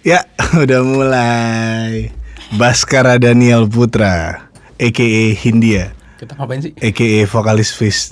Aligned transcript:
Ya, 0.00 0.24
udah 0.64 0.80
mulai. 0.80 2.08
Baskara 2.56 3.20
Daniel 3.20 3.68
Putra, 3.70 4.48
a.k.a. 4.74 5.24
Hindia, 5.38 5.94
Kita 6.18 6.34
ngapain 6.34 6.58
sih? 6.58 6.72
a.k.a. 6.74 7.22
vokalis 7.30 7.70
Fish. 7.70 8.10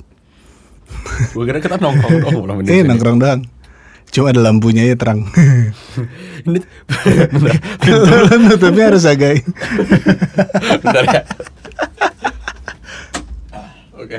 Gue 1.35 1.43
kira 1.43 1.59
kita 1.59 1.75
nongkrong 1.75 2.45
dong 2.45 2.63
Eh, 2.71 2.87
nongkrong 2.87 3.17
doang. 3.19 3.41
Cuma 4.09 4.33
ada 4.33 4.41
lampunya 4.41 4.89
ya 4.89 4.97
terang. 4.97 5.21
Ini 6.41 6.59
Lu 7.85 8.37
Nutupnya 8.41 8.89
harus 8.89 9.05
agak 9.05 9.45
bentar 10.81 11.03
ya. 11.05 11.21
Oke. 13.93 14.17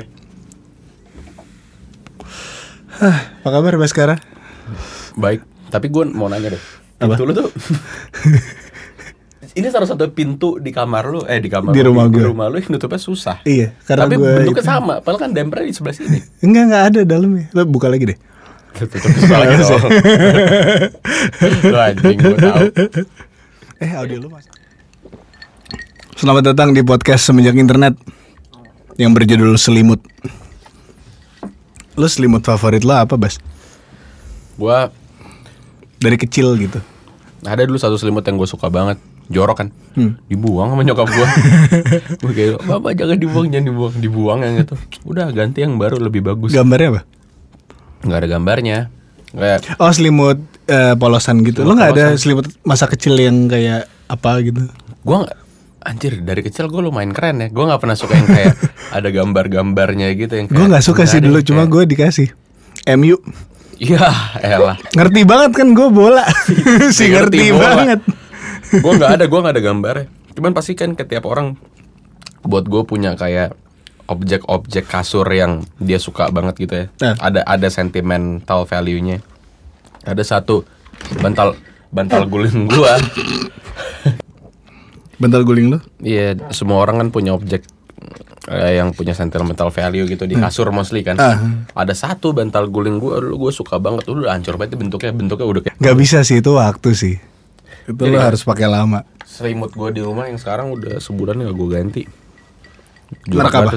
Apa 3.43 3.49
kabar 3.51 3.75
Baskara? 3.75 4.15
Baik, 5.19 5.43
tapi 5.67 5.91
gue 5.91 6.07
mau 6.07 6.31
nanya 6.31 6.55
deh. 6.55 6.63
Apa? 7.01 7.11
Pintu 7.11 7.23
lu 7.25 7.33
tuh 7.35 7.49
Ini 9.51 9.67
salah 9.67 9.83
satu 9.83 10.07
pintu 10.07 10.55
di 10.57 10.71
kamar 10.71 11.11
lu, 11.11 11.27
eh 11.27 11.35
di 11.37 11.51
kamar 11.51 11.75
Di 11.75 11.83
lu, 11.83 11.91
rumah 11.91 12.07
di 12.07 12.15
gue. 12.15 12.23
rumah 12.23 12.47
lu 12.47 12.55
yang 12.55 12.71
nutupnya 12.71 12.95
susah. 12.95 13.43
Iya, 13.43 13.75
karena 13.83 14.07
Tapi 14.07 14.15
gue 14.15 14.23
bentuknya 14.31 14.63
itu- 14.63 14.71
sama, 14.71 14.93
padahal 15.03 15.19
kan 15.19 15.31
dempernya 15.35 15.67
di 15.67 15.75
sebelah 15.75 15.91
sini. 15.91 16.19
Enggak, 16.39 16.63
enggak 16.71 16.83
ada 16.87 16.99
dalamnya. 17.03 17.45
Lo 17.51 17.67
buka 17.67 17.91
lagi 17.91 18.05
deh. 18.07 18.17
Tutup 18.71 19.03
lagi 19.27 19.55
dong. 19.59 19.83
Lu 21.67 21.75
anjing, 21.75 22.15
gue 22.15 22.35
tahu. 22.39 22.65
Eh, 23.81 23.91
audio 23.91 24.17
lu 24.19 24.31
mas. 24.31 24.47
Selamat 26.15 26.47
datang 26.47 26.71
di 26.71 26.79
podcast 26.79 27.27
Semenjak 27.27 27.59
Internet 27.59 27.99
yang 28.95 29.11
berjudul 29.11 29.59
Selimut. 29.59 29.99
Lu 31.99 32.07
selimut 32.07 32.39
favorit 32.39 32.87
lo 32.87 32.95
apa, 32.95 33.19
Bas? 33.19 33.35
Gua 34.55 34.87
Dari 36.01 36.17
kecil 36.17 36.57
gitu. 36.57 36.81
ada 37.41 37.61
dulu 37.61 37.73
satu 37.75 37.95
selimut 37.95 38.21
yang 38.21 38.35
gue 38.35 38.45
suka 38.45 38.67
banget 38.67 39.01
jorok 39.27 39.57
kan 39.57 39.67
Hmm. 39.91 40.13
dibuang 40.25 40.69
sama 40.69 40.81
nyokap 40.81 41.07
gue 41.07 41.27
gue 42.21 42.31
kayak 42.31 42.61
bapak 42.61 42.93
jangan 42.93 43.17
dibuang 43.17 43.47
jangan 43.47 43.65
dibuang 43.65 43.93
dibuang 43.95 44.39
yang 44.39 44.55
itu 44.59 44.75
udah 45.03 45.29
ganti 45.29 45.59
yang 45.59 45.75
baru 45.75 45.97
lebih 45.97 46.21
bagus 46.21 46.49
Gambarnya 46.49 46.89
apa? 46.91 47.01
nggak 48.01 48.17
ada 48.17 48.27
gambarnya 48.27 48.77
kayak 49.31 49.59
Oh, 49.77 49.89
selimut 49.89 50.37
eh, 50.65 50.93
polosan 50.93 51.41
gitu. 51.41 51.61
Lo 51.61 51.71
Selimut 51.71 51.75
nggak 51.75 51.91
ada 51.91 52.05
selimut 52.13 52.45
masa 52.61 52.85
kecil 52.85 53.15
yang 53.15 53.45
kayak 53.45 53.89
apa 54.05 54.31
gitu? 54.41 54.69
gue 55.01 55.15
nggak 55.17 55.37
anjir 55.81 56.13
dari 56.19 56.41
kecil 56.41 56.67
gue 56.67 56.77
lumayan 56.79 57.09
keren 57.09 57.39
ya 57.39 57.47
gue 57.47 57.63
nggak 57.63 57.79
pernah 57.79 57.97
suka 57.97 58.13
yang 58.13 58.27
kayak 58.27 58.53
ada 58.95 59.09
gambar-gambarnya 59.09 60.13
gitu 60.13 60.33
yang 60.35 60.45
Gue 60.45 60.65
nggak 60.67 60.83
suka 60.83 61.03
sih 61.03 61.17
dulu, 61.17 61.41
cuma 61.41 61.65
gue 61.65 61.83
dikasih. 61.85 62.29
MU 62.91 63.17
iya 63.81 64.09
elah. 64.45 64.77
Ngerti 64.93 65.21
banget 65.25 65.51
kan 65.57 65.73
gue 65.73 65.87
bola. 65.89 66.25
Si 66.95 67.09
ngerti, 67.09 67.49
banget. 67.49 68.05
Gue 68.69 68.93
nggak 68.95 69.17
ada 69.17 69.25
gue 69.25 69.39
nggak 69.41 69.55
ada 69.57 69.63
gambarnya 69.63 70.07
cuman 70.31 70.55
pasti 70.55 70.79
kan 70.79 70.95
ketiap 70.95 71.27
orang 71.27 71.59
buat 72.41 72.65
gue 72.65 72.81
punya 72.87 73.13
kayak 73.19 73.53
objek-objek 74.09 74.91
kasur 74.91 75.23
yang 75.31 75.63
dia 75.79 75.95
suka 75.95 76.27
banget 76.33 76.55
gitu 76.67 76.73
ya. 76.75 76.85
Nah. 76.99 77.15
ada 77.21 77.41
ada 77.47 77.67
sentimental 77.71 78.67
value-nya. 78.67 79.23
Ada 80.03 80.23
satu 80.25 80.67
bantal 81.23 81.55
bantal 81.93 82.27
guling 82.27 82.67
gua. 82.67 82.99
Bantal 85.21 85.45
guling 85.45 85.77
lo 85.77 85.79
iya 86.01 86.33
semua 86.51 86.81
orang 86.81 86.97
kan 86.97 87.09
punya 87.13 87.31
objek 87.37 87.63
eh, 88.43 88.77
yang 88.77 88.89
punya 88.89 89.11
sentimental 89.11 89.69
value 89.69 90.07
gitu 90.07 90.23
di 90.23 90.33
kasur 90.33 90.69
mostly 90.69 91.01
kan 91.01 91.13
Ah. 91.15 91.37
ada 91.75 91.91
satu 91.91 92.31
bantal 92.31 92.65
guling 92.67 92.97
gua 92.97 93.19
dulu 93.19 93.47
gue 93.47 93.51
suka 93.51 93.77
banget 93.77 94.01
dulu 94.03 94.25
udah 94.25 94.33
hancur 94.33 94.55
banget 94.55 94.73
bentuknya 94.75 95.11
bentuknya 95.11 95.45
udah 95.45 95.61
kayak 95.61 95.75
nggak 95.77 95.95
bisa 95.95 96.21
sih 96.21 96.39
itu 96.39 96.51
waktu 96.51 96.89
sih 96.91 97.15
itu 97.83 97.97
Jadi 97.99 98.09
lo 98.09 98.19
harus 98.19 98.41
pakai 98.41 98.65
lama 98.65 99.05
selimut 99.21 99.69
gue 99.71 99.89
di 99.91 100.01
rumah 100.01 100.25
yang 100.25 100.35
sekarang 100.35 100.69
udah 100.69 100.97
sebulan 100.97 101.39
nggak 101.39 101.55
gue 101.55 101.69
ganti. 101.71 102.03
Merek 103.27 103.53
apa? 103.53 103.71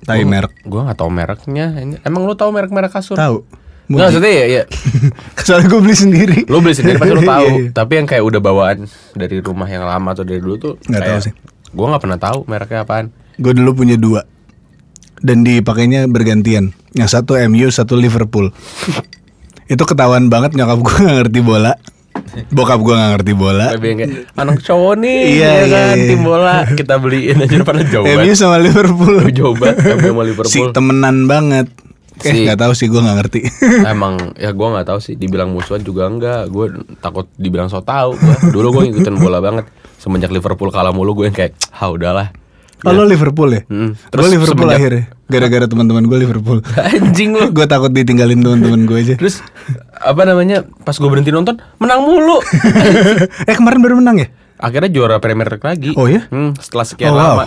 Tai 0.00 0.22
merek. 0.22 0.52
Gue 0.62 0.80
nggak 0.80 0.94
tahu 0.94 1.10
mereknya. 1.10 1.66
Emang 2.00 2.22
lu 2.22 2.32
tahu 2.32 2.52
merek-merek 2.52 2.88
kasur? 2.88 3.16
tahu 3.16 3.42
Nggak 3.88 4.04
maksudnya 4.12 4.28
ya, 4.30 4.44
ya. 4.46 4.62
soalnya 5.48 5.66
gue 5.66 5.80
beli 5.80 5.96
sendiri 5.96 6.38
Lu 6.44 6.60
beli 6.60 6.76
sendiri 6.76 7.00
pasti 7.00 7.16
tahu. 7.24 7.48
Iya, 7.48 7.56
iya. 7.58 7.70
Tapi 7.72 7.92
yang 7.96 8.06
kayak 8.06 8.20
udah 8.22 8.36
bawaan 8.38 8.78
dari 9.12 9.40
rumah 9.40 9.64
yang 9.64 9.82
lama 9.82 10.12
atau 10.12 10.22
dari 10.22 10.38
dulu 10.38 10.56
tuh 10.56 10.74
Nggak 10.84 11.00
tahu 11.02 11.18
sih. 11.24 11.32
Gue 11.68 11.86
nggak 11.88 12.02
pernah 12.04 12.18
tahu 12.18 12.38
mereknya 12.44 12.84
apaan. 12.84 13.06
Gue 13.38 13.52
dulu 13.52 13.70
punya 13.76 13.94
dua. 13.94 14.26
Dan 15.18 15.42
dipakainya 15.42 16.06
bergantian. 16.06 16.70
Yang 16.92 17.08
satu 17.12 17.34
MU 17.46 17.66
satu 17.68 17.94
Liverpool. 17.94 18.50
Itu 19.72 19.82
ketahuan 19.82 20.26
banget 20.26 20.54
nyokap 20.54 20.78
gue 20.78 20.96
nggak 20.98 21.16
ngerti 21.22 21.40
bola. 21.40 21.72
Bokap 22.50 22.80
gue 22.80 22.94
nggak 22.94 23.10
ngerti 23.14 23.32
bola. 23.32 23.66
Anak 24.34 24.58
cowok 24.60 24.94
nih, 24.96 25.18
Iya, 25.28 25.44
ya 25.44 25.52
iya, 25.54 25.64
kan, 25.68 25.94
iya. 25.94 26.08
tim 26.08 26.20
bola. 26.20 26.54
Kita 26.66 26.94
beliin 26.96 27.38
aja 27.38 27.62
pada 27.62 27.82
jauh 27.82 28.04
MU 28.16 28.32
sama 28.32 28.56
Liverpool. 28.58 29.14
Jauh 29.36 29.54
banget 29.54 29.76
sama 29.78 30.22
si 30.22 30.28
Liverpool. 30.28 30.70
temenan 30.72 31.16
banget. 31.26 31.66
Eh 32.18 32.34
Si- 32.34 32.42
nggak 32.42 32.58
tahu 32.58 32.72
sih 32.74 32.86
gue 32.86 32.98
nggak 32.98 33.16
ngerti. 33.16 33.40
Emang 33.84 34.34
ya 34.34 34.50
gue 34.50 34.66
nggak 34.66 34.86
tahu 34.86 34.98
sih 34.98 35.14
dibilang 35.14 35.50
musuhan 35.50 35.78
juga 35.80 36.06
enggak 36.06 36.50
gue 36.50 36.66
takut 36.98 37.30
dibilang 37.34 37.70
so 37.70 37.78
tau 37.78 38.18
dulu 38.50 38.74
gue 38.74 38.90
ngikutin 38.90 39.14
bola 39.14 39.38
banget. 39.38 39.70
Semenjak 39.96 40.30
Liverpool 40.30 40.70
kalah 40.70 40.90
mulu 40.90 41.14
gue 41.14 41.26
yang 41.26 41.36
kayak 41.36 41.54
ah 41.70 41.86
udahlah 41.86 42.34
oh 42.80 42.92
lo 42.92 43.02
Liverpool 43.02 43.50
ya? 43.50 43.62
Hmm. 43.64 43.94
gue 43.94 44.28
Liverpool 44.28 44.54
semenjak- 44.64 44.78
akhirnya? 44.78 45.04
Gara-gara 45.26 45.66
teman-teman 45.66 46.04
gue 46.04 46.18
Liverpool. 46.18 46.58
Anjing 46.88 47.32
lu. 47.32 47.50
Gue 47.50 47.64
takut 47.64 47.88
ditinggalin 47.88 48.38
teman-teman 48.38 48.84
gue 48.84 48.98
aja. 48.98 49.14
Terus 49.14 49.42
apa 49.94 50.22
namanya 50.22 50.62
pas 50.80 50.94
gue 50.94 51.04
berhenti 51.04 51.28
nonton 51.28 51.58
menang 51.76 52.00
mulu. 52.00 52.38
Eh 53.48 53.54
kemarin 53.54 53.78
baru 53.78 53.94
menang 53.96 54.18
ya? 54.18 54.28
Akhirnya 54.56 54.88
juara 54.88 55.16
Premier 55.16 55.46
League 55.46 55.62
lagi. 55.62 55.90
Oh 55.94 56.04
ya? 56.04 56.26
Hmm, 56.26 56.54
setelah 56.56 56.82
sekian 56.82 57.10
Oh, 57.10 57.14
wow. 57.14 57.38
lama 57.38 57.46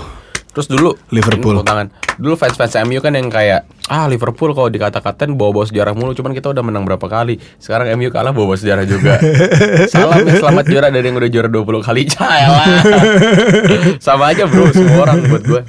terus 0.51 0.67
dulu 0.67 0.95
Liverpool. 1.11 1.63
tangan. 1.63 1.91
Dulu 2.19 2.35
fans 2.35 2.55
fans 2.59 2.75
MU 2.83 2.99
kan 2.99 3.15
yang 3.15 3.31
kayak 3.31 3.65
ah 3.87 4.05
Liverpool 4.05 4.51
kalau 4.51 4.67
dikata-katain 4.67 5.33
bawa-bawa 5.35 5.65
sejarah 5.67 5.95
mulu. 5.95 6.11
Cuman 6.11 6.35
kita 6.35 6.51
udah 6.51 6.63
menang 6.63 6.83
berapa 6.83 7.03
kali. 7.07 7.39
Sekarang 7.57 7.87
MU 7.95 8.11
kalah 8.11 8.35
bawa 8.35 8.53
sejarah 8.59 8.83
juga. 8.83 9.17
Salam 9.93 10.27
selamat 10.27 10.65
juara 10.67 10.87
dari 10.91 11.07
yang 11.07 11.17
udah 11.17 11.31
juara 11.31 11.49
20 11.49 11.87
kali. 11.87 12.01
Caelah. 12.13 12.67
sama 14.05 14.35
aja 14.35 14.45
bro. 14.45 14.67
Semua 14.75 15.07
orang 15.07 15.23
buat 15.27 15.43
gue 15.47 15.63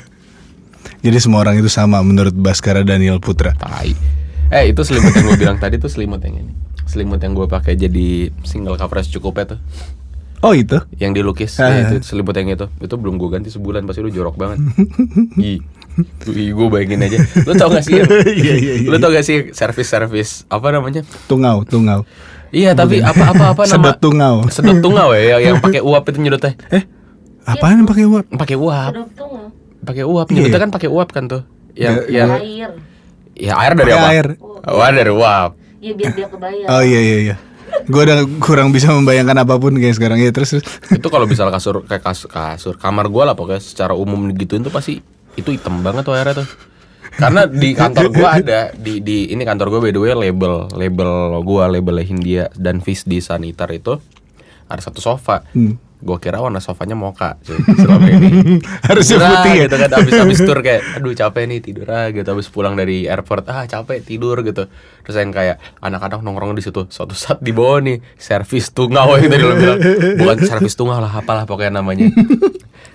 jadi 1.02 1.18
semua 1.18 1.42
orang 1.42 1.58
itu 1.58 1.66
sama 1.66 1.98
menurut 1.98 2.30
Baskara 2.30 2.86
Daniel 2.86 3.18
Putra. 3.18 3.58
Tai. 3.58 3.90
Eh 4.54 4.70
itu 4.70 4.86
selimut 4.86 5.10
yang 5.10 5.26
gue 5.26 5.38
bilang 5.38 5.58
tadi 5.58 5.74
tuh 5.74 5.90
selimut 5.90 6.22
yang 6.22 6.46
ini. 6.46 6.54
Selimut 6.86 7.18
yang 7.18 7.34
gue 7.34 7.50
pakai 7.50 7.74
jadi 7.74 8.30
single 8.46 8.78
coverage 8.78 9.10
cukup 9.10 9.42
ya 9.42 9.44
tuh 9.56 9.60
oh 10.42 10.52
itu? 10.52 10.78
Yang 10.96 11.12
dilukis 11.16 11.52
Ah. 11.56 11.70
ya, 11.70 11.80
itu 11.88 12.04
selimut 12.04 12.34
yang 12.34 12.50
itu. 12.50 12.66
Itu 12.78 12.94
belum 12.94 13.16
gue 13.16 13.28
ganti 13.30 13.48
sebulan 13.48 13.82
pasti 13.82 14.00
lu 14.00 14.08
jorok 14.08 14.34
banget. 14.34 14.58
Ih 15.40 15.62
Ih, 16.26 16.50
gue 16.50 16.66
bayangin 16.66 17.00
aja. 17.00 17.20
Lu 17.42 17.52
tau 17.52 17.68
gak 17.68 17.84
sih 17.84 18.00
Iya, 18.00 18.06
iya, 18.32 18.54
iya. 18.78 18.88
lu 18.88 18.96
tau 18.96 19.08
gak 19.08 19.22
sih 19.22 19.52
servis 19.52 19.92
apa 20.46 20.68
namanya? 20.68 21.04
Tungau 21.24 21.62
tungau. 21.62 22.08
Iya 22.48 22.72
tapi 22.72 23.00
apa 23.00 23.30
apa 23.30 23.44
apa 23.52 23.62
nama? 23.68 23.70
Sedot 23.70 23.96
tungau. 23.98 24.36
Sedot 24.48 24.80
tungau 24.80 25.12
ya 25.12 25.36
yang, 25.36 25.40
yang 25.40 25.56
pakai 25.58 25.80
uap 25.80 26.04
itu 26.06 26.18
nyedotnya. 26.18 26.56
Eh 26.68 26.84
apaan 27.42 27.80
yang 27.80 27.88
pakai 27.88 28.04
uap? 28.04 28.24
Pakai 28.30 28.56
uap. 28.56 28.92
Sedot 28.92 29.08
pakai 29.82 30.04
uap 30.04 30.26
Iya. 30.26 30.34
nyedotnya 30.38 30.60
kan 30.60 30.70
pakai 30.70 30.88
uap 30.88 31.08
kan 31.08 31.24
tuh. 31.26 31.42
Yang 31.72 31.94
Ya, 32.06 32.12
yang 32.18 32.30
air. 32.36 32.70
ya 33.32 33.52
air 33.58 33.72
dari 33.74 33.92
apa? 33.92 34.06
air. 34.08 34.26
oh 34.62 34.80
dari 34.86 35.12
uap. 35.12 35.50
Ya 35.76 35.92
biar 35.92 36.12
dia 36.12 36.26
kebayang. 36.26 36.68
Oh 36.68 36.80
iya 36.80 37.00
iya 37.02 37.16
iya. 37.22 37.36
Gue 37.88 38.02
udah 38.06 38.22
kurang 38.38 38.70
bisa 38.70 38.94
membayangkan 38.94 39.42
apa 39.42 39.58
pun 39.58 39.74
kayak 39.74 39.98
sekarang 39.98 40.22
ya 40.22 40.30
terus. 40.30 40.54
terus. 40.54 40.64
itu 40.90 41.08
kalau 41.10 41.26
misal 41.26 41.50
kasur 41.50 41.82
kayak 41.84 42.02
kasur, 42.06 42.28
kasur 42.30 42.74
kamar 42.78 43.10
gue 43.10 43.22
lah 43.26 43.34
pokoknya 43.34 43.62
secara 43.62 43.92
umum 43.96 44.30
gituin 44.36 44.62
tuh 44.62 44.70
pasti 44.70 45.02
itu 45.36 45.48
hitam 45.50 45.80
banget 45.80 46.04
tuh 46.04 46.14
airnya 46.14 46.44
tuh 46.44 46.48
karena 47.12 47.44
di 47.44 47.76
kantor 47.76 48.06
gua 48.08 48.40
ada 48.40 48.60
di 48.72 49.04
di 49.04 49.28
ini 49.28 49.44
kantor 49.44 49.68
gua 49.68 49.80
by 49.84 49.92
the 49.92 50.00
way 50.00 50.12
label 50.16 50.64
label 50.72 51.40
gua 51.44 51.68
labelnya 51.68 52.04
Hindia 52.08 52.44
dan 52.56 52.80
Fish 52.80 53.04
di 53.04 53.20
Sanitar 53.20 53.68
itu 53.72 54.00
ada 54.68 54.80
satu 54.80 55.04
sofa 55.04 55.44
Hmm. 55.52 55.76
Gua 56.02 56.18
kira 56.18 56.42
warna 56.42 56.58
sofanya 56.58 56.98
mocha 56.98 57.38
cuy, 57.46 57.56
selama 57.80 58.06
ini. 58.10 58.58
Harusnya 58.90 59.16
ah, 59.22 59.28
putih 59.30 59.52
ya? 59.54 59.62
gitu 59.70 59.76
kan 59.78 59.90
abis 60.02 60.14
abis 60.18 60.38
tur 60.50 60.58
kayak 60.58 60.82
aduh 60.98 61.14
capek 61.14 61.42
nih 61.46 61.58
tidur 61.62 61.86
ah 61.88 62.10
gitu. 62.10 62.26
Abis 62.26 62.50
pulang 62.50 62.74
dari 62.74 63.06
airport 63.06 63.46
ah 63.46 63.62
capek 63.64 64.02
tidur 64.02 64.42
gitu. 64.42 64.66
Terus 65.06 65.16
yang 65.16 65.30
kayak 65.30 65.62
anak-anak 65.78 66.20
nongkrong 66.26 66.58
di 66.58 66.62
situ 66.66 66.90
suatu 66.90 67.14
saat 67.14 67.38
di 67.38 67.54
bawah 67.54 67.78
nih 67.78 68.02
servis 68.18 68.74
tungau 68.74 69.14
yang 69.14 69.30
tadi 69.30 69.44
lo 69.46 69.54
bilang. 69.54 69.78
Bukan 70.18 70.36
servis 70.42 70.74
tungau 70.74 70.98
lah 70.98 71.14
apalah 71.14 71.46
pokoknya 71.46 71.78
namanya. 71.78 72.10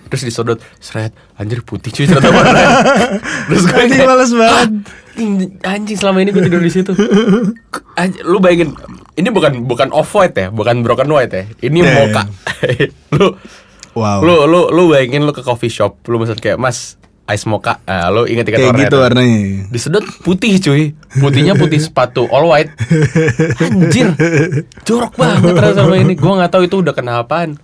Terus 0.08 0.24
disodot 0.24 0.58
seret 0.80 1.12
anjir 1.36 1.60
putih 1.60 1.92
cuy 1.92 2.08
ternyata 2.08 2.32
warna 2.32 2.62
terus 3.48 3.62
gue 3.68 3.76
Anjing 3.76 4.08
males 4.08 4.32
banget. 4.32 4.68
Anjing, 5.18 5.32
anjing 5.60 5.96
selama 5.96 6.22
ini 6.22 6.30
gue 6.30 6.40
tidur 6.40 6.58
di 6.58 6.70
situ. 6.70 6.94
Anjing, 7.92 8.22
lu 8.22 8.38
bayangin 8.38 8.78
ini 9.14 9.28
bukan 9.28 9.64
bukan 9.64 9.90
off 9.90 10.14
white 10.14 10.32
ya 10.32 10.48
bukan 10.48 10.80
broken 10.80 11.08
white 11.08 11.30
ya. 11.30 11.44
Ini 11.60 11.78
Yeah, 11.80 11.94
mocha. 11.98 12.22
lu 13.14 13.34
Wow. 13.92 14.22
lu 14.22 14.46
lu 14.46 14.60
lu 14.70 14.82
bayangin 14.88 15.22
lu 15.22 15.32
ke 15.32 15.42
coffee 15.42 15.66
shop 15.68 15.98
lu 16.06 16.16
pesan 16.16 16.38
kayak 16.38 16.54
mas 16.54 16.94
ice 17.26 17.44
mocha. 17.44 17.82
Nah, 17.82 18.08
lo 18.08 18.24
inget 18.24 18.46
inget 18.46 18.62
warnanya 18.62 18.84
gitu 18.86 18.96
warnanya. 18.96 19.38
Disedot 19.68 20.06
putih 20.22 20.54
cuy. 20.56 20.94
Putihnya 21.12 21.52
putih 21.52 21.76
sepatu 21.76 22.24
all 22.26 22.46
white. 22.46 22.70
Anjir 23.58 24.14
Jorok 24.82 25.12
banget 25.12 25.52
rasanya 25.52 25.82
sama 25.82 25.96
ini. 25.98 26.14
Gue 26.14 26.32
gak 26.32 26.48
tahu 26.48 26.62
itu 26.64 26.78
udah 26.78 26.94
kena 26.94 27.20
apaan. 27.20 27.58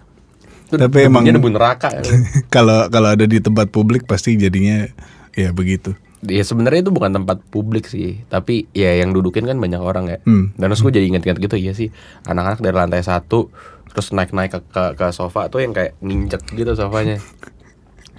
Itu 0.66 0.74
Tapi 0.74 1.06
emang- 1.06 1.22
debu 1.22 1.48
neraka. 1.48 1.92
Kalau 2.54 2.88
kalau 2.88 3.08
ada 3.08 3.24
di 3.24 3.38
tempat 3.38 3.70
publik 3.70 4.04
pasti 4.04 4.34
jadinya 4.34 4.84
ya 5.32 5.48
begitu. 5.48 5.94
Ya 6.24 6.44
sebenarnya 6.44 6.88
itu 6.88 6.92
bukan 6.92 7.12
tempat 7.12 7.44
publik 7.52 7.84
sih 7.84 8.24
Tapi 8.32 8.68
ya 8.72 8.96
yang 8.96 9.12
dudukin 9.12 9.44
kan 9.44 9.60
banyak 9.60 9.80
orang 9.80 10.08
ya. 10.08 10.18
Hmm. 10.24 10.56
Dan 10.56 10.72
terus 10.72 10.80
gue 10.80 10.92
jadi 10.92 11.06
inget-inget 11.12 11.38
gitu 11.40 11.56
Iya 11.60 11.72
sih 11.76 11.88
Anak-anak 12.24 12.64
dari 12.64 12.76
lantai 12.76 13.04
satu 13.04 13.52
Terus 13.92 14.10
naik-naik 14.16 14.50
ke, 14.56 14.60
ke, 14.72 14.84
ke 14.96 15.06
sofa 15.12 15.52
tuh 15.52 15.62
yang 15.62 15.70
kayak 15.70 15.94
nginjek 16.02 16.42
gitu 16.56 16.72
sofanya. 16.74 17.20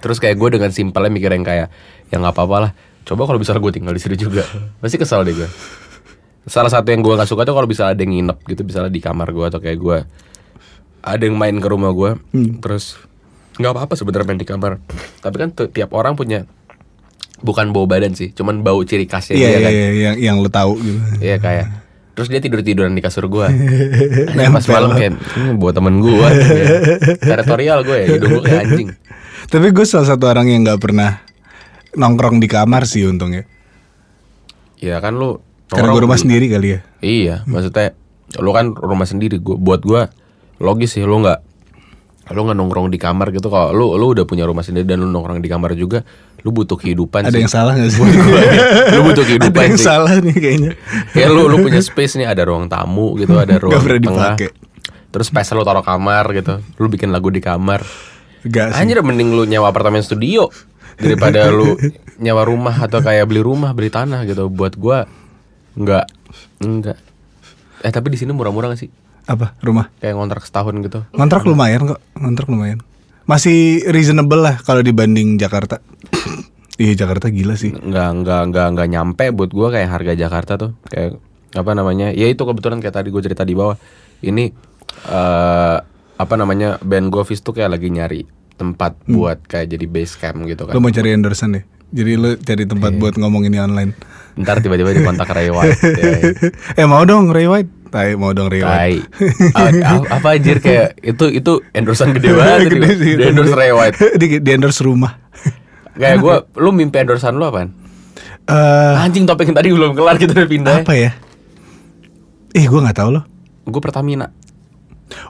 Terus 0.00 0.22
kayak 0.22 0.38
gue 0.38 0.48
dengan 0.60 0.70
simpelnya 0.70 1.10
mikir 1.10 1.30
yang 1.34 1.44
kayak 1.44 1.68
Ya 2.08 2.16
nggak 2.22 2.34
apa-apa 2.34 2.56
lah 2.68 2.72
Coba 3.06 3.26
kalau 3.26 3.38
bisa 3.38 3.54
gue 3.54 3.72
tinggal 3.74 3.94
di 3.94 4.02
sini 4.02 4.18
juga. 4.18 4.42
Pasti 4.82 4.96
kesal 4.98 5.26
deh 5.26 5.34
gue 5.34 5.48
Salah 6.46 6.70
satu 6.70 6.94
yang 6.94 7.02
gue 7.02 7.10
gak 7.10 7.26
suka 7.26 7.42
tuh 7.42 7.58
kalau 7.58 7.66
bisa 7.66 7.90
ada 7.90 7.98
yang 7.98 8.14
nginep 8.14 8.38
gitu 8.46 8.62
Misalnya 8.62 8.92
di 8.94 9.02
kamar 9.02 9.34
gue 9.34 9.46
atau 9.50 9.58
kayak 9.58 9.78
gue 9.82 9.98
Ada 11.02 11.26
yang 11.26 11.34
main 11.34 11.58
ke 11.58 11.66
rumah 11.66 11.90
gue 11.90 12.14
Terus 12.62 13.02
nggak 13.56 13.72
apa-apa 13.72 13.94
sebenarnya 13.96 14.26
main 14.28 14.40
di 14.40 14.48
kamar. 14.48 14.72
Tapi 15.24 15.36
kan 15.40 15.48
tiap 15.72 15.90
orang 15.96 16.12
punya 16.12 16.44
Bukan 17.36 17.68
bau 17.70 17.84
badan 17.84 18.12
sih 18.12 18.32
Cuman 18.32 18.60
bau 18.60 18.80
ciri 18.80 19.04
khasnya 19.04 19.36
Iya 19.36 19.46
dia 19.46 19.52
iya 19.52 19.60
kan 19.60 19.70
iya, 19.70 19.88
yang 19.92 20.16
yang 20.16 20.36
lo 20.38 20.48
tahu 20.48 20.72
gitu. 20.76 21.00
Iya 21.20 21.36
kayak 21.36 21.66
Terus 22.16 22.28
dia 22.28 22.40
tidur-tiduran 22.40 22.92
di 22.92 23.04
kasur 23.04 23.28
gua 23.28 23.52
Nah 24.36 24.48
pas 24.50 24.64
malam 24.66 24.96
kayak 24.96 25.12
buat 25.54 25.72
temen 25.72 26.00
gua 26.00 26.32
Teritorial 27.18 27.80
gue 27.82 27.96
ya 27.98 28.06
Hidung 28.10 28.30
gue 28.32 28.42
kayak 28.42 28.60
anjing 28.62 28.88
Tapi 29.52 29.66
gue 29.70 29.84
salah 29.84 30.08
satu 30.08 30.26
orang 30.26 30.48
yang 30.48 30.64
nggak 30.64 30.80
pernah 30.80 31.22
nongkrong 31.92 32.36
di 32.36 32.44
kamar 32.44 32.82
sih 32.82 33.06
untungnya. 33.06 33.46
Ya 34.76 34.98
kan 34.98 35.14
lu 35.14 35.38
Karena 35.66 35.88
gue 35.88 36.02
rumah 36.02 36.18
di- 36.18 36.24
sendiri 36.24 36.46
kali 36.48 36.68
ya. 36.72 36.80
Iya 36.98 37.36
maksudnya 37.44 37.94
Lu 38.36 38.50
kan 38.50 38.74
rumah 38.74 39.06
sendiri 39.06 39.38
gua, 39.38 39.54
Buat 39.54 39.80
gua 39.80 40.02
Logis 40.58 40.92
sih 40.92 41.04
lu 41.04 41.22
gak 41.22 41.45
Lu 42.34 42.42
gak 42.42 42.58
nongkrong 42.58 42.90
di 42.90 42.98
kamar 42.98 43.30
gitu 43.30 43.46
Kalau 43.46 43.70
lu, 43.70 43.94
lu 43.94 44.10
udah 44.10 44.26
punya 44.26 44.42
rumah 44.42 44.66
sendiri 44.66 44.82
Dan 44.82 45.06
lu 45.06 45.14
nongkrong 45.14 45.38
di 45.38 45.46
kamar 45.46 45.78
juga 45.78 46.02
Lu 46.42 46.50
butuh 46.50 46.74
kehidupan 46.74 47.26
Ada 47.26 47.34
sih 47.34 47.42
yang 47.42 47.50
salah 47.50 47.74
gak 47.78 47.90
sih? 47.90 48.02
Lu 48.94 49.02
butuh 49.06 49.22
Ada 49.22 49.30
kehidupan 49.30 49.62
yang 49.66 49.78
sih 49.78 49.86
salah 49.86 50.14
nih 50.22 50.36
kayaknya. 50.38 50.72
Ya 51.14 51.26
lu 51.26 51.50
lu 51.50 51.58
punya 51.58 51.82
space 51.82 52.14
nih 52.22 52.30
ada 52.30 52.46
ruang 52.46 52.70
tamu 52.70 53.18
gitu, 53.18 53.34
ada 53.34 53.58
ruang 53.58 53.82
pernah 53.82 53.98
tengah. 53.98 54.34
Terus 55.10 55.26
space 55.26 55.50
lu 55.58 55.66
taruh 55.66 55.82
kamar 55.82 56.30
gitu. 56.38 56.62
Lu 56.78 56.86
bikin 56.86 57.10
lagu 57.10 57.34
di 57.34 57.42
kamar. 57.42 57.82
Gak 58.46 58.78
sih. 58.78 58.78
Anjir 58.78 59.02
mending 59.02 59.34
lu 59.34 59.42
nyewa 59.42 59.74
apartemen 59.74 60.06
studio 60.06 60.46
daripada 61.02 61.50
lu 61.50 61.74
nyewa 62.22 62.46
rumah 62.46 62.78
atau 62.78 63.02
kayak 63.02 63.26
beli 63.26 63.42
rumah, 63.42 63.74
beli 63.74 63.90
tanah 63.90 64.22
gitu. 64.22 64.46
Buat 64.46 64.78
gua 64.78 65.10
enggak 65.74 66.06
enggak. 66.62 66.98
Eh 67.82 67.90
tapi 67.90 68.14
di 68.14 68.22
sini 68.22 68.30
murah-murah 68.30 68.70
gak 68.70 68.86
sih? 68.86 68.90
Apa? 69.26 69.58
Rumah? 69.58 69.90
Kayak 69.98 70.14
ngontrak 70.16 70.42
setahun 70.46 70.74
gitu. 70.86 71.02
Ngontrak 71.14 71.42
lumayan 71.44 71.90
kok. 71.90 72.00
Ngontrak 72.14 72.46
lumayan. 72.46 72.78
Masih 73.26 73.82
reasonable 73.90 74.38
lah 74.38 74.62
kalau 74.62 74.80
dibanding 74.80 75.36
Jakarta. 75.36 75.82
Iya 76.76 76.92
Jakarta 76.92 77.32
gila 77.32 77.56
sih. 77.56 77.72
Enggak 77.72 78.12
enggak 78.12 78.52
enggak 78.52 78.66
enggak 78.68 78.88
nyampe 78.92 79.24
buat 79.32 79.48
gua 79.48 79.72
kayak 79.72 79.88
harga 79.96 80.12
Jakarta 80.12 80.60
tuh. 80.60 80.76
Kayak 80.92 81.16
apa 81.56 81.72
namanya? 81.72 82.12
Ya 82.12 82.28
itu 82.28 82.44
kebetulan 82.44 82.84
kayak 82.84 83.00
tadi 83.00 83.08
gue 83.08 83.22
cerita 83.24 83.48
di 83.48 83.56
bawah. 83.56 83.80
Ini 84.20 84.52
eh 85.08 85.78
apa 86.20 86.34
namanya? 86.36 86.76
Band 86.84 87.08
Govis 87.08 87.40
tuh 87.40 87.56
kayak 87.56 87.80
lagi 87.80 87.88
nyari 87.88 88.28
tempat 88.60 89.00
buat 89.08 89.40
kayak 89.48 89.72
jadi 89.72 89.86
base 89.88 90.20
camp 90.20 90.44
gitu 90.44 90.68
kan. 90.68 90.76
Lo 90.76 90.84
mau 90.84 90.92
cari 90.92 91.16
endorsean 91.16 91.56
deh. 91.56 91.64
Jadi 91.88 92.12
lo 92.14 92.34
cari 92.36 92.64
tempat 92.64 92.90
Iya. 92.90 92.98
buat 92.98 93.14
ngomong 93.14 93.42
ini 93.44 93.58
online. 93.58 93.94
Ntar 94.34 94.60
tiba-tiba 94.60 94.90
dikontak 94.90 95.28
Ray 95.28 95.48
White. 95.48 95.78
Ya, 95.80 96.08
ya. 96.12 96.30
eh 96.80 96.86
mau 96.86 97.02
dong 97.02 97.30
Ray 97.30 97.46
White. 97.46 97.70
Tai 97.86 98.12
mau 98.14 98.30
dong 98.30 98.46
Ray 98.46 98.60
White. 98.60 98.76
Tai. 98.76 98.94
A- 99.54 99.72
a- 99.96 100.08
apa 100.12 100.28
anjir 100.30 100.58
kayak 100.58 100.98
itu 101.00 101.30
itu 101.32 101.52
endorsean 101.72 102.12
gede 102.12 102.34
banget 102.36 102.68
Gede 102.68 102.90
sih. 102.96 103.12
Di 103.14 103.24
endorse 103.26 103.54
Ray 103.54 103.70
White. 103.70 103.96
di, 104.20 104.26
di 104.38 104.50
endorse 104.50 104.80
rumah. 104.80 105.16
Kayak 105.92 106.16
gua 106.18 106.34
lu 106.54 106.70
mimpi 106.70 106.98
endorsean 106.98 107.32
lu 107.32 107.44
apaan? 107.44 107.72
Eh 108.44 108.94
Anjing 108.98 109.24
topik 109.24 109.46
yang 109.46 109.56
tadi 109.56 109.68
belum 109.70 109.94
kelar 109.94 110.16
kita 110.16 110.34
udah 110.34 110.46
pindah. 110.46 110.76
apa 110.82 110.92
ya? 110.92 111.10
Eh 112.52 112.62
gue 112.62 112.78
nggak 112.78 112.96
tahu 112.96 113.10
loh. 113.12 113.24
Gue 113.64 113.80
Pertamina. 113.80 114.28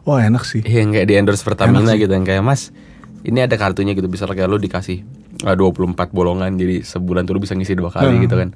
Wah 0.03 0.21
enak 0.21 0.43
sih. 0.43 0.61
Yang 0.61 0.89
kayak 0.95 1.07
di 1.07 1.15
endorse 1.15 1.43
Pertamina 1.43 1.85
Enak 1.85 1.97
gitu 1.99 2.13
yang 2.13 2.25
kayak 2.25 2.43
Mas 2.43 2.73
ini 3.27 3.39
ada 3.41 3.55
kartunya 3.55 3.93
gitu 3.93 4.07
bisa 4.07 4.25
kayak 4.25 4.47
lu 4.47 4.57
dikasih 4.57 5.03
uh, 5.43 5.53
24 5.53 5.75
bolongan 6.09 6.55
jadi 6.55 6.81
sebulan 6.81 7.27
tuh 7.27 7.35
lu 7.35 7.43
bisa 7.43 7.53
ngisi 7.53 7.75
dua 7.75 7.91
kali 7.91 8.07
Hmm. 8.13 8.23
gitu 8.23 8.37
kan. 8.37 8.51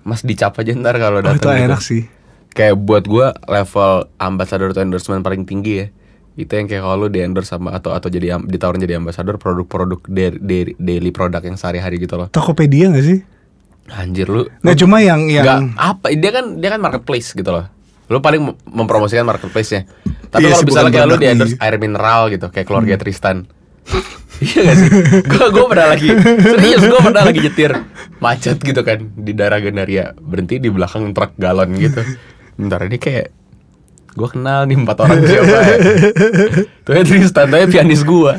Mas 0.00 0.22
dicap 0.22 0.54
aja 0.54 0.70
ntar 0.72 0.94
kalau 0.96 1.18
Oh, 1.18 1.24
datang. 1.24 1.36
itu 1.36 1.48
gitu. 1.50 1.66
enak 1.66 1.80
sih. 1.80 2.02
Kayak 2.50 2.78
buat 2.78 3.04
gua 3.04 3.34
level 3.42 3.92
ambassador 4.16 4.70
atau 4.70 4.80
endorsement 4.80 5.20
paling 5.20 5.42
tinggi 5.42 5.74
ya. 5.76 5.86
Itu 6.34 6.52
yang 6.52 6.64
kayak 6.64 6.80
kalau 6.80 6.96
lu 6.96 7.08
di 7.08 7.18
endorse 7.18 7.50
sama 7.50 7.72
atau 7.72 7.90
atau 7.90 8.06
jadi 8.06 8.38
ditawarin 8.38 8.78
jadi 8.78 8.96
ambassador 8.96 9.34
produk-produk 9.34 9.98
dari 10.06 10.38
daily 10.76 11.10
produk 11.10 11.40
yang 11.40 11.54
sehari-hari 11.54 11.98
gitu 11.98 12.14
loh. 12.14 12.28
Tokopedia 12.28 12.88
gak 12.88 13.02
sih? 13.02 13.18
Anjir 13.88 14.26
lu. 14.26 14.46
Nah 14.60 14.72
cuma 14.72 14.98
yang 14.98 15.22
Nggak, 15.22 15.42
yang 15.42 15.64
apa 15.74 16.10
dia 16.10 16.30
kan 16.30 16.56
dia 16.56 16.70
kan 16.70 16.78
marketplace 16.78 17.32
gitu 17.32 17.48
loh. 17.48 17.66
Lu 18.06 18.18
paling 18.20 18.38
mem- 18.44 18.58
mempromosikan 18.64 19.22
marketplace-nya. 19.22 19.86
Tapi 20.28 20.44
Iya 20.44 20.54
kalau 20.54 20.62
misalnya 20.62 20.92
kayak 20.92 21.06
lu 21.06 21.16
di 21.16 21.26
endorse 21.26 21.56
air 21.56 21.74
mineral 21.76 22.28
gitu, 22.28 22.46
kayak 22.48 22.62
keluarga 22.64 22.94
Tristan. 22.96 23.46
Iya 24.36 24.60
gak 24.68 24.76
sih? 24.76 24.88
Gue 25.24 25.46
gue 25.48 25.64
pernah 25.64 25.88
lagi 25.96 26.08
serius 26.44 26.82
gue 26.84 27.00
pernah 27.00 27.24
lagi 27.24 27.40
nyetir 27.40 27.72
macet 28.20 28.60
gitu 28.60 28.80
kan 28.84 29.00
di 29.16 29.32
daerah 29.32 29.60
Gandaria 29.64 30.12
berhenti 30.20 30.60
di 30.60 30.68
belakang 30.68 31.16
truk 31.16 31.32
galon 31.40 31.72
gitu. 31.80 32.04
Bentar 32.56 32.84
ini 32.84 33.00
kayak 33.00 33.32
gue 34.16 34.28
kenal 34.32 34.64
nih 34.64 34.80
empat 34.80 34.96
orang 35.04 35.20
siapa 35.28 35.56
ya. 35.60 35.76
Tuh 36.88 37.04
Tristan, 37.04 37.52
tuh 37.52 37.68
pianis 37.68 38.00
gue. 38.00 38.32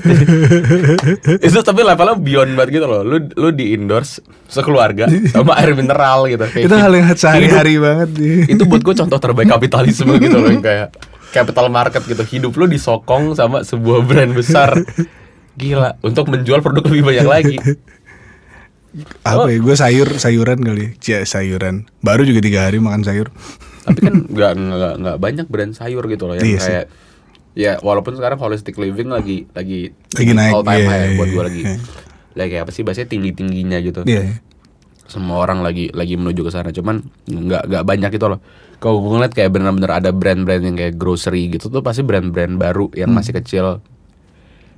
Itu 1.38 1.61
tapi 1.61 1.85
levelnya 1.85 2.17
beyond 2.17 2.51
banget 2.57 2.81
gitu 2.81 2.85
loh. 2.89 3.05
Lu 3.05 3.17
lu 3.38 3.53
di 3.53 3.77
endorse 3.77 4.25
sekeluarga 4.49 5.05
sama 5.29 5.53
air 5.61 5.77
mineral 5.77 6.25
gitu. 6.33 6.49
Kayak 6.49 6.65
itu 6.65 6.75
hal 6.77 6.91
yang 6.97 7.05
sehari-hari 7.13 7.77
banget 7.77 8.09
itu 8.49 8.63
buat 8.65 8.81
gue 8.81 8.95
contoh 9.05 9.17
terbaik 9.21 9.53
kapitalisme 9.53 10.17
gitu 10.17 10.38
loh 10.41 10.49
yang 10.49 10.65
kayak 10.65 10.97
capital 11.29 11.69
market 11.69 12.01
gitu 12.09 12.23
hidup 12.25 12.57
lu 12.57 12.65
disokong 12.65 13.38
sama 13.38 13.61
sebuah 13.61 14.01
brand 14.01 14.33
besar 14.33 14.81
gila. 15.57 15.98
Untuk 16.00 16.30
menjual 16.30 16.62
produk 16.62 16.86
lebih 16.86 17.04
banyak 17.04 17.27
lagi. 17.27 17.56
Apa 19.27 19.51
ya 19.51 19.59
gue 19.59 19.75
sayur 19.75 20.09
sayuran 20.18 20.57
kali. 20.62 20.95
Ya 21.04 21.21
sayuran. 21.21 21.86
Baru 22.01 22.25
juga 22.25 22.42
tiga 22.42 22.65
hari 22.65 22.77
makan 22.77 23.04
sayur. 23.04 23.30
Tapi 23.86 24.00
kan 24.00 24.15
nggak 24.33 24.51
nggak 24.57 24.94
nggak 25.01 25.18
banyak 25.18 25.45
brand 25.50 25.74
sayur 25.74 26.06
gitu 26.07 26.25
loh 26.25 26.36
yang 26.38 26.48
Iya 26.48 26.59
sih. 26.59 26.71
kayak 26.71 26.86
ya 27.57 27.74
walaupun 27.81 28.13
sekarang 28.13 28.38
holistic 28.38 28.77
living 28.77 29.09
lagi 29.09 29.50
lagi 29.51 29.89
Lagi 30.14 30.31
naik, 30.33 30.54
all 30.54 30.61
time 30.61 30.78
iya, 30.78 30.90
high 30.90 31.02
iya, 31.04 31.18
buat 31.18 31.30
gue 31.30 31.35
iya. 31.35 31.47
lagi. 31.49 31.61
Lagi 32.37 32.56
apa 32.61 32.71
sih 32.71 32.81
bahasanya 32.85 33.09
tinggi 33.09 33.31
tingginya 33.33 33.78
gitu. 33.81 34.02
Iya 34.06 34.42
semua 35.07 35.40
orang 35.40 35.64
lagi 35.64 35.87
lagi 35.95 36.19
menuju 36.19 36.44
ke 36.44 36.52
sana. 36.52 36.69
Cuman 36.76 36.99
nggak 37.26 37.64
nggak 37.71 37.83
banyak 37.87 38.11
itu 38.11 38.26
loh. 38.28 38.40
Kalau 38.78 39.02
gue 39.02 39.09
ngeliat 39.09 39.33
kayak 39.33 39.52
benar-benar 39.56 40.04
ada 40.04 40.11
brand-brand 40.14 40.61
yang 40.61 40.76
kayak 40.78 40.99
grocery 40.99 41.49
gitu 41.49 41.71
tuh 41.71 41.81
pasti 41.81 42.04
brand-brand 42.04 42.59
baru 42.59 42.92
yang 42.94 43.09
Hmm. 43.09 43.18
masih 43.18 43.33
kecil 43.33 43.81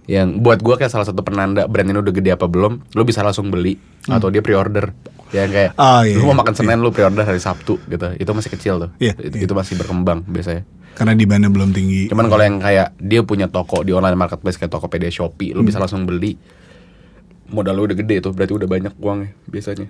yang 0.10 0.42
buat 0.42 0.58
gue 0.66 0.74
kayak 0.74 0.90
salah 0.90 1.06
satu 1.06 1.22
penanda 1.22 1.70
brand 1.70 1.86
ini 1.86 2.02
udah 2.02 2.10
gede 2.10 2.34
apa 2.34 2.50
belum 2.50 2.82
lo 2.98 3.02
bisa 3.06 3.22
langsung 3.22 3.54
beli 3.54 3.78
atau 4.10 4.34
dia 4.34 4.42
pre-order. 4.42 4.90
Yang 5.30 5.50
kayak 5.54 5.72
Hmm. 5.78 5.86
Oh, 5.86 6.02
iya, 6.02 6.18
lu 6.18 6.26
mau 6.26 6.34
iya, 6.34 6.40
makan 6.42 6.54
senin 6.58 6.82
lu 6.82 6.90
pre-order 6.90 7.22
hari 7.22 7.38
sabtu 7.38 7.78
gitu. 7.86 8.10
Itu 8.18 8.34
masih 8.34 8.50
kecil 8.50 8.74
tuh. 8.82 8.90
Iya, 8.98 9.14
itu, 9.22 9.38
iya. 9.38 9.46
itu 9.46 9.54
masih 9.54 9.78
berkembang 9.78 10.26
biasanya. 10.26 10.66
Karena 10.98 11.14
di 11.14 11.30
mana 11.30 11.54
belum 11.54 11.70
tinggi. 11.70 12.10
Cuman 12.10 12.26
kalau 12.26 12.42
yang 12.42 12.58
kayak 12.58 12.98
dia 12.98 13.22
punya 13.22 13.46
toko 13.46 13.86
di 13.86 13.94
online 13.94 14.18
marketplace 14.18 14.58
kayak 14.58 14.74
Tokopedia 14.74 15.14
Shopee 15.14 15.54
Hmm. 15.54 15.62
lu 15.62 15.70
bisa 15.70 15.78
langsung 15.78 16.10
beli. 16.10 16.34
Modal 17.54 17.78
lu 17.78 17.86
udah 17.86 17.98
gede 18.02 18.26
tuh 18.26 18.34
berarti 18.34 18.58
udah 18.58 18.66
banyak 18.66 18.94
uangnya 18.98 19.30
biasanya. 19.46 19.86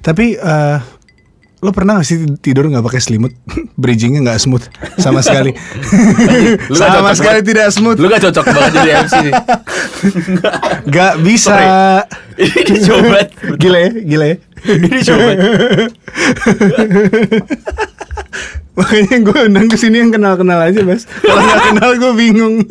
Tapi 0.00 0.40
eh 0.40 0.78
lo 1.58 1.74
pernah 1.74 1.98
gak 1.98 2.06
sih 2.06 2.22
tidur 2.38 2.70
nggak 2.70 2.86
pakai 2.86 3.00
selimut? 3.02 3.34
Bridgingnya 3.80 4.22
nggak 4.22 4.38
smooth 4.38 4.62
sama 4.98 5.22
sekali. 5.26 5.50
Lu 6.70 6.78
sama 6.78 7.10
cocok 7.10 7.16
sekali 7.18 7.40
banget. 7.42 7.50
tidak 7.50 7.66
smooth. 7.74 7.98
Lu 7.98 8.06
gak 8.06 8.22
cocok 8.30 8.44
banget 8.46 8.72
jadi 8.78 8.90
MC 9.02 9.14
nih. 9.26 9.34
Nggak 10.88 11.14
bisa. 11.26 11.54
Ini 12.38 12.78
coba 12.86 13.18
gila 13.58 13.78
ya 13.82 13.90
gila 13.98 14.26
ya 14.30 14.36
Ini 14.62 14.98
coba 15.02 15.30
makanya 18.78 19.16
gue 19.26 19.38
undang 19.50 19.66
ke 19.66 19.74
sini 19.74 19.98
yang 19.98 20.14
kenal 20.14 20.38
kenal 20.38 20.62
aja 20.62 20.86
mas. 20.86 21.02
Kalau 21.18 21.42
nggak 21.42 21.62
kenal 21.74 21.90
gue 21.98 22.12
bingung. 22.14 22.62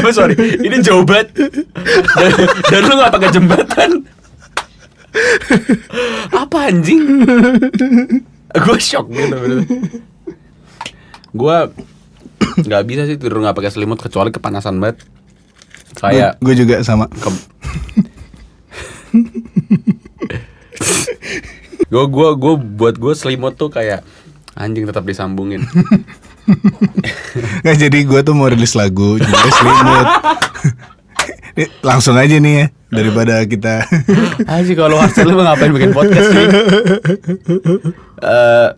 Oh, 0.00 0.12
sorry. 0.16 0.32
Ini 0.36 0.80
jobat. 0.80 1.28
Dan, 1.36 2.32
dan 2.72 2.80
lu 2.88 2.94
gak 2.96 3.12
pakai 3.12 3.30
jembatan 3.36 3.90
Apa 6.42 6.70
anjing? 6.70 7.02
Gue 8.64 8.78
shock 8.78 9.10
gitu 9.10 9.36
Gue 11.34 11.58
Gak 12.62 12.84
bisa 12.86 13.02
sih 13.04 13.18
tidur 13.18 13.42
gak 13.42 13.58
pakai 13.58 13.70
selimut 13.70 13.98
Kecuali 13.98 14.30
kepanasan 14.30 14.78
banget. 14.78 15.02
Kayak 15.94 16.38
gue 16.42 16.54
juga 16.54 16.82
sama. 16.82 17.06
Ke- 17.06 17.42
Gue 21.86 22.04
gua 22.10 22.34
gua 22.34 22.54
buat 22.58 22.98
gue 22.98 23.14
selimut 23.14 23.54
tuh 23.54 23.70
kayak 23.70 24.02
anjing 24.54 24.82
tetap 24.82 25.06
disambungin. 25.06 25.62
Nggak 27.62 27.76
jadi 27.78 27.98
gue 28.02 28.20
tuh 28.22 28.34
mau 28.34 28.50
rilis 28.50 28.74
lagu 28.74 29.18
selimut. 29.22 30.06
Langsung 31.86 32.18
aja 32.18 32.34
nih 32.34 32.54
ya 32.58 32.66
daripada 32.94 33.34
kita 33.42 33.82
Anjing 34.52 34.74
kalau 34.74 34.96
hasil 34.96 35.22
lu 35.22 35.36
ngapain 35.36 35.70
bikin 35.70 35.90
podcast 35.90 36.26
sih? 36.30 36.46
Eh, 38.16 38.68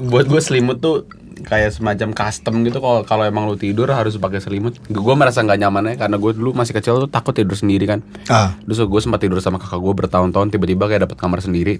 buat 0.00 0.26
gue 0.26 0.40
selimut 0.40 0.78
tuh 0.78 1.06
kayak 1.44 1.76
semacam 1.76 2.16
custom 2.16 2.64
gitu 2.64 2.78
kalau 2.78 3.04
kalau 3.04 3.22
emang 3.22 3.44
lu 3.44 3.54
tidur 3.54 3.84
harus 3.86 4.16
pakai 4.16 4.38
selimut. 4.38 4.78
Gue 4.84 5.14
merasa 5.14 5.40
nggak 5.40 5.58
nyaman 5.58 5.84
ya 5.90 5.94
karena 5.98 6.16
gue 6.16 6.32
dulu 6.32 6.52
masih 6.52 6.72
kecil 6.72 7.00
tuh 7.00 7.10
takut 7.10 7.32
tidur 7.32 7.54
sendiri 7.54 7.84
kan. 7.84 8.00
ah 8.28 8.56
Terus 8.64 8.80
gue 8.80 9.00
sempat 9.02 9.20
tidur 9.20 9.38
sama 9.38 9.58
kakak 9.58 9.76
gue 9.76 9.94
bertahun-tahun 9.94 10.48
tiba-tiba 10.50 10.86
kayak 10.86 11.10
dapat 11.10 11.18
kamar 11.18 11.40
sendiri. 11.40 11.78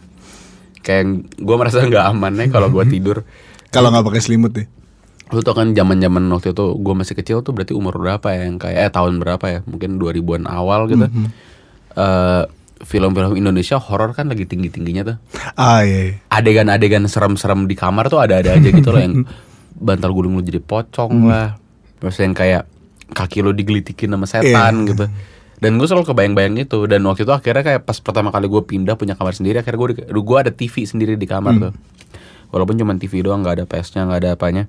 Kayak 0.80 1.24
gue 1.32 1.56
merasa 1.56 1.80
nggak 1.80 2.06
aman 2.12 2.32
ya 2.36 2.46
kalau 2.50 2.68
gue 2.68 2.84
tidur. 2.94 3.24
kalau 3.70 3.90
nggak 3.90 4.06
pakai 4.06 4.22
selimut 4.22 4.52
deh. 4.54 4.66
Lu 5.32 5.40
tau 5.40 5.56
kan 5.56 5.72
zaman-zaman 5.72 6.22
waktu 6.30 6.52
itu 6.52 6.64
gue 6.76 6.94
masih 6.94 7.14
kecil 7.16 7.40
tuh 7.40 7.50
berarti 7.50 7.72
umur 7.74 7.96
berapa 7.96 8.26
ya 8.30 8.46
yang 8.46 8.60
kayak 8.60 8.78
eh 8.78 8.90
tahun 8.92 9.18
berapa 9.18 9.44
ya? 9.48 9.58
Mungkin 9.66 9.96
2000-an 9.98 10.44
awal 10.46 10.86
gitu. 10.86 11.08
Eh 11.94 12.44
film-film 12.84 13.40
Indonesia 13.40 13.80
horor 13.80 14.12
kan 14.12 14.28
lagi 14.28 14.44
tinggi-tingginya 14.44 15.02
tuh. 15.08 15.16
Ah 15.56 15.82
iya. 15.82 16.12
iya. 16.12 16.14
Adegan-adegan 16.28 17.08
serem-serem 17.08 17.64
di 17.64 17.74
kamar 17.74 18.12
tuh 18.12 18.20
ada-ada 18.20 18.54
aja 18.54 18.68
gitu 18.68 18.92
loh 18.92 19.00
yang 19.00 19.24
bantal 19.88 20.12
gulung 20.12 20.36
lu 20.36 20.44
jadi 20.44 20.60
pocong 20.60 21.26
lah. 21.26 21.56
Terus 21.98 22.16
yang 22.20 22.36
kayak 22.36 22.68
kaki 23.16 23.40
lu 23.40 23.56
digelitikin 23.56 24.12
sama 24.12 24.28
setan 24.28 24.84
gitu. 24.84 25.08
Dan 25.54 25.80
gue 25.80 25.86
selalu 25.86 26.10
kebayang-bayang 26.12 26.66
itu 26.66 26.84
Dan 26.90 27.06
waktu 27.06 27.24
itu 27.24 27.30
akhirnya 27.30 27.62
kayak 27.62 27.86
pas 27.86 27.96
pertama 28.02 28.34
kali 28.34 28.50
gue 28.50 28.62
pindah 28.66 28.98
punya 28.98 29.14
kamar 29.14 29.38
sendiri 29.38 29.62
Akhirnya 29.62 30.02
gue 30.02 30.10
gue 30.10 30.36
ada 30.36 30.50
TV 30.50 30.82
sendiri 30.82 31.14
di 31.14 31.24
kamar 31.30 31.56
tuh 31.56 31.72
Walaupun 32.50 32.74
cuma 32.74 32.92
TV 32.98 33.22
doang 33.22 33.40
nggak 33.40 33.62
ada 33.62 33.64
PS-nya 33.64 34.02
nggak 34.04 34.20
ada 34.20 34.30
apanya 34.34 34.66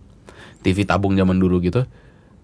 TV 0.62 0.86
tabung 0.86 1.18
zaman 1.18 1.38
dulu 1.38 1.58
gitu 1.62 1.90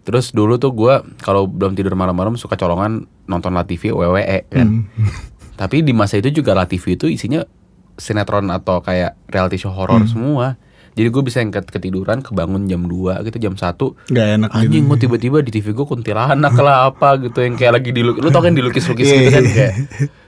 Terus 0.02 0.32
dulu 0.32 0.58
tuh 0.58 0.72
gue 0.72 0.94
kalau 1.20 1.46
belum 1.46 1.74
tidur 1.74 1.94
malam-malam 1.94 2.34
suka 2.34 2.56
colongan 2.56 3.06
nonton 3.26 3.52
La 3.52 3.62
TV 3.62 3.90
WWE 3.90 4.48
kan? 4.48 4.90
Tapi 5.60 5.82
di 5.82 5.94
masa 5.94 6.18
itu 6.18 6.34
juga 6.34 6.54
La 6.54 6.66
TV 6.66 6.96
itu 6.96 7.06
isinya 7.06 7.46
sinetron 7.94 8.50
atau 8.50 8.80
kayak 8.80 9.14
reality 9.28 9.58
show 9.58 9.70
horor 9.70 10.02
semua. 10.06 10.58
Jadi 10.92 11.08
gue 11.08 11.24
bisa 11.24 11.40
yang 11.40 11.54
ket- 11.54 11.70
ketiduran 11.70 12.20
kebangun 12.20 12.68
jam 12.68 12.84
2 12.84 13.24
gitu 13.24 13.38
jam 13.40 13.56
1 13.56 13.64
Nggak 14.12 14.28
enak. 14.36 14.50
Anjing 14.52 14.84
gue 14.84 14.98
tiba-tiba 15.00 15.38
di 15.40 15.48
TV 15.50 15.72
gue 15.72 15.86
kuntilanak 15.86 16.52
lah 16.58 16.90
apa 16.90 17.16
gitu 17.16 17.40
yang 17.40 17.56
kayak 17.56 17.80
lagi 17.80 17.96
dilukis 17.96 18.20
Lu 18.20 18.28
tau 18.28 18.44
kan 18.44 18.52
dilukis-lukis 18.52 19.06
Iya, 19.06 19.16
gitu 19.16 19.30
kan 19.30 19.44
iya. 19.46 19.54
kayak 19.56 19.76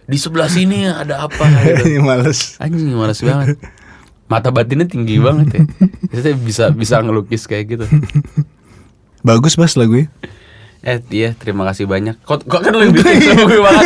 Di 0.05 0.15
sebelah 0.15 0.47
sini 0.47 0.87
ada 0.87 1.27
apa? 1.27 1.43
gitu. 1.67 1.99
Males. 1.99 2.55
Anjing 2.61 2.95
males 2.95 3.19
banget. 3.19 3.59
Mata 4.23 4.55
batinnya 4.55 4.87
tinggi 4.87 5.19
banget 5.19 5.47
ya. 5.51 5.61
Jadi 6.15 6.29
bisa 6.37 6.71
bisa 6.71 7.01
ngelukis 7.01 7.43
kayak 7.43 7.65
gitu 7.67 7.85
Bagus 9.23 9.55
pas 9.55 9.71
lagunya. 9.73 10.11
Eh 10.81 10.99
iya 11.09 11.31
terima 11.31 11.63
kasih 11.63 11.83
banyak. 11.85 12.19
Kok, 12.21 12.43
kok 12.43 12.61
kan 12.61 12.71
lu 12.71 12.83
yang 12.83 12.95
bikin? 12.97 13.23
Sama 13.23 13.43
gue 13.45 13.61
banget. 13.61 13.85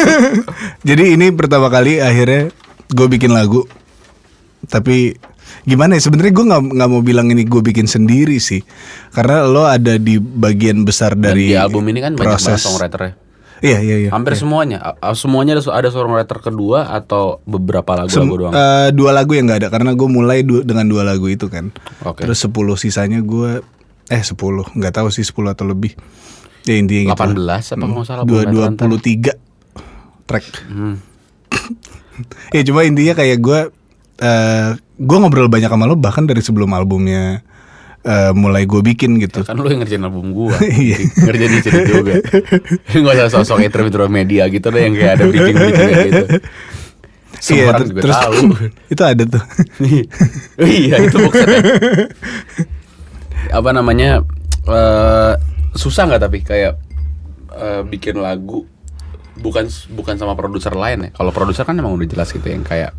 Jadi 0.83 1.03
ini 1.13 1.29
pertama 1.29 1.69
kali 1.69 2.01
akhirnya 2.01 2.49
gue 2.87 3.07
bikin 3.07 3.29
lagu. 3.29 3.69
Tapi 4.65 5.13
gimana 5.63 5.93
ya 5.93 6.01
sebenarnya 6.01 6.33
gue 6.33 6.45
nggak 6.47 6.61
nggak 6.73 6.89
mau 6.89 7.01
bilang 7.01 7.29
ini 7.29 7.45
gue 7.45 7.61
bikin 7.61 7.85
sendiri 7.85 8.41
sih. 8.41 8.65
Karena 9.09 9.45
lo 9.45 9.63
ada 9.63 9.95
di 9.95 10.17
bagian 10.17 10.81
besar 10.81 11.13
Dan 11.13 11.31
dari 11.31 11.53
di 11.53 11.55
album 11.55 11.85
ini 11.85 12.01
kan 12.01 12.13
banyak 12.13 12.33
banget 12.33 12.41
proses 12.41 12.65
songwriternya. 12.65 13.13
Iya 13.57 13.79
iya 13.79 13.95
iya. 13.99 14.09
Hampir 14.09 14.33
semuanya. 14.33 14.77
A- 14.79 14.97
a- 15.03 15.13
Semuanya 15.13 15.53
ada, 15.53 15.65
ada 15.71 15.89
songwriter 15.89 16.37
kedua 16.39 16.89
Atau 16.91 17.41
beberapa 17.43 17.93
lagu-lagu 17.95 18.13
Sem- 18.25 18.29
doang? 18.39 18.53
eh, 18.53 18.89
dua 18.91 19.09
lagu 19.11 19.33
yang 19.33 19.45
nggak 19.45 19.59
ada. 19.61 19.69
Karena 19.69 19.93
gue 19.93 20.05
mulai 20.07 20.41
du- 20.41 20.61
dengan 20.61 20.85
dua 20.85 21.01
lagu 21.01 21.25
itu 21.25 21.45
kan. 21.45 21.69
Oke. 22.01 22.21
terus 22.21 22.37
10 22.39 22.53
sisanya 22.75 23.17
gue 23.19 23.61
eh 24.07 24.21
10 24.21 24.33
nggak 24.73 24.93
tahu 24.93 25.07
sih 25.09 25.21
10 25.21 25.33
atau 25.47 25.65
lebih. 25.65 25.93
Ya 26.63 26.75
intinya 26.75 27.11
gitu. 27.11 27.23
18 27.37 27.37
apa? 27.37 27.83
Nggak 27.85 28.05
salah 28.05 28.23
dua 28.23 28.71
puluh 28.71 28.99
tiga. 28.99 29.33
Track 30.23 30.45
Hmm. 30.67 30.99
ya 32.55 32.61
cuma 32.61 32.83
intinya 32.83 33.13
kayak 33.13 33.37
gue 33.37 33.59
eh 34.17 34.69
gue 34.97 35.17
ngobrol 35.17 35.47
banyak 35.47 35.67
sama 35.67 35.85
lo 35.85 35.95
bahkan 35.95 36.25
dari 36.25 36.41
sebelum 36.41 36.67
albumnya 36.69 37.39
eh, 38.01 38.31
mulai 38.33 38.63
gue 38.63 38.81
bikin 38.81 39.15
gitu. 39.17 39.43
Kan 39.43 39.55
lu 39.55 39.67
yang 39.67 39.79
ngerjain 39.79 40.01
album 40.01 40.31
gua. 40.31 40.51
Iya. 40.83 40.97
Ngerjain 41.21 41.51
di 41.53 41.61
sini 41.61 41.81
juga. 41.85 42.13
Gak 42.97 43.13
usah 43.17 43.29
sosok 43.33 43.59
intro-intro 43.61 44.07
media 44.07 44.47
gitu 44.47 44.67
deh 44.67 44.81
Yang 44.81 44.95
kayak 44.97 45.13
ada 45.13 45.23
bridging-bridging 45.25 45.89
gitu. 46.03 46.25
Semua 47.37 47.63
orang 47.69 47.77
ter- 47.77 47.87
juga 47.87 48.01
terus 48.01 48.17
tahu. 48.17 48.35
itu 48.89 49.03
ada 49.03 49.23
tuh. 49.23 49.43
Iya 50.59 50.95
itu 50.99 51.15
boxnya 51.15 51.57
Apa 53.51 53.69
namanya 53.71 54.23
eh 54.67 55.33
Susah 55.77 56.09
nggak 56.09 56.21
tapi 56.21 56.41
kayak 56.41 56.73
eh, 57.53 57.81
Bikin 57.85 58.17
lagu 58.17 58.65
Bukan 59.37 59.69
bukan 59.93 60.15
sama 60.17 60.33
produser 60.33 60.73
lain 60.73 61.07
ya 61.07 61.09
Kalau 61.13 61.29
produser 61.29 61.61
kan 61.61 61.77
emang 61.77 61.93
udah 61.93 62.09
jelas 62.09 62.33
gitu 62.33 62.43
Yang 62.43 62.65
kayak 62.65 62.91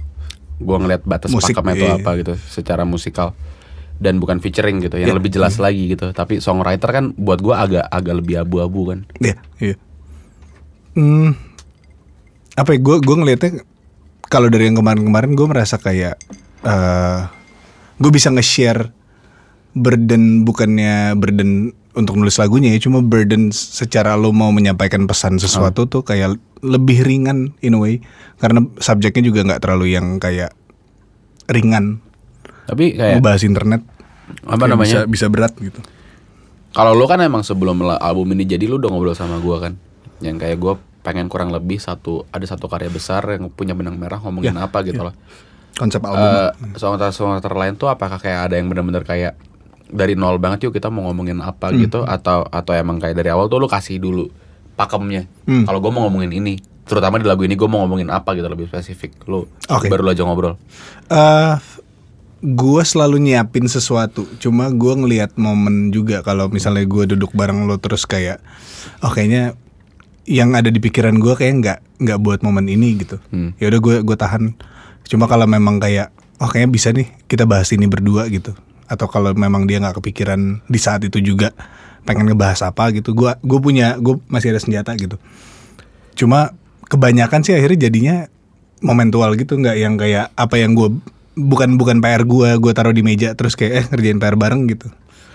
Gua 0.59 0.79
ngeliat 0.79 1.03
batas 1.03 1.31
Musik, 1.31 1.55
pakemnya 1.55 1.75
itu 1.75 1.87
iya. 1.87 1.95
apa 1.99 2.11
gitu 2.19 2.35
Secara 2.39 2.83
musikal 2.83 3.35
dan 3.99 4.23
bukan 4.23 4.39
featuring 4.39 4.79
gitu 4.79 4.95
yang 4.95 5.11
Iya. 5.11 5.19
lebih 5.19 5.35
jelas 5.35 5.59
lagi 5.59 5.91
gitu 5.91 6.15
tapi 6.15 6.39
songwriter 6.39 6.87
kan 6.87 7.11
buat 7.19 7.43
gua 7.43 7.67
agak 7.67 7.83
agak 7.91 8.15
lebih 8.23 8.39
abu-abu 8.47 8.95
kan 8.95 9.03
Iya, 9.19 9.35
iya. 9.59 9.75
Hmm, 10.95 11.35
apa 12.55 12.75
ya? 12.75 12.79
Gue 12.79 13.03
gue 13.03 13.17
ngelihatnya 13.19 13.63
kalau 14.27 14.47
dari 14.47 14.71
yang 14.71 14.79
kemarin-kemarin 14.79 15.35
gue 15.35 15.47
merasa 15.51 15.83
kayak 15.83 16.15
eh 16.63 17.21
gue 17.99 18.11
bisa 18.15 18.31
nge-share 18.31 18.95
burden 19.79 20.43
bukannya 20.45 21.15
burden 21.17 21.73
untuk 21.99 22.15
nulis 22.15 22.39
lagunya 22.39 22.71
ya, 22.71 22.79
cuma 22.79 23.03
burden 23.03 23.51
secara 23.51 24.15
lo 24.15 24.31
mau 24.31 24.55
menyampaikan 24.55 25.11
pesan 25.11 25.43
sesuatu 25.43 25.91
tuh 25.91 26.07
kayak 26.07 26.39
lebih 26.63 27.03
ringan 27.03 27.59
in 27.59 27.75
a 27.75 27.81
way 27.81 27.99
karena 28.39 28.63
subjeknya 28.79 29.23
juga 29.27 29.43
nggak 29.43 29.63
terlalu 29.63 29.99
yang 29.99 30.23
kayak 30.23 30.55
ringan. 31.51 31.99
tapi 32.69 32.95
kayak 32.95 33.25
bahas 33.25 33.43
internet 33.43 33.81
apa 34.45 34.61
kayak 34.61 34.71
namanya 34.77 34.97
bisa, 35.09 35.09
bisa 35.09 35.27
berat 35.33 35.57
gitu. 35.57 35.81
kalau 36.77 36.93
lo 36.93 37.09
kan 37.09 37.17
emang 37.25 37.41
sebelum 37.41 37.81
album 37.97 38.37
ini 38.37 38.45
jadi 38.45 38.69
lo 38.69 38.77
udah 38.77 38.93
ngobrol 38.93 39.17
sama 39.17 39.41
gua 39.41 39.65
kan 39.65 39.81
yang 40.21 40.37
kayak 40.37 40.61
gua 40.61 40.77
pengen 41.01 41.33
kurang 41.33 41.49
lebih 41.49 41.81
satu 41.81 42.29
ada 42.29 42.45
satu 42.45 42.69
karya 42.69 42.93
besar 42.93 43.25
yang 43.25 43.49
punya 43.49 43.73
benang 43.73 43.97
merah 43.97 44.21
ngomongin 44.21 44.53
Ya, 44.53 44.69
apa 44.69 44.85
gitu 44.85 45.01
loh 45.01 45.17
Konsep 45.79 46.03
album. 46.03 46.27
Eh 46.27 46.51
songwriter 46.75 47.15
songwriter 47.15 47.55
lain 47.55 47.79
tuh 47.79 47.87
apakah 47.87 48.19
kayak 48.19 48.51
ada 48.51 48.59
yang 48.59 48.67
benar-benar 48.67 49.07
kayak 49.07 49.39
dari 49.89 50.13
nol 50.13 50.37
banget 50.37 50.63
yuk 50.63 50.73
kita 50.73 50.87
mau 50.87 51.05
ngomongin 51.05 51.39
apa 51.39 51.69
Hmm. 51.69 51.81
gitu 51.81 52.01
atau 52.03 52.45
atau 52.45 52.73
emang 52.73 52.97
kayak 52.97 53.15
dari 53.15 53.29
awal 53.29 53.47
tuh 53.47 53.57
lo 53.57 53.67
kasih 53.67 53.97
dulu 53.97 54.29
pakemnya 54.75 55.25
Hmm. 55.45 55.65
kalau 55.65 55.79
gua 55.79 55.91
mau 55.91 56.03
ngomongin 56.05 56.33
ini 56.35 56.55
terutama 56.85 57.17
di 57.17 57.25
lagu 57.25 57.43
ini 57.43 57.53
gua 57.53 57.67
mau 57.67 57.81
ngomongin 57.83 58.09
apa 58.09 58.33
gitu 58.33 58.47
lebih 58.47 58.67
spesifik 58.67 59.17
lo 59.25 59.49
Oke. 59.67 59.87
baru 59.87 60.03
lo 60.03 60.11
aja 60.11 60.23
ngobrol 60.23 60.55
eh 61.07 61.55
gue 62.39 62.83
selalu 62.83 63.19
nyiapin 63.21 63.67
sesuatu 63.67 64.23
cuma 64.39 64.71
gue 64.71 64.95
ngelihat 64.95 65.35
momen 65.35 65.91
juga 65.91 66.23
kalau 66.23 66.47
misalnya 66.47 66.85
gue 66.85 67.05
duduk 67.09 67.35
bareng 67.35 67.67
lo 67.67 67.77
terus 67.77 68.07
kayak 68.07 68.39
oh 69.01 69.11
kayaknya 69.11 69.59
yang 70.23 70.53
ada 70.53 70.69
di 70.69 70.79
pikiran 70.79 71.19
gue 71.19 71.35
kayak 71.35 71.55
nggak 71.57 71.79
nggak 71.99 72.19
buat 72.21 72.41
momen 72.41 72.69
ini 72.69 72.95
gitu 72.97 73.19
Hmm. 73.29 73.59
ya 73.59 73.67
udah 73.67 73.81
gue 73.81 73.97
gue 74.03 74.17
tahan 74.17 74.55
cuma 75.03 75.27
kalau 75.27 75.45
memang 75.45 75.83
kayak 75.83 76.15
oh 76.39 76.47
kayaknya 76.47 76.71
bisa 76.71 76.89
nih 76.91 77.11
kita 77.27 77.43
bahas 77.43 77.67
ini 77.69 77.85
berdua 77.85 78.31
gitu 78.31 78.55
atau 78.89 79.07
kalau 79.07 79.37
memang 79.37 79.69
dia 79.69 79.79
nggak 79.79 80.01
kepikiran 80.01 80.65
di 80.65 80.79
saat 80.81 81.05
itu 81.05 81.21
juga 81.21 81.53
pengen 82.09 82.33
ngebahas 82.33 82.73
apa 82.73 82.89
gitu 82.97 83.13
gue 83.13 83.37
gue 83.45 83.59
punya 83.61 84.01
gue 84.01 84.17
masih 84.33 84.57
ada 84.57 84.61
senjata 84.65 84.97
gitu. 84.97 85.21
Cuma 86.17 86.57
kebanyakan 86.89 87.45
sih 87.45 87.53
akhirnya 87.53 87.87
jadinya 87.87 88.17
momentual 88.81 89.37
gitu 89.37 89.61
nggak 89.61 89.77
yang 89.77 89.95
kayak 90.01 90.33
apa 90.33 90.57
yang 90.57 90.73
gue 90.73 90.89
bukan 91.37 91.77
bukan 91.77 92.01
PR 92.01 92.25
gue 92.25 92.49
gue 92.57 92.73
taruh 92.73 92.97
di 92.97 93.05
meja 93.05 93.37
terus 93.37 93.55
kayak 93.55 93.73
eh 93.77 93.85
ngerjain 93.93 94.19
PR 94.19 94.35
bareng 94.41 94.65
gitu. 94.73 94.89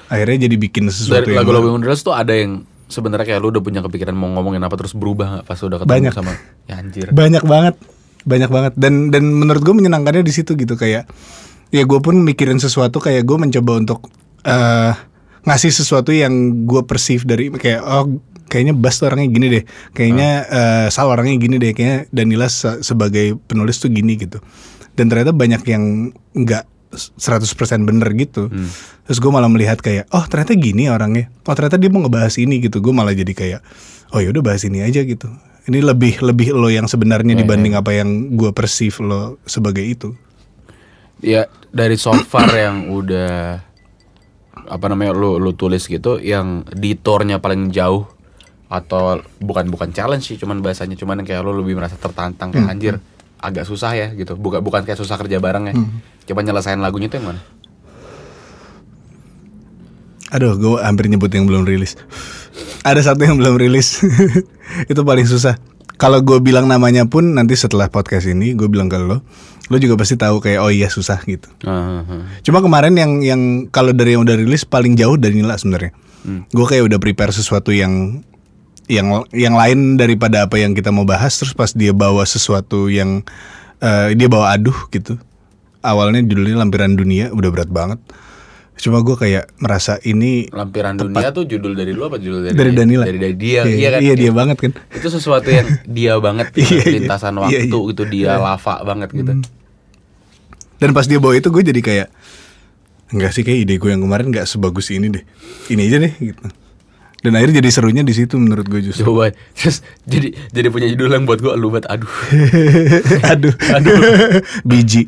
Akhirnya 0.09 0.49
jadi 0.49 0.55
bikin 0.57 0.89
sesuatu 0.89 1.29
dari 1.29 1.37
yang 1.37 1.45
lagu-lagu 1.45 1.77
tuh 2.01 2.13
ada 2.13 2.33
yang 2.33 2.65
sebenarnya 2.91 3.25
kayak 3.25 3.39
lu 3.39 3.49
udah 3.53 3.63
punya 3.63 3.81
kepikiran 3.85 4.13
mau 4.13 4.29
ngomongin 4.33 4.61
apa 4.61 4.75
terus 4.75 4.93
berubah 4.93 5.39
nggak 5.39 5.45
pas 5.47 5.59
udah 5.61 5.77
ketemu 5.81 5.93
Banyak. 5.93 6.13
sama 6.13 6.33
ya 6.67 6.75
anjir. 6.81 7.07
Banyak 7.13 7.43
banget. 7.45 7.75
Banyak 8.23 8.49
banget. 8.49 8.73
Dan 8.75 9.13
dan 9.13 9.23
menurut 9.29 9.61
gue 9.61 9.73
menyenangkannya 9.77 10.23
di 10.25 10.33
situ 10.33 10.57
gitu 10.57 10.73
kayak 10.73 11.05
ya 11.69 11.83
gue 11.83 11.99
pun 11.99 12.17
mikirin 12.17 12.57
sesuatu 12.57 12.97
kayak 12.97 13.23
gue 13.23 13.37
mencoba 13.37 13.71
untuk 13.77 14.09
eh 14.43 14.93
ngasih 15.43 15.71
sesuatu 15.71 16.09
yang 16.09 16.63
gue 16.63 16.81
perceive 16.83 17.23
dari 17.23 17.51
kayak 17.51 17.83
oh 17.83 18.19
kayaknya 18.47 18.75
Bas 18.75 18.95
tuh 18.95 19.09
orangnya 19.09 19.27
gini 19.27 19.47
deh. 19.49 19.63
Kayaknya 19.91 20.29
eh, 20.45 20.87
Sal 20.87 21.09
orangnya 21.09 21.35
gini 21.35 21.57
deh. 21.57 21.73
Kayaknya 21.73 21.97
Danila 22.13 22.47
se- 22.47 22.79
sebagai 22.79 23.35
penulis 23.43 23.81
tuh 23.81 23.89
gini 23.89 24.13
gitu. 24.15 24.39
Dan 24.93 25.09
ternyata 25.09 25.33
banyak 25.33 25.65
yang 25.65 25.83
nggak 26.37 26.63
100% 26.93 27.49
bener 27.83 28.07
gitu. 28.13 28.53
Terus 29.03 29.17
gue 29.17 29.31
malah 29.33 29.49
melihat 29.49 29.81
kayak 29.81 30.05
oh 30.13 30.23
ternyata 30.29 30.53
gini 30.53 30.85
orangnya. 30.87 31.33
Oh 31.43 31.57
ternyata 31.57 31.81
dia 31.81 31.89
mau 31.89 32.05
ngebahas 32.05 32.37
ini 32.37 32.61
gitu. 32.61 32.79
Gue 32.79 32.93
malah 32.93 33.11
jadi 33.11 33.33
kayak 33.33 33.59
oh 34.13 34.21
ya 34.21 34.29
udah 34.29 34.43
bahas 34.45 34.61
ini 34.63 34.85
aja 34.85 35.01
gitu. 35.01 35.27
Ini 35.63 35.79
lebih 35.81 36.21
lebih 36.21 36.53
lo 36.53 36.69
yang 36.69 36.85
sebenarnya 36.85 37.33
Ya, 37.33 37.41
dibanding 37.41 37.73
apa 37.73 37.91
yang 37.95 38.37
gue 38.37 38.51
perceive 38.53 38.95
lo 39.01 39.41
sebagai 39.43 39.81
itu 39.81 40.13
Ya 41.23 41.47
dari 41.71 41.95
so 41.95 42.11
far 42.27 42.51
yang 42.51 42.91
udah 42.91 43.63
apa 44.63 44.85
namanya 44.91 45.15
lu 45.15 45.39
lu 45.39 45.55
tulis 45.55 45.87
gitu 45.87 46.19
yang 46.19 46.67
di 46.71 46.99
tournya 46.99 47.39
paling 47.39 47.71
jauh 47.71 48.07
atau 48.67 49.19
bukan 49.39 49.67
bukan 49.71 49.91
challenge 49.95 50.33
sih 50.33 50.37
cuman 50.39 50.59
bahasanya 50.59 50.99
cuman 50.99 51.21
yang 51.23 51.27
kayak 51.27 51.41
lu 51.45 51.55
lebih 51.63 51.79
merasa 51.79 51.95
tertantang 51.95 52.51
kayak 52.51 52.67
anjir 52.67 52.95
agak 53.43 53.67
susah 53.67 53.91
ya 53.91 54.07
gitu. 54.15 54.39
Bukan 54.39 54.63
bukan 54.63 54.87
kayak 54.87 54.99
susah 54.99 55.19
kerja 55.19 55.39
bareng 55.43 55.71
ya. 55.71 55.73
Coba 56.31 56.39
nyelesain 56.47 56.79
lagunya 56.79 57.11
itu 57.11 57.19
yang 57.19 57.35
mana? 57.35 57.41
Aduh, 60.33 60.57
gue 60.57 60.81
hampir 60.81 61.11
nyebut 61.11 61.29
yang 61.29 61.45
belum 61.45 61.67
rilis. 61.67 61.93
Ada 62.83 63.11
satu 63.11 63.23
yang 63.23 63.39
belum 63.39 63.55
rilis. 63.55 64.03
itu 64.91 65.01
paling 65.01 65.23
susah. 65.23 65.55
Kalau 65.95 66.19
gue 66.19 66.35
bilang 66.43 66.67
namanya 66.67 67.07
pun 67.07 67.31
nanti 67.31 67.55
setelah 67.55 67.87
podcast 67.87 68.27
ini 68.27 68.51
gue 68.51 68.67
bilang 68.67 68.91
ke 68.91 68.99
lo, 68.99 69.23
lo 69.71 69.75
juga 69.79 69.95
pasti 69.95 70.19
tahu 70.19 70.43
kayak 70.43 70.59
oh 70.59 70.67
iya 70.67 70.91
susah 70.91 71.23
gitu. 71.23 71.47
Ah, 71.63 72.03
ah. 72.03 72.27
Cuma 72.43 72.59
kemarin 72.59 72.91
yang 72.99 73.23
yang 73.23 73.41
kalau 73.71 73.95
dari 73.95 74.19
yang 74.19 74.27
udah 74.27 74.35
rilis 74.35 74.67
paling 74.67 74.99
jauh 74.99 75.15
dari 75.15 75.39
Nila 75.39 75.55
sebenarnya. 75.55 75.95
Gue 76.51 76.65
kayak 76.67 76.91
udah 76.91 76.99
prepare 76.99 77.31
sesuatu 77.31 77.71
yang 77.71 78.23
yang 78.91 79.23
yang 79.31 79.55
lain 79.55 79.95
daripada 79.95 80.43
apa 80.43 80.59
yang 80.59 80.75
kita 80.75 80.91
mau 80.91 81.07
bahas. 81.07 81.39
Terus 81.39 81.55
pas 81.55 81.71
dia 81.71 81.95
bawa 81.95 82.27
sesuatu 82.27 82.91
yang 82.91 83.23
eh, 83.79 84.11
dia 84.17 84.27
bawa 84.27 84.59
aduh 84.59 84.75
gitu. 84.91 85.15
Awalnya 85.83 86.23
judulnya 86.23 86.59
Lampiran 86.59 86.99
Dunia 86.99 87.31
udah 87.31 87.49
berat 87.51 87.71
banget. 87.71 87.99
Cuma 88.75 88.99
gue 88.99 89.13
kayak 89.13 89.53
merasa 89.57 90.01
ini 90.01 90.49
lampiran 90.49 90.97
dunia 90.97 91.29
tuh 91.29 91.45
judul 91.45 91.73
dari 91.73 91.91
lu 91.91 92.03
apa 92.03 92.17
judul 92.17 92.43
dari 92.43 92.53
dari 92.53 92.69
dia? 92.69 92.79
Danila. 92.79 93.03
dari, 93.03 93.19
dari 93.21 93.35
dia 93.35 93.61
Iya, 93.61 93.75
iya 93.75 93.89
kan 93.89 93.99
Iya 94.01 94.13
dia 94.15 94.31
banget 94.31 94.57
kan. 94.59 94.71
itu 94.89 95.07
sesuatu 95.07 95.47
yang 95.47 95.67
dia 95.97 96.13
banget 96.17 96.47
gitu, 96.51 96.73
Iya, 96.73 96.81
iya. 96.81 96.93
lintasan 96.97 97.33
Iya, 97.33 97.41
waktu 97.43 97.67
iya. 97.79 97.91
itu 97.91 98.03
dia 98.07 98.29
lava 98.35 98.75
banget 98.83 99.09
gitu 99.11 99.31
Dan 100.75 100.89
pas 100.91 101.05
dia 101.05 101.17
bawa 101.17 101.33
itu 101.33 101.47
gue 101.47 101.63
jadi 101.63 101.79
kayak 101.79 102.07
enggak 103.09 103.31
sih 103.31 103.41
kayak 103.41 103.59
ide 103.61 103.75
gue 103.77 103.87
yang 103.87 104.01
kemarin 104.01 104.27
nggak 104.27 104.43
sebagus 104.43 104.89
ini 104.89 105.07
deh. 105.07 105.23
Ini 105.67 105.81
aja 105.85 105.97
deh 106.01 106.13
gitu. 106.13 106.43
Dan 107.23 107.39
akhirnya 107.39 107.63
jadi 107.63 107.69
serunya 107.71 108.03
di 108.03 108.11
situ 108.11 108.35
menurut 108.35 108.67
gue 108.67 108.83
justru. 108.83 109.07
coba 109.07 109.31
terus 109.55 109.79
jadi 110.03 110.35
jadi 110.51 110.67
punya 110.67 110.91
judul 110.91 111.07
yang 111.07 111.23
buat 111.23 111.39
gua 111.39 111.55
lu 111.55 111.71
buat 111.71 111.87
aduh 111.87 112.11
aduh, 113.31 113.55
aduh, 113.71 113.95
biji. 114.69 115.07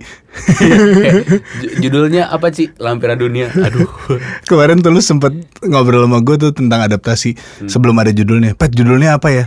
Ju- 1.60 1.76
judulnya 1.84 2.32
apa 2.32 2.52
sih 2.52 2.72
lampiran 2.76 3.20
dunia 3.20 3.52
aduh 3.52 3.88
Kemarin 4.50 4.80
tuh 4.80 4.92
lu 4.92 5.04
sempet 5.04 5.36
ngobrol 5.60 6.08
sama 6.08 6.24
gue 6.24 6.36
tuh 6.40 6.52
tentang 6.56 6.84
adaptasi 6.84 7.36
sebelum 7.68 8.00
ada 8.00 8.12
judulnya. 8.12 8.56
Pet 8.56 8.72
judulnya 8.72 9.20
apa 9.20 9.30
ya? 9.32 9.46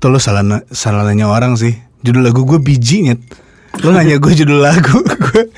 Tuh 0.00 0.08
lu 0.08 0.16
salah 0.16 0.40
salah 0.72 1.04
nanya 1.04 1.28
orang 1.28 1.60
sih. 1.60 1.76
Judul 2.00 2.24
lagu 2.24 2.48
gue 2.48 2.56
biji 2.56 3.04
nyet. 3.04 3.20
Lu 3.84 3.92
nanya 3.92 4.16
gue 4.16 4.32
judul 4.32 4.64
lagu, 4.64 4.98
gue 5.04 5.52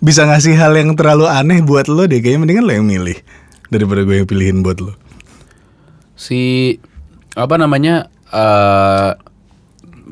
bisa 0.00 0.24
ngasih 0.24 0.54
hal 0.54 0.72
yang 0.78 0.94
terlalu 0.94 1.26
aneh 1.26 1.60
buat 1.60 1.90
lo 1.90 2.06
deh. 2.06 2.22
Kayaknya 2.22 2.40
mendingan 2.40 2.64
lo 2.64 2.72
yang 2.72 2.86
milih 2.86 3.18
daripada 3.68 4.00
gue 4.06 4.14
yang 4.22 4.28
pilihin 4.28 4.62
buat 4.62 4.78
lo. 4.78 4.94
Si 6.14 6.76
apa 7.34 7.54
namanya 7.54 8.06
eh 8.28 9.10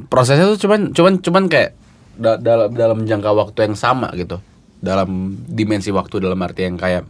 prosesnya 0.08 0.48
tuh 0.48 0.60
cuman 0.60 0.90
cuman 0.90 1.12
cuman 1.18 1.44
kayak 1.46 1.74
da- 2.14 2.38
dalam 2.38 2.70
dalam 2.72 2.98
jangka 3.02 3.30
waktu 3.30 3.58
yang 3.64 3.76
sama 3.76 4.10
gitu 4.12 4.38
dalam 4.78 5.08
dimensi 5.44 5.88
waktu 5.88 6.18
dalam 6.18 6.38
arti 6.38 6.66
yang 6.66 6.74
kayak 6.74 7.06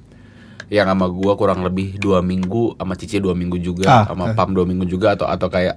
yang 0.68 0.88
sama 0.88 1.08
gua 1.08 1.36
kurang 1.36 1.60
lebih 1.60 1.96
dua 1.96 2.20
minggu 2.20 2.76
sama 2.76 2.96
Cici 2.96 3.20
dua 3.20 3.32
minggu 3.32 3.56
juga 3.56 3.84
Ah, 3.84 4.04
sama 4.08 4.32
Pam 4.32 4.52
dua 4.52 4.64
minggu 4.64 4.84
juga 4.84 5.12
atau 5.12 5.24
atau 5.24 5.48
kayak 5.48 5.76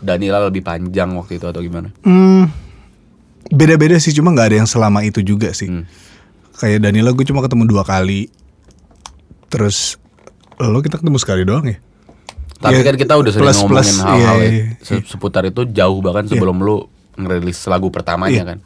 Danila 0.00 0.40
lebih 0.42 0.60
panjang 0.60 1.12
waktu 1.12 1.36
itu 1.36 1.44
atau 1.44 1.60
gimana 1.60 1.92
Hmm, 2.02 2.48
beda-beda 3.52 3.96
sih, 3.96 4.12
cuma 4.12 4.32
nggak 4.32 4.48
ada 4.48 4.56
yang 4.64 4.70
selama 4.70 5.04
itu 5.04 5.20
juga 5.20 5.52
sih. 5.52 5.68
Hmm. 5.68 5.84
Kayak 6.56 6.88
Danila 6.88 7.12
gue 7.12 7.20
cuma 7.22 7.44
ketemu 7.44 7.68
dua 7.68 7.84
kali. 7.84 8.32
Terus 9.48 10.00
lo 10.56 10.80
kita 10.80 10.96
ketemu 10.96 11.18
sekali 11.20 11.42
doang 11.44 11.68
ya? 11.68 11.76
Tapi 12.60 12.76
Ya, 12.76 12.84
kan 12.84 12.94
kita 12.94 13.14
udah 13.14 13.30
sering 13.30 13.46
plus- 13.46 13.58
ngomongin 13.58 13.80
plus, 13.80 13.90
hal-hal 13.98 14.36
iya, 14.36 14.44
ya, 14.44 14.50
iya, 14.52 14.64
se- 14.78 15.06
seputar 15.06 15.42
itu 15.42 15.64
jauh 15.66 15.98
bahkan 15.98 16.24
sebelum 16.24 16.56
lu 16.58 16.84
ngerilis 17.12 17.64
lagu 17.64 17.88
pertamanya 17.88 18.44
kan 18.46 18.58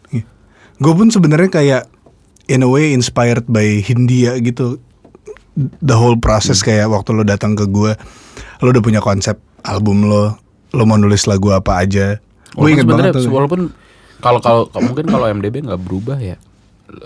Gue 0.74 0.90
pun 0.92 1.06
sebenarnya 1.06 1.48
kayak 1.48 1.82
in 2.46 2.60
a 2.60 2.68
way 2.68 2.90
inspired 2.90 3.46
by 3.46 3.78
Hindia 3.78 4.34
gitu. 4.38 4.82
The 5.78 5.94
whole 5.94 6.18
process 6.18 6.58
Hmm. 6.58 6.66
kayak 6.68 6.86
waktu 6.88 7.10
lo 7.12 7.22
datang 7.22 7.54
ke 7.54 7.64
gue, 7.64 7.94
lo 8.58 8.68
udah 8.68 8.82
punya 8.82 8.98
konsep 8.98 9.38
album 9.62 10.02
lo, 10.04 10.34
lo 10.68 10.82
mau 10.82 10.96
nulis 10.96 11.24
lagu 11.24 11.48
apa 11.48 11.78
aja. 11.78 12.18
Gue 12.52 12.68
inget 12.68 12.84
banget 12.84 13.14
tuh. 13.14 13.30
walaupun 13.30 13.70
kalau 14.16 14.42
kalau 14.42 14.66
mungkin 14.76 15.06
kalau 15.06 15.26
MDB 15.28 15.62
nggak 15.62 15.78
berubah 15.78 16.18
ya 16.18 16.34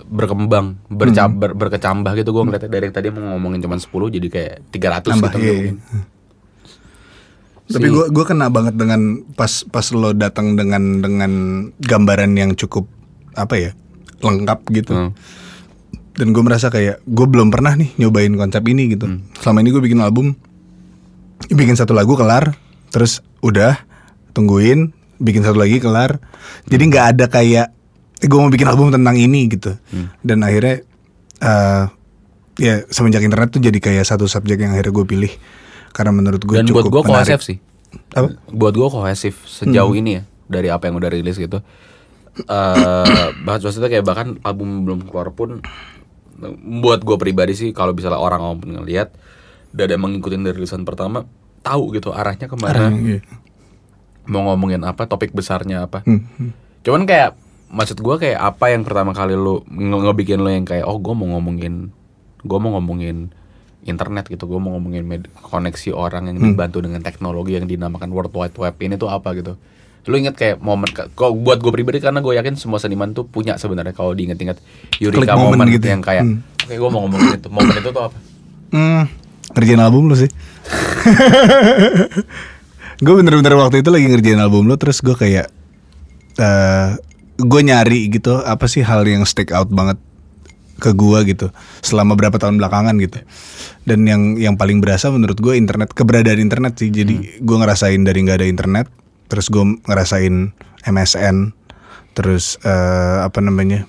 berkembang 0.03 0.81
berca- 0.87 1.25
Hmm. 1.25 1.37
ber- 1.37 1.53
berkecambah 1.55 2.11
gitu 2.15 2.29
gue 2.31 2.43
ngeliatnya 2.43 2.69
dari 2.69 2.83
yang 2.83 2.95
tadi 2.95 3.07
mau 3.09 3.31
ngomongin 3.31 3.59
cuma 3.59 3.75
10 3.75 4.09
jadi 4.09 4.27
kayak 4.27 4.55
300 4.67 5.13
Nambah, 5.13 5.29
gitu 5.29 5.37
iya, 5.39 5.53
mungkin. 5.53 5.75
Tapi 7.69 7.85
gue 7.85 8.05
gue 8.09 8.25
kena 8.25 8.49
banget 8.49 8.73
dengan 8.73 9.21
pas 9.37 9.61
pas 9.69 9.85
lo 9.93 10.09
datang 10.17 10.57
dengan 10.57 11.05
dengan 11.05 11.31
gambaran 11.77 12.33
yang 12.33 12.57
cukup 12.57 12.89
apa 13.37 13.55
ya 13.61 13.71
lengkap 14.25 14.59
gitu. 14.73 14.93
Hmm. 14.97 15.11
Dan 16.17 16.33
gue 16.33 16.43
merasa 16.43 16.73
kayak 16.73 17.05
gue 17.05 17.27
belum 17.29 17.53
pernah 17.53 17.77
nih 17.77 17.93
nyobain 18.01 18.33
konsep 18.33 18.65
ini 18.65 18.89
gitu. 18.97 19.05
Hmm. 19.05 19.21
Selama 19.37 19.61
ini 19.61 19.69
gue 19.69 19.83
bikin 19.85 20.01
album, 20.01 20.33
bikin 21.53 21.77
satu 21.77 21.93
lagu 21.93 22.17
kelar, 22.17 22.57
terus 22.89 23.21
udah 23.45 23.77
tungguin, 24.33 24.89
bikin 25.21 25.45
satu 25.45 25.61
lagi 25.61 25.77
kelar. 25.77 26.17
Jadi 26.67 26.83
nggak 26.89 27.05
ada 27.15 27.25
kayak 27.29 27.69
gue 28.19 28.39
mau 28.41 28.49
bikin 28.49 28.65
album 28.65 28.89
tentang 28.89 29.13
ini 29.13 29.45
gitu. 29.45 29.77
Hmm. 29.93 30.09
Dan 30.25 30.41
akhirnya 30.41 30.81
eh 31.39 31.85
ya 32.59 32.83
semenjak 32.91 33.23
internet 33.23 33.55
tuh 33.55 33.63
jadi 33.63 33.79
kayak 33.79 34.03
satu 34.03 34.27
subjek 34.27 34.59
yang 34.59 34.75
akhirnya 34.75 34.91
gue 34.91 35.05
pilih 35.07 35.33
karena 35.89 36.11
menurut 36.11 36.39
gue 36.39 36.55
Dan 36.55 36.67
buat 36.67 36.83
cukup 36.83 36.91
gue 36.91 37.01
menarik. 37.05 37.27
kohesif 37.27 37.39
sih. 37.41 37.57
Apa? 38.11 38.27
Buat 38.47 38.73
gue 38.73 38.87
kohesif 38.87 39.35
sejauh 39.43 39.93
ini 39.93 40.11
ya 40.11 40.23
dari 40.45 40.67
apa 40.67 40.85
yang 40.85 40.95
udah 40.95 41.09
rilis 41.09 41.35
gitu. 41.35 41.59
Eh 42.39 43.05
bahas 43.45 43.59
maksudnya 43.59 43.87
kayak 43.87 44.03
bahkan 44.03 44.37
album 44.41 44.83
belum 44.83 45.03
keluar 45.03 45.29
pun 45.29 45.59
buat 46.79 46.99
gue 46.99 47.17
pribadi 47.17 47.51
sih 47.51 47.69
kalau 47.69 47.91
misalnya 47.91 48.15
orang 48.15 48.39
mau 48.39 48.55
ngelihat 48.55 49.11
dan 49.69 49.87
emang 49.89 50.13
ngikutin 50.13 50.41
dari 50.41 50.55
rilisan 50.55 50.81
pertama 50.81 51.27
tahu 51.59 51.91
gitu 51.91 52.09
arahnya 52.09 52.45
ke 52.45 52.55
mana 52.55 52.87
Iya. 52.89 53.19
mau 54.23 54.47
ngomongin 54.47 54.79
apa 54.81 55.03
topik 55.03 55.29
besarnya 55.31 55.83
apa 55.83 55.99
Hmm, 56.01 56.23
hmm. 56.31 56.51
cuman 56.81 57.03
kayak 57.03 57.35
maksud 57.67 57.99
gua 57.99 58.15
kayak 58.15 58.39
apa 58.39 58.71
yang 58.71 58.81
pertama 58.81 59.11
kali 59.11 59.33
lu 59.33 59.61
nge- 59.67 59.99
ngebikin 60.01 60.39
lo 60.39 60.47
yang 60.47 60.63
kayak 60.63 60.85
oh 60.85 60.95
gue 60.95 61.11
mau 61.11 61.27
ngomongin 61.29 61.91
gue 62.39 62.57
mau 62.57 62.71
ngomongin 62.71 63.35
internet 63.81 64.27
gitu 64.27 64.43
gue 64.45 64.57
mau 64.57 64.71
ngomongin 64.71 65.03
med- 65.03 65.31
koneksi 65.39 65.91
orang 65.91 66.27
yang 66.27 66.37
dibantu 66.37 66.79
dengan 66.79 66.99
teknologi 66.99 67.53
yang 67.53 67.63
dinamakan 67.63 68.09
World 68.09 68.31
Wide 68.31 68.53
Web 68.53 68.75
ini 68.77 68.95
tuh 68.95 69.07
apa 69.07 69.31
gitu 69.33 69.55
lu 70.01 70.15
inget 70.15 70.33
kayak 70.33 70.57
momen 70.57 70.87
kok 70.89 71.11
buat 71.37 71.57
gue 71.57 71.69
pribadi 71.69 71.97
karena 71.97 72.17
gue 72.17 72.33
yakin 72.33 72.55
semua 72.55 72.77
seniman 72.77 73.11
tuh 73.11 73.23
punya 73.23 73.55
sebenarnya 73.55 73.91
kalau 73.91 74.11
diinget-inget 74.11 74.57
Eureka 74.97 75.21
Klik 75.27 75.37
moment 75.37 75.69
gitu 75.69 75.85
ya. 75.85 75.91
yang 75.91 76.01
kayak 76.01 76.23
Hmm. 76.23 76.39
oke 76.59 76.73
gue 76.73 76.89
mau 76.89 77.01
ngomongin 77.03 77.35
itu 77.35 77.47
momen 77.47 77.73
itu 77.73 77.89
tuh 77.89 78.03
apa 78.03 78.17
Hmm, 78.69 79.03
ngerjain 79.51 79.79
album 79.79 80.07
lu 80.07 80.15
sih. 80.15 80.29
gue 82.99 83.13
bener-bener 83.13 83.53
waktu 83.55 83.79
itu 83.79 83.89
lagi 83.89 84.05
ngerjain 84.07 84.37
album 84.37 84.65
lu 84.65 84.75
terus 84.75 84.99
gue 84.99 85.13
kayak 85.13 85.47
eh 86.35 86.89
gue 87.37 87.61
nyari 87.61 88.09
gitu 88.09 88.35
apa 88.37 88.65
sih 88.65 88.81
hal 88.81 89.03
yang 89.03 89.23
stick 89.23 89.49
out 89.49 89.69
banget 89.69 89.95
ke 90.79 90.95
gua 90.95 91.21
gitu 91.27 91.51
selama 91.83 92.15
berapa 92.15 92.39
tahun 92.39 92.57
belakangan 92.57 92.95
gitu. 93.03 93.19
Dan 93.83 94.05
yang 94.05 94.37
yang 94.37 94.55
paling 94.55 94.79
berasa 94.79 95.09
menurut 95.09 95.37
gue 95.41 95.57
internet 95.57 95.91
keberadaan 95.93 96.39
internet 96.39 96.77
sih. 96.79 96.89
Jadi 96.93 97.41
gue 97.41 97.57
ngerasain 97.57 98.01
dari 98.05 98.19
nggak 98.21 98.39
ada 98.43 98.47
internet 98.47 98.87
terus 99.29 99.49
gue 99.49 99.61
ngerasain 99.85 100.53
MSN 100.89 101.53
terus 102.17 102.57
eh, 102.65 103.17
apa 103.21 103.39
namanya 103.41 103.85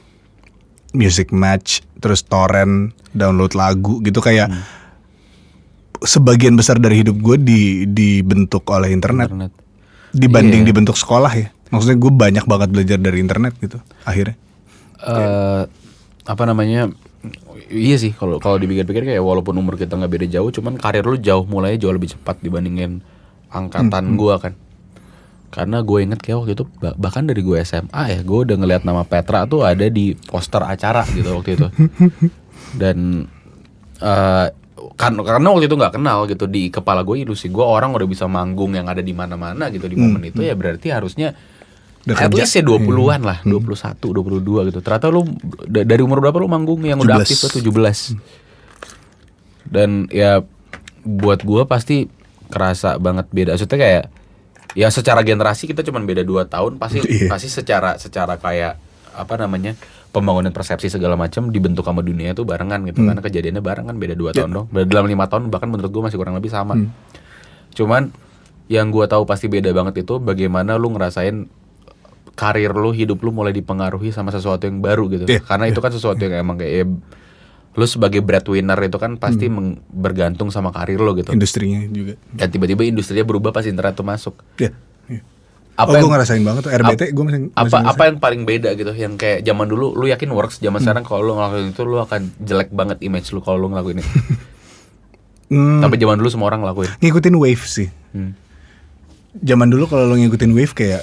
music 0.92 1.32
match 1.32 1.80
terus 2.00 2.24
torrent 2.24 2.96
download 3.12 3.52
lagu 3.52 4.00
gitu. 4.00 4.20
Kayak 4.24 4.52
sebagian 6.00 6.56
besar 6.56 6.80
dari 6.80 7.04
hidup 7.04 7.20
gue 7.20 7.36
di 7.36 7.60
dibentuk 7.84 8.64
oleh 8.72 8.92
internet, 8.92 9.28
internet. 9.28 9.52
Dibanding 10.10 10.62
Iya. 10.64 10.68
dibentuk 10.72 10.96
sekolah 10.96 11.32
ya. 11.36 11.48
Maksudnya 11.70 11.98
gue 12.00 12.12
banyak 12.12 12.44
banget 12.50 12.68
belajar 12.72 12.98
dari 12.98 13.20
internet 13.22 13.54
gitu 13.60 13.78
akhirnya. 14.02 14.36
Eh 15.00 15.62
apa 16.28 16.42
namanya 16.44 16.92
iya 17.72 17.96
sih 17.96 18.12
kalau 18.12 18.40
kalau 18.40 18.56
dipikir-pikir 18.60 19.04
kayak 19.04 19.24
walaupun 19.24 19.56
umur 19.56 19.76
kita 19.76 19.96
nggak 19.96 20.12
beda 20.12 20.26
jauh 20.28 20.50
cuman 20.52 20.76
karir 20.76 21.04
lu 21.04 21.16
jauh 21.16 21.44
mulai 21.48 21.76
jauh 21.80 21.92
lebih 21.92 22.12
cepat 22.16 22.40
dibandingin 22.40 23.04
angkatan 23.50 24.14
gua 24.14 24.38
kan. 24.38 24.54
Karena 25.50 25.82
gue 25.82 25.98
inget 25.98 26.22
kayak 26.22 26.46
waktu 26.46 26.52
itu 26.54 26.64
bah- 26.78 26.94
bahkan 26.94 27.26
dari 27.26 27.42
gue 27.42 27.58
SMA 27.66 28.02
ya 28.06 28.18
gue 28.22 28.38
udah 28.46 28.54
ngeliat 28.54 28.86
nama 28.86 29.02
Petra 29.02 29.50
tuh 29.50 29.66
ada 29.66 29.82
di 29.90 30.14
poster 30.14 30.62
acara 30.62 31.02
gitu 31.10 31.26
waktu 31.34 31.58
itu. 31.58 31.66
Dan 32.78 33.26
eh 33.98 34.48
kan 34.96 35.12
karena 35.12 35.48
waktu 35.50 35.66
itu 35.68 35.76
nggak 35.76 35.98
kenal 35.98 36.24
gitu 36.30 36.46
di 36.46 36.70
kepala 36.72 37.04
gue 37.04 37.26
ilusi 37.26 37.50
gue 37.52 37.64
orang 37.66 37.92
udah 37.92 38.08
bisa 38.08 38.24
manggung 38.30 38.72
yang 38.72 38.88
ada 38.88 39.02
di 39.04 39.12
mana-mana 39.12 39.68
gitu 39.68 39.90
di 39.90 39.96
momen 39.96 40.24
itu 40.24 40.40
ya 40.40 40.56
berarti 40.56 40.88
harusnya 40.88 41.36
Udah 42.00 42.16
At 42.16 42.22
kerja. 42.26 42.40
least 42.40 42.54
ya 42.54 42.62
20-an 42.62 43.20
lah, 43.20 43.38
21, 43.42 43.60
22 44.40 44.40
gitu. 44.66 44.80
Ternyata 44.80 45.06
lu 45.08 45.28
da- 45.68 45.84
dari 45.84 46.00
umur 46.00 46.18
berapa 46.18 46.36
lu 46.36 46.48
manggung 46.48 46.80
yang 46.80 46.96
udah 46.96 47.18
17. 47.18 47.22
aktif 47.22 47.38
tuh 47.42 47.52
17. 47.62 48.16
Dan 49.66 50.08
ya 50.08 50.40
buat 51.02 51.40
gua 51.40 51.64
pasti 51.64 52.08
kerasa 52.48 52.96
banget 52.96 53.28
beda. 53.28 53.54
Maksudnya 53.54 53.78
kayak 53.78 54.04
ya 54.72 54.88
secara 54.88 55.20
generasi 55.20 55.66
kita 55.66 55.82
cuma 55.82 56.00
beda 56.00 56.22
2 56.22 56.46
tahun 56.46 56.72
pasti 56.76 56.98
Iya. 57.06 57.28
pasti 57.28 57.48
secara 57.48 57.96
secara 57.96 58.36
kayak 58.36 58.80
apa 59.12 59.34
namanya? 59.36 59.74
pembangunan 60.10 60.50
persepsi 60.50 60.90
segala 60.90 61.14
macam 61.14 61.54
dibentuk 61.54 61.86
sama 61.86 62.02
dunia 62.02 62.34
itu 62.34 62.42
barengan 62.42 62.82
gitu 62.82 63.06
karena 63.06 63.22
kejadiannya 63.22 63.62
barengan 63.62 63.94
beda 63.94 64.18
2 64.18 64.34
tahun 64.34 64.50
dong. 64.50 64.66
Dalam 64.84 65.06
lima 65.06 65.30
tahun 65.30 65.46
bahkan 65.48 65.70
menurut 65.70 65.86
gua 65.86 66.10
masih 66.10 66.18
kurang 66.18 66.34
lebih 66.34 66.50
sama. 66.50 66.74
Cuman 67.70 68.10
yang 68.66 68.90
gua 68.90 69.06
tahu 69.06 69.22
pasti 69.22 69.46
beda 69.46 69.70
banget 69.70 70.02
itu 70.02 70.18
bagaimana 70.18 70.74
lu 70.74 70.90
ngerasain 70.90 71.46
karir 72.34 72.72
lu, 72.72 72.90
hidup 72.90 73.20
lu 73.20 73.30
mulai 73.30 73.50
dipengaruhi 73.50 74.10
sama 74.10 74.30
sesuatu 74.30 74.64
yang 74.64 74.80
baru 74.80 75.06
gitu. 75.08 75.24
Iya, 75.28 75.40
Karena 75.42 75.68
itu 75.68 75.78
kan 75.78 75.90
sesuatu 75.90 76.20
yang 76.20 76.40
emang 76.40 76.56
kayak 76.56 76.72
ya, 76.72 76.84
lu 77.70 77.86
sebagai 77.86 78.18
breadwinner 78.20 78.76
itu 78.82 78.98
kan 78.98 79.14
pasti 79.14 79.46
meng- 79.46 79.78
bergantung 79.86 80.50
sama 80.50 80.74
karir 80.74 80.98
lu 80.98 81.14
gitu. 81.14 81.30
Industrinya 81.30 81.86
juga. 81.86 82.18
Dan 82.34 82.48
tiba-tiba 82.50 82.82
industrinya 82.82 83.22
berubah 83.22 83.54
pas 83.54 83.62
internet 83.62 83.94
tuh 83.94 84.02
masuk. 84.02 84.34
Ya. 84.58 84.74
iya. 85.06 85.22
Apa 85.78 85.86
oh, 85.86 85.94
yang, 85.96 86.02
gue 86.04 86.10
ngerasain 86.12 86.42
banget 86.44 86.62
tuh 86.66 86.72
RBT 86.76 87.02
gue 87.14 87.24
masih, 87.24 87.40
masih 87.40 87.56
apa 87.56 87.64
ngerasain. 87.64 87.86
apa 87.88 88.02
yang 88.04 88.16
paling 88.20 88.42
beda 88.44 88.70
gitu 88.76 88.92
yang 88.92 89.14
kayak 89.16 89.46
zaman 89.46 89.64
dulu 89.64 89.96
lu 89.96 90.10
yakin 90.10 90.28
works, 90.28 90.60
zaman 90.60 90.82
sekarang 90.82 91.06
kalau 91.06 91.22
lu 91.24 91.32
ngelakuin 91.38 91.72
itu 91.72 91.82
lu 91.86 91.96
akan 91.96 92.20
jelek 92.42 92.68
banget 92.74 92.98
image 93.00 93.32
lu 93.32 93.40
kalau 93.40 93.56
lu 93.56 93.68
ngelakuin 93.72 94.02
itu. 94.02 94.12
Hmm, 95.50 95.82
Tapi 95.82 95.98
zaman 95.98 96.14
dulu 96.14 96.28
semua 96.30 96.46
orang 96.46 96.62
ngelakuin. 96.62 96.90
ngikutin 97.02 97.34
wave 97.34 97.64
sih. 97.66 97.88
Hmm. 98.14 98.38
Zaman 99.42 99.70
dulu 99.70 99.86
kalau 99.86 100.10
lo 100.10 100.14
ngikutin 100.14 100.50
wave 100.54 100.74
kayak 100.74 101.02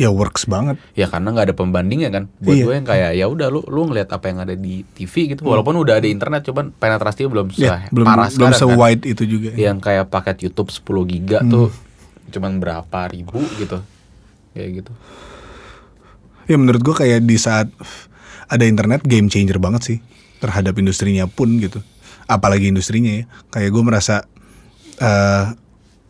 ya 0.00 0.08
works 0.08 0.44
banget. 0.44 0.80
Ya 0.92 1.04
karena 1.04 1.28
nggak 1.28 1.46
ada 1.46 1.54
pembandingnya 1.54 2.08
kan. 2.08 2.24
Buat 2.38 2.56
Iya. 2.56 2.64
gue 2.64 2.74
yang 2.74 2.86
kayak 2.88 3.10
ya 3.12 3.26
udah 3.26 3.46
lu 3.46 3.60
lu 3.62 3.84
ngeliat 3.84 4.08
apa 4.08 4.24
yang 4.26 4.40
ada 4.40 4.54
di 4.54 4.80
TV 4.88 5.30
gitu. 5.30 5.44
Walaupun 5.44 5.76
udah 5.76 6.00
ada 6.00 6.08
internet 6.08 6.40
cuman 6.42 6.72
penetrasinya 6.72 7.28
belum 7.28 7.46
Ya, 7.52 7.84
se 7.84 7.92
belum 7.92 8.06
parah 8.06 8.26
belum 8.26 8.34
sekarang 8.48 8.56
kan. 8.56 8.60
se-wide 8.72 9.04
itu 9.04 9.22
juga. 9.26 9.50
Yang 9.52 9.78
kayak 9.80 10.04
paket 10.08 10.36
YouTube 10.42 10.70
10 10.70 10.80
giga 11.06 11.38
Hmm. 11.38 11.50
tuh 11.50 11.68
cuman 12.30 12.56
berapa 12.56 13.00
ribu 13.06 13.38
gitu. 13.54 13.84
Kayak 14.50 14.68
gitu. 14.80 14.92
Ya 16.46 16.56
menurut 16.56 16.80
gue 16.80 16.94
kayak 16.96 17.22
di 17.22 17.36
saat 17.36 17.68
ada 18.46 18.64
internet 18.64 19.04
game 19.04 19.28
changer 19.28 19.58
banget 19.58 19.82
sih 19.84 19.98
terhadap 20.38 20.74
industrinya 20.74 21.28
pun 21.28 21.60
gitu. 21.60 21.84
Apalagi 22.26 22.66
industrinya 22.66 23.12
ya. 23.12 23.24
Kayak 23.50 23.70
gue 23.70 23.82
merasa 23.84 24.16
eh 24.96 25.44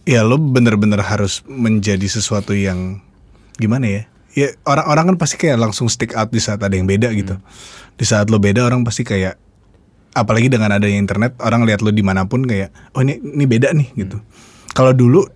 ya 0.06 0.20
lo 0.22 0.36
bener-bener 0.36 0.98
harus 0.98 1.44
menjadi 1.44 2.06
sesuatu 2.06 2.50
yang 2.50 3.04
gimana 3.60 3.86
ya? 3.86 4.02
Ya 4.32 4.48
orang-orang 4.64 5.14
kan 5.14 5.16
pasti 5.20 5.36
kayak 5.36 5.60
langsung 5.60 5.90
stick 5.90 6.16
out 6.16 6.32
di 6.32 6.40
saat 6.40 6.64
ada 6.64 6.72
yang 6.72 6.88
beda 6.88 7.12
gitu. 7.12 7.36
Di 7.98 8.04
saat 8.08 8.32
lo 8.32 8.40
beda 8.40 8.64
orang 8.64 8.86
pasti 8.86 9.04
kayak 9.04 9.36
apalagi 10.16 10.50
dengan 10.50 10.74
adanya 10.74 10.98
internet 10.98 11.38
orang 11.38 11.62
lihat 11.68 11.84
lo 11.84 11.94
di 11.94 12.02
mana 12.02 12.26
pun 12.26 12.42
kayak 12.48 12.72
oh 12.96 13.04
ini 13.04 13.20
ini 13.20 13.44
beda 13.44 13.76
nih 13.76 13.88
gitu. 13.94 14.18
Kalau 14.72 14.96
dulu 14.96 15.26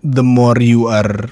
the 0.00 0.22
more 0.22 0.58
you 0.62 0.88
are 0.88 1.28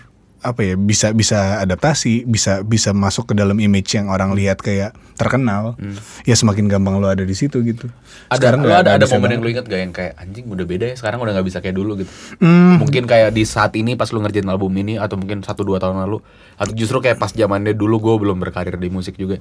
apa 0.47 0.63
ya 0.63 0.75
bisa 0.75 1.11
bisa 1.11 1.59
adaptasi 1.59 2.23
bisa 2.23 2.63
bisa 2.63 2.91
masuk 2.91 3.27
ke 3.27 3.35
dalam 3.35 3.59
image 3.59 3.93
yang 3.93 4.07
orang 4.07 4.31
lihat 4.33 4.59
kayak 4.59 4.95
terkenal 5.13 5.75
ya 6.23 6.33
semakin 6.33 6.69
gampang 6.69 6.97
lo 6.97 7.09
ada 7.09 7.21
di 7.21 7.33
situ 7.33 7.61
gitu. 7.61 7.89
Ada 8.29 8.53
lu 8.53 8.63
nggak- 8.63 8.81
ada 8.81 8.91
ada 8.95 9.07
momen 9.09 9.29
yang 9.31 9.41
lu 9.41 9.49
inget 9.49 9.65
gak 9.65 9.81
yang 9.81 9.91
kayak 9.91 10.13
anjing 10.15 10.45
udah 10.45 10.63
beda 10.63 10.85
ya 10.87 10.95
sekarang 10.95 11.19
udah 11.19 11.33
nggak 11.33 11.47
bisa 11.47 11.59
kayak 11.59 11.75
dulu 11.75 11.99
gitu. 11.99 12.11
Hmm, 12.39 12.79
Mungkin 12.79 13.05
kayak 13.05 13.31
di 13.31 13.43
saat 13.43 13.73
ini 13.75 13.93
pas 13.93 14.07
lu 14.09 14.21
ngerjain 14.21 14.47
album 14.47 14.71
ini 14.75 14.97
atau 14.97 15.17
mungkin 15.17 15.41
satu 15.41 15.63
dua 15.63 15.77
tahun 15.77 15.99
lalu 16.01 16.21
atau 16.55 16.73
justru 16.73 17.01
kayak 17.01 17.17
pas 17.17 17.29
zamannya 17.29 17.73
dulu 17.73 17.97
gue 17.99 18.15
belum 18.23 18.37
berkarir 18.39 18.77
di 18.77 18.87
musik 18.87 19.17
juga. 19.17 19.41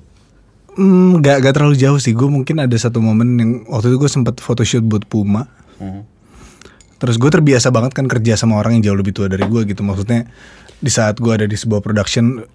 hmm, 0.74 1.20
nggak 1.20 1.36
nggak 1.40 1.54
terlalu 1.54 1.76
jauh 1.76 1.96
sih. 1.98 2.12
Gue 2.12 2.28
mungkin 2.28 2.60
ada 2.60 2.76
satu 2.76 3.00
momen 3.00 3.28
yang 3.36 3.52
waktu 3.66 3.90
itu 3.90 3.98
gue 3.98 4.12
sempat 4.12 4.40
photoshoot 4.40 4.84
buat 4.84 5.04
Puma. 5.04 5.48
Hmm. 5.76 6.08
terus 6.96 7.20
gue 7.20 7.28
terbiasa 7.28 7.70
banget 7.70 7.92
kan 7.92 8.08
kerja 8.08 8.40
sama 8.40 8.56
orang 8.56 8.80
yang 8.80 8.88
jauh 8.88 8.98
lebih 8.98 9.12
tua 9.12 9.28
dari 9.28 9.44
gue 9.44 9.68
gitu. 9.68 9.84
Maksudnya 9.84 10.32
di 10.86 10.94
saat 10.94 11.18
gue 11.18 11.34
ada 11.34 11.50
di 11.50 11.58
sebuah 11.58 11.82
production 11.82 12.46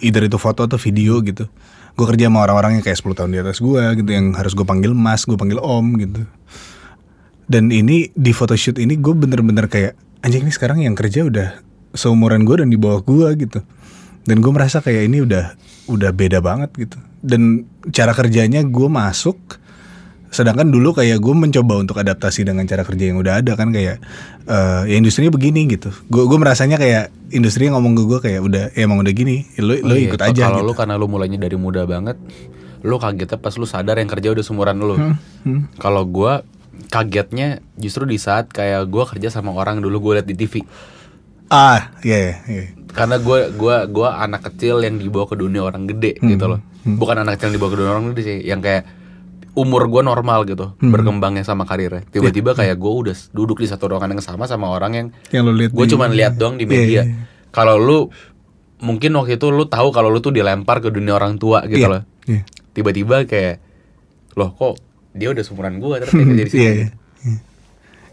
either 0.00 0.24
itu 0.24 0.40
foto 0.40 0.64
atau 0.64 0.80
video 0.80 1.20
gitu. 1.20 1.44
Gue 1.92 2.06
kerja 2.08 2.32
sama 2.32 2.48
orang-orang 2.48 2.80
yang 2.80 2.84
kayak 2.84 2.96
10 2.96 3.12
tahun 3.12 3.30
di 3.36 3.38
atas 3.44 3.60
gue 3.60 3.82
gitu 4.00 4.08
yang 4.08 4.32
harus 4.32 4.56
gue 4.56 4.64
panggil 4.64 4.96
mas 4.96 5.28
gue 5.28 5.36
panggil 5.36 5.60
om 5.60 6.00
gitu. 6.00 6.24
Dan 7.44 7.68
ini 7.68 8.08
di 8.16 8.32
photoshoot 8.32 8.80
ini 8.80 8.96
gue 8.96 9.12
bener-bener 9.12 9.68
kayak 9.68 9.92
anjing 10.24 10.48
ini 10.48 10.52
sekarang 10.56 10.80
yang 10.80 10.96
kerja 10.96 11.28
udah 11.28 11.60
seumuran 11.92 12.48
gue 12.48 12.64
dan 12.64 12.72
di 12.72 12.80
bawah 12.80 13.04
gue 13.04 13.28
gitu. 13.44 13.60
Dan 14.24 14.40
gue 14.40 14.48
merasa 14.48 14.80
kayak 14.80 15.12
ini 15.12 15.20
udah 15.20 15.52
udah 15.92 16.10
beda 16.16 16.40
banget 16.40 16.72
gitu. 16.72 16.96
Dan 17.20 17.68
cara 17.92 18.16
kerjanya 18.16 18.64
gue 18.64 18.88
masuk 18.88 19.36
sedangkan 20.34 20.66
dulu 20.66 20.90
kayak 20.92 21.22
gue 21.22 21.30
mencoba 21.30 21.78
untuk 21.78 21.94
adaptasi 21.94 22.42
dengan 22.42 22.66
cara 22.66 22.82
kerja 22.82 23.06
yang 23.06 23.22
udah 23.22 23.38
ada 23.38 23.54
kan 23.54 23.70
kayak 23.70 24.02
eh 24.44 24.82
ya 24.90 24.94
industrinya 24.98 25.30
begini 25.30 25.70
gitu 25.70 25.94
gue 26.10 26.24
gue 26.26 26.38
merasanya 26.38 26.74
kayak 26.74 27.14
industri 27.30 27.70
ngomong 27.70 27.94
ke 27.94 28.02
gue 28.02 28.18
kayak 28.20 28.40
udah 28.42 28.64
ya 28.74 28.82
emang 28.82 28.98
udah 28.98 29.14
gini 29.14 29.46
ya 29.54 29.62
lo 29.62 29.78
lo 29.78 29.94
Oh 29.94 29.96
iya, 29.96 30.10
ikut 30.10 30.18
aja 30.18 30.42
Kalau 30.50 30.58
gitu 30.58 30.66
lu 30.66 30.74
karena 30.74 30.94
lu 30.98 31.06
mulainya 31.06 31.38
dari 31.38 31.54
muda 31.54 31.86
banget, 31.86 32.18
lu 32.82 32.98
kagetnya 32.98 33.38
pas 33.38 33.54
lu 33.54 33.64
sadar 33.64 33.96
yang 33.96 34.10
kerja 34.10 34.34
udah 34.34 34.42
seumuran 34.42 34.76
lu. 34.76 34.98
Hmm. 35.46 35.70
Kalau 35.78 36.02
gua 36.02 36.42
kagetnya 36.90 37.62
justru 37.74 38.04
di 38.04 38.18
saat 38.18 38.50
kayak 38.50 38.90
gua 38.90 39.06
kerja 39.06 39.30
sama 39.30 39.54
orang 39.54 39.78
dulu 39.78 40.10
gue 40.10 40.12
liat 40.20 40.26
di 40.26 40.34
TV. 40.34 40.66
ah 41.46 41.94
iya 42.02 42.18
iya 42.18 42.34
iya. 42.50 42.64
Karena 42.90 43.16
gua 43.18 43.50
gua 43.50 43.86
gua 43.86 44.18
anak 44.18 44.50
kecil 44.50 44.82
yang 44.82 44.98
dibawa 44.98 45.26
ke 45.26 45.36
dunia 45.36 45.62
orang 45.62 45.86
gede 45.86 46.18
Hmm. 46.18 46.34
gitu 46.34 46.44
loh. 46.50 46.60
Bukan 46.84 47.16
anak 47.16 47.38
kecil 47.38 47.52
yang 47.52 47.56
dibawa 47.56 47.70
ke 47.70 47.78
dunia 47.78 47.92
orang 47.92 48.04
gede 48.10 48.22
sih, 48.22 48.38
yang 48.42 48.58
kayak 48.58 48.82
umur 49.54 49.86
gua 49.86 50.02
normal 50.02 50.42
gitu, 50.44 50.74
Hmm. 50.76 50.90
berkembangnya 50.90 51.42
sama 51.42 51.62
karirnya. 51.62 52.02
Tiba-tiba 52.04 52.52
kayak 52.52 52.74
gua 52.74 52.92
udah 53.00 53.16
duduk 53.30 53.58
di 53.58 53.66
satu 53.66 53.86
ruangan 53.86 54.10
yang 54.10 54.20
sama 54.20 54.44
sama 54.44 54.66
orang 54.68 54.92
yang 54.92 55.06
yang 55.30 55.46
gue 55.46 55.86
cuman 55.86 56.10
lihat 56.10 56.34
doang 56.34 56.54
di 56.54 56.62
Iya, 56.62 56.70
media. 56.70 57.02
iya. 57.02 57.02
Kalau 57.48 57.76
lu 57.76 58.10
mungkin 58.80 59.14
waktu 59.14 59.34
itu 59.34 59.48
lu 59.48 59.64
tahu 59.64 59.88
kalau 59.88 60.08
lu 60.08 60.18
tuh 60.18 60.30
dilempar 60.30 60.78
ke 60.78 60.90
dunia 60.90 61.14
orang 61.14 61.36
tua 61.36 61.62
gitu 61.64 61.80
Iya, 61.80 61.88
loh. 61.88 62.02
iya. 62.24 62.42
Tiba-tiba 62.70 63.22
kayak 63.24 63.62
loh 64.34 64.50
kok 64.52 64.74
dia 65.12 65.30
udah 65.30 65.40
seumuran 65.40 65.78
gua 65.78 65.98
terus 65.98 66.10
dia 66.12 66.24
kerja 66.24 66.44
di 66.44 66.50
sini. 66.50 66.60
Iya, 66.60 66.72
iya. 66.74 66.88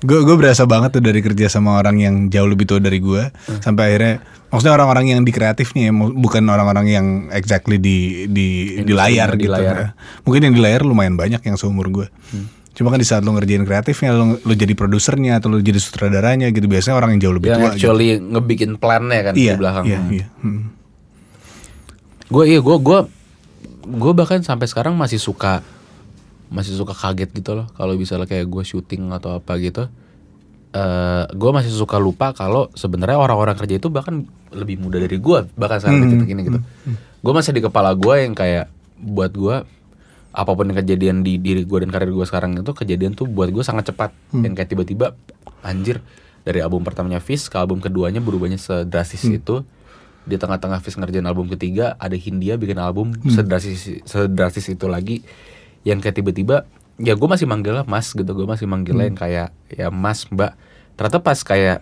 Gue 0.02 0.20
gue 0.20 0.34
berasa 0.34 0.66
banget 0.66 0.90
tuh 0.92 1.04
dari 1.04 1.20
kerja 1.20 1.46
sama 1.46 1.76
orang 1.76 1.96
yang 1.96 2.16
jauh 2.28 2.46
lebih 2.46 2.66
tua 2.66 2.78
dari 2.78 2.98
gue 2.98 3.30
Hmm. 3.46 3.62
sampai 3.62 3.84
akhirnya 3.88 4.14
maksudnya 4.48 4.74
orang-orang 4.74 5.06
yang 5.08 5.22
di 5.22 5.30
kreatifnya 5.30 5.88
ya, 5.88 5.94
mu- 5.94 6.10
bukan 6.12 6.42
orang-orang 6.44 6.86
yang 6.88 7.06
exactly 7.30 7.78
di 7.78 8.26
di 8.26 8.48
di 8.82 8.92
layar 8.92 9.34
di 9.34 9.46
gitu. 9.46 9.54
layar. 9.54 9.76
ya. 9.76 9.88
Mungkin 10.22 10.42
yang 10.44 10.54
di 10.54 10.62
layar 10.62 10.82
lumayan 10.82 11.14
banyak 11.16 11.40
yang 11.40 11.54
seumur 11.54 11.88
gue. 11.88 12.10
Hmm. 12.28 12.50
Cuma 12.72 12.88
kan 12.88 12.98
di 12.98 13.06
saat 13.06 13.22
lo 13.22 13.32
ngerjain 13.32 13.62
kreatifnya, 13.62 14.10
lo, 14.12 14.36
lo 14.38 14.54
jadi 14.54 14.74
produsernya 14.74 15.38
atau 15.38 15.50
lo 15.50 15.60
jadi 15.60 15.78
sutradaranya 15.78 16.50
gitu 16.50 16.66
biasanya 16.66 16.96
orang 16.96 17.14
yang 17.14 17.22
jauh 17.22 17.36
lebih 17.36 17.48
Yang 17.48 17.58
tua. 17.58 17.68
gitu. 17.68 17.76
actually 17.84 18.10
ngebikin 18.18 18.72
plannya 18.76 19.20
kan 19.22 19.34
Iya, 19.34 19.54
di 19.54 19.60
belakang. 19.60 19.84
iya, 19.86 20.00
iya. 20.10 20.26
Hmm. 20.40 20.72
Gue 22.28 22.44
iya 22.48 22.60
gue 22.60 22.78
gue 22.80 23.00
gue 23.84 24.14
bahkan 24.14 24.40
sampai 24.40 24.66
sekarang 24.66 24.96
masih 24.96 25.20
suka 25.20 25.60
masih 26.52 26.76
suka 26.76 26.92
kaget 26.92 27.32
gitu 27.32 27.56
loh 27.56 27.72
kalau 27.72 27.96
misalnya 27.96 28.28
kayak 28.28 28.46
gue 28.46 28.62
syuting 28.62 29.10
atau 29.10 29.40
apa 29.40 29.56
gitu. 29.58 29.88
eh 30.72 31.24
gue 31.28 31.52
masih 31.52 31.68
suka 31.70 31.96
lupa 31.98 32.32
kalau 32.32 32.72
sebenarnya 32.74 33.16
orang-orang 33.16 33.56
kerja 33.56 33.76
itu 33.76 33.88
bahkan 33.88 34.24
lebih 34.50 34.80
muda 34.80 34.98
dari 34.98 35.16
gue 35.16 35.40
bahkan 35.54 35.80
sekarang 35.80 36.00
Hmm, 36.02 36.24
ini 36.24 36.42
gitu. 36.46 36.60
Gue 37.20 37.34
masih 37.34 37.52
di 37.52 37.60
kepala 37.60 37.92
gue 37.94 38.16
yang 38.22 38.32
kayak 38.32 38.72
buat 38.98 39.32
gue 39.32 39.68
apa 40.32 40.52
pun 40.52 40.64
yang 40.64 40.80
kejadian 40.80 41.16
di 41.22 41.36
diri 41.36 41.64
gue 41.64 41.78
dan 41.78 41.92
karir 41.92 42.08
gue 42.10 42.24
sekarang 42.24 42.56
itu 42.56 42.72
kejadian 42.74 43.12
tuh 43.12 43.28
buat 43.28 43.48
gue 43.48 43.60
sangat 43.62 43.92
cepat 43.92 44.16
Hmm. 44.32 44.44
yang 44.44 44.54
kayak 44.54 44.70
tiba-tiba 44.70 45.12
anjir 45.62 46.00
dari 46.42 46.60
album 46.60 46.82
pertamanya 46.82 47.20
Fish 47.20 47.46
ke 47.46 47.56
album 47.56 47.80
keduanya 47.80 48.20
berubahnya 48.20 48.56
sedrastis 48.56 49.24
Hmm. 49.24 49.36
itu 49.36 49.56
di 50.22 50.36
tengah-tengah 50.36 50.80
Fish 50.80 50.96
ngerjain 50.96 51.26
album 51.26 51.50
ketiga 51.50 51.98
ada 51.98 52.16
Hindia 52.16 52.56
bikin 52.56 52.80
album 52.80 53.12
Hmm. 53.12 53.28
sedrastis 53.30 53.92
sedrastis 54.02 54.68
itu 54.68 54.88
lagi 54.88 55.20
yang 55.84 55.98
kayak 55.98 56.16
tiba-tiba 56.16 56.66
ya 56.98 57.14
gue 57.14 57.26
masih 57.26 57.46
manggilnya 57.46 57.82
Mas 57.84 58.10
gitu 58.10 58.28
gue 58.28 58.46
masih 58.46 58.66
manggilnya 58.66 59.04
Hmm. 59.04 59.10
yang 59.10 59.20
kayak 59.20 59.48
ya 59.68 59.88
Mas 59.90 60.26
Mbak 60.26 60.52
ternyata 60.94 61.18
pas 61.20 61.40
kayak 61.40 61.82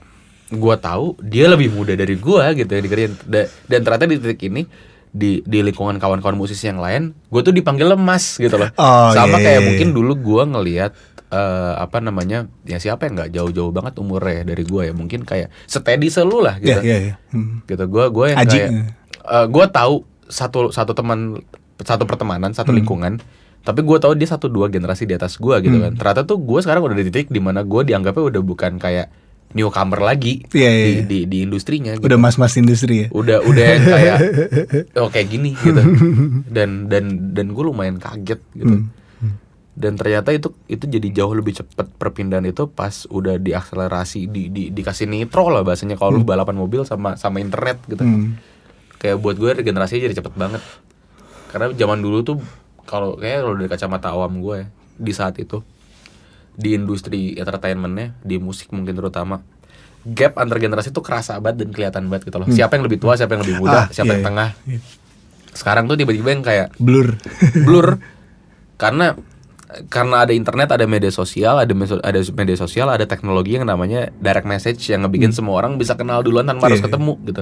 gue 0.49 0.75
tahu 0.77 1.19
dia 1.21 1.45
lebih 1.45 1.69
muda 1.69 1.93
dari 1.93 2.15
gue 2.15 2.43
gitu 2.55 2.69
yang 2.69 2.83
dikerjain 2.83 3.13
Da- 3.23 3.49
dan 3.67 3.79
ternyata 3.79 4.05
di 4.05 4.17
titik 4.17 4.41
ini 4.43 4.63
di 5.09 5.41
di 5.43 5.59
lingkungan 5.59 5.97
kawan-kawan 5.97 6.33
musisi 6.33 6.65
yang 6.65 6.77
lain 6.77 7.11
gue 7.27 7.41
tuh 7.41 7.51
dipanggil 7.51 7.91
Mas 7.95 8.37
gitu 8.37 8.55
loh 8.55 8.69
Oh, 8.75 9.09
sama 9.11 9.37
iya, 9.37 9.45
kayak 9.45 9.59
iya, 9.59 9.65
mungkin 9.65 9.87
iya. 9.87 9.95
dulu 9.95 10.13
gue 10.15 10.43
ngelihat 10.47 10.91
eh, 11.29 11.73
apa 11.75 11.97
namanya 11.99 12.47
ya 12.63 12.77
siapa 12.77 13.05
yang 13.05 13.13
nggak 13.15 13.31
jauh-jauh 13.31 13.69
banget 13.69 13.93
umurnya 13.95 14.41
dari 14.43 14.63
gue 14.63 14.81
ya 14.83 14.93
mungkin 14.93 15.21
kayak 15.21 15.49
steady 15.63 16.07
selu 16.07 16.39
lah 16.39 16.57
gitu 16.57 16.79
Iya, 16.79 16.81
iya, 16.81 16.97
iya. 17.03 17.15
Hmm. 17.29 17.61
gitu 17.63 17.83
gue 17.85 18.05
gue 18.07 18.25
yang 18.27 18.39
Aji. 18.39 18.57
kayak 18.57 18.71
gue 19.47 19.65
tahu 19.67 19.95
satu 20.25 20.69
satu 20.69 20.93
teman 20.93 21.41
satu 21.79 22.05
pertemanan 22.05 22.49
satu 22.51 22.69
Hmm. 22.69 22.79
lingkungan 22.79 23.13
tapi 23.59 23.81
gue 23.81 23.97
tahu 23.97 24.13
dia 24.13 24.25
satu 24.25 24.47
dua 24.47 24.67
generasi 24.67 25.03
di 25.03 25.13
atas 25.13 25.35
gue 25.35 25.55
gitu 25.59 25.73
Hmm. 25.73 25.85
kan 25.85 25.93
ternyata 25.95 26.21
tuh 26.25 26.37
gue 26.37 26.59
sekarang 26.59 26.81
udah 26.81 26.95
di 26.95 27.05
titik 27.05 27.27
di 27.27 27.37
mana 27.37 27.61
gue 27.61 27.81
dianggapnya 27.83 28.23
udah 28.29 28.41
bukan 28.41 28.77
kayak 28.77 29.11
newcomer 29.49 29.99
lagi 29.99 30.45
Iya, 30.47 30.69
iya, 30.69 30.77
di, 30.77 30.91
iya. 30.91 31.03
di 31.03 31.19
di 31.25 31.37
industrinya 31.41 31.91
gitu. 31.93 32.05
Udah 32.05 32.17
mas-mas 32.17 32.53
industri 32.55 32.95
ya. 33.01 33.07
udah 33.09 33.41
udah 33.41 33.65
yang 33.67 33.83
kayak 33.83 34.17
oh 34.99 35.09
kayak 35.09 35.27
gini 35.27 35.53
gitu 35.55 35.81
dan 36.47 36.85
dan 36.85 37.05
dan 37.31 37.45
gue 37.49 37.63
lumayan 37.63 37.97
kaget 37.97 38.37
gitu 38.53 38.85
dan 39.73 39.95
ternyata 39.95 40.29
itu 40.29 40.51
itu 40.67 40.85
jadi 40.85 41.07
jauh 41.13 41.31
lebih 41.31 41.55
cepat 41.55 41.87
perpindahan 41.89 42.43
itu 42.43 42.67
pas 42.67 43.07
udah 43.07 43.39
diakselerasi 43.39 44.27
di, 44.27 44.43
di 44.47 44.63
dikasih 44.69 45.07
nitro 45.07 45.47
lah 45.47 45.63
bahasanya 45.63 45.95
kalau 45.95 46.13
lu 46.13 46.23
balapan 46.23 46.53
mobil 46.53 46.83
sama 46.83 47.15
sama 47.15 47.39
internet 47.39 47.79
gitu 47.85 47.99
Hmm. 47.99 48.35
kayak 48.97 49.17
buat 49.17 49.33
gue 49.33 49.55
regenerasinya 49.55 50.03
jadi 50.03 50.19
cepet 50.19 50.33
banget 50.35 50.59
karena 51.47 51.71
zaman 51.73 51.97
dulu 51.97 52.17
tuh 52.21 52.37
kalau 52.89 53.13
kayak 53.15 53.45
kalau 53.45 53.53
dari 53.53 53.69
kacamata 53.69 54.09
awam 54.09 54.41
gue 54.41 54.55
ya, 54.57 54.67
di 54.97 55.13
saat 55.13 55.37
itu 55.37 55.61
di 56.51 56.73
industri 56.73 57.37
entertainmentnya 57.37 58.17
di 58.19 58.35
musik 58.35 58.73
mungkin 58.73 58.91
terutama 58.91 59.45
gap 60.01 60.35
antar 60.35 60.57
generasi 60.57 60.89
tuh 60.89 60.99
kerasa 60.99 61.37
banget 61.37 61.63
dan 61.63 61.69
kelihatan 61.69 62.03
banget 62.07 62.27
gitu 62.27 62.35
loh 62.35 62.49
siapa 62.49 62.73
yang 62.73 62.83
lebih 62.83 62.97
tua 62.97 63.13
siapa 63.13 63.37
yang 63.37 63.43
lebih 63.45 63.57
muda 63.57 63.79
Ah, 63.79 63.85
siapa 63.87 64.09
iya, 64.09 64.13
yang 64.15 64.19
iya. 64.19 64.27
tengah 64.27 64.49
Iya. 64.65 64.79
sekarang 65.51 65.83
tuh 65.85 65.95
tiba-tiba 65.95 66.29
yang 66.29 66.41
kayak 66.41 66.67
Blur. 66.77 67.15
blur 67.55 67.87
karena 68.81 69.13
karena 69.85 70.25
ada 70.25 70.33
internet 70.33 70.69
ada 70.71 70.83
media 70.83 71.09
sosial 71.09 71.55
ada 71.55 71.69
meso- 71.71 72.01
ada 72.01 72.17
media 72.33 72.55
sosial 72.55 72.87
ada 72.87 73.05
teknologi 73.05 73.53
yang 73.53 73.63
namanya 73.63 74.09
direct 74.15 74.43
message 74.43 74.81
yang 74.85 75.01
ngebikin 75.01 75.29
semua 75.29 75.57
orang 75.57 75.75
bisa 75.75 75.93
kenal 75.93 76.19
duluan 76.19 76.43
tanpa 76.43 76.65
harus 76.65 76.77
Hmm. 76.77 76.89
Iya. 76.89 76.91
ketemu 76.91 77.13
gitu 77.23 77.41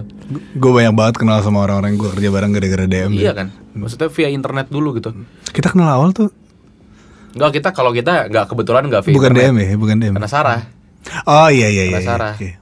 gue 0.53 0.71
banyak 0.73 0.93
banget 0.93 1.15
kenal 1.17 1.39
sama 1.39 1.61
orang-orang 1.61 1.95
gue 1.95 2.09
kerja 2.09 2.27
bareng 2.27 2.51
gara-gara 2.51 2.83
DM. 2.85 3.11
iya 3.13 3.31
kan 3.31 3.47
maksudnya 3.71 4.09
via 4.09 4.27
internet 4.29 4.67
dulu 4.67 4.91
gitu 4.93 5.15
Kita 5.47 5.71
kenal 5.71 5.87
awal 5.89 6.11
tuh 6.11 6.27
Enggak 7.31 7.51
kita 7.53 7.69
kalau 7.71 7.91
kita 7.91 8.27
nggak 8.27 8.45
kebetulan 8.45 8.83
nggak 8.85 9.03
via 9.03 9.13
bukan 9.13 9.31
internet. 9.31 9.47
DM 9.47 9.55
ya, 9.55 9.77
bukan 9.77 9.95
DM. 9.97 10.13
Karena 10.17 10.27
Sarah, 10.27 10.59
Oh 11.23 11.47
iya 11.47 11.69
iya 11.69 11.83
iya. 11.85 11.95
karena 11.95 12.07
Sarah. 12.07 12.33
Iya 12.35 12.55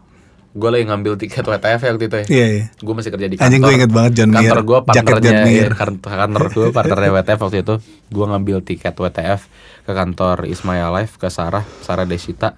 Gue 0.55 0.69
lagi 0.71 0.87
ngambil 0.87 1.19
tiket 1.19 1.43
WTF 1.43 1.79
ya 1.83 1.89
waktu 1.91 2.05
itu 2.07 2.15
ya. 2.15 2.25
iya. 2.31 2.47
iya. 2.47 2.65
Gue 2.79 2.93
masih 2.95 3.11
kerja 3.11 3.27
di 3.27 3.35
kantor. 3.35 3.47
Anjing 3.51 3.61
gue 3.61 3.73
inget 3.75 3.91
banget 3.91 4.11
John 4.15 4.29
Mayer. 4.31 4.39
Kantor 4.39 4.61
gue 4.63 4.79
partnernya, 4.87 5.31
Mayer. 5.43 5.71
kan- 5.75 5.99
kantor 5.99 6.43
gue 6.49 6.67
partnernya 6.71 7.11
WTF 7.11 7.39
waktu 7.41 7.57
itu. 7.59 7.75
Gue 8.07 8.25
ngambil 8.25 8.57
tiket 8.63 8.95
WTF 8.95 9.41
ke 9.83 9.91
kantor 9.91 10.47
Ismaya 10.47 10.87
Live 10.89 11.19
ke 11.19 11.27
Sarah, 11.27 11.67
Sarah 11.83 12.07
Desita. 12.07 12.55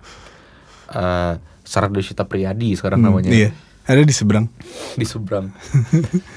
Eh, 0.87 1.33
Sarah 1.65 1.89
Desita 1.89 2.23
Priyadi 2.23 2.77
sekarang 2.77 3.01
namanya. 3.01 3.33
Iya. 3.33 3.49
Ada 3.83 4.03
di 4.03 4.13
seberang. 4.13 4.45
di 4.93 5.05
seberang. 5.07 5.49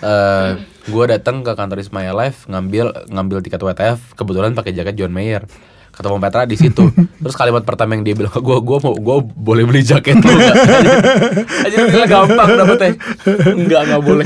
Eh, 0.00 0.50
gue 0.88 1.04
datang 1.06 1.44
ke 1.44 1.52
kantor 1.52 1.84
Ismaya 1.84 2.16
Live 2.16 2.48
ngambil 2.48 3.12
ngambil 3.12 3.44
tiket 3.44 3.60
WTF 3.60 4.16
kebetulan 4.16 4.56
pakai 4.56 4.72
jaket 4.72 4.96
John 4.96 5.12
Mayer. 5.12 5.44
Ketemu 5.90 6.16
Petra 6.16 6.42
di 6.46 6.56
situ. 6.56 6.84
Terus 7.22 7.36
kalimat 7.36 7.62
pertama 7.66 7.98
yang 7.98 8.02
dia 8.06 8.14
bilang 8.16 8.32
ke 8.32 8.40
gue, 8.40 8.56
gue 8.62 8.78
mau 8.80 8.94
gue 8.94 9.16
boleh 9.36 9.64
beli 9.68 9.82
jaket 9.84 10.16
lu 10.16 10.30
nggak? 10.30 10.56
Aja 11.66 11.76
bilang 11.86 12.08
gampang 12.08 12.48
dapetnya. 12.56 12.90
Enggak 13.52 13.80
enggak 13.84 14.02
boleh. 14.02 14.24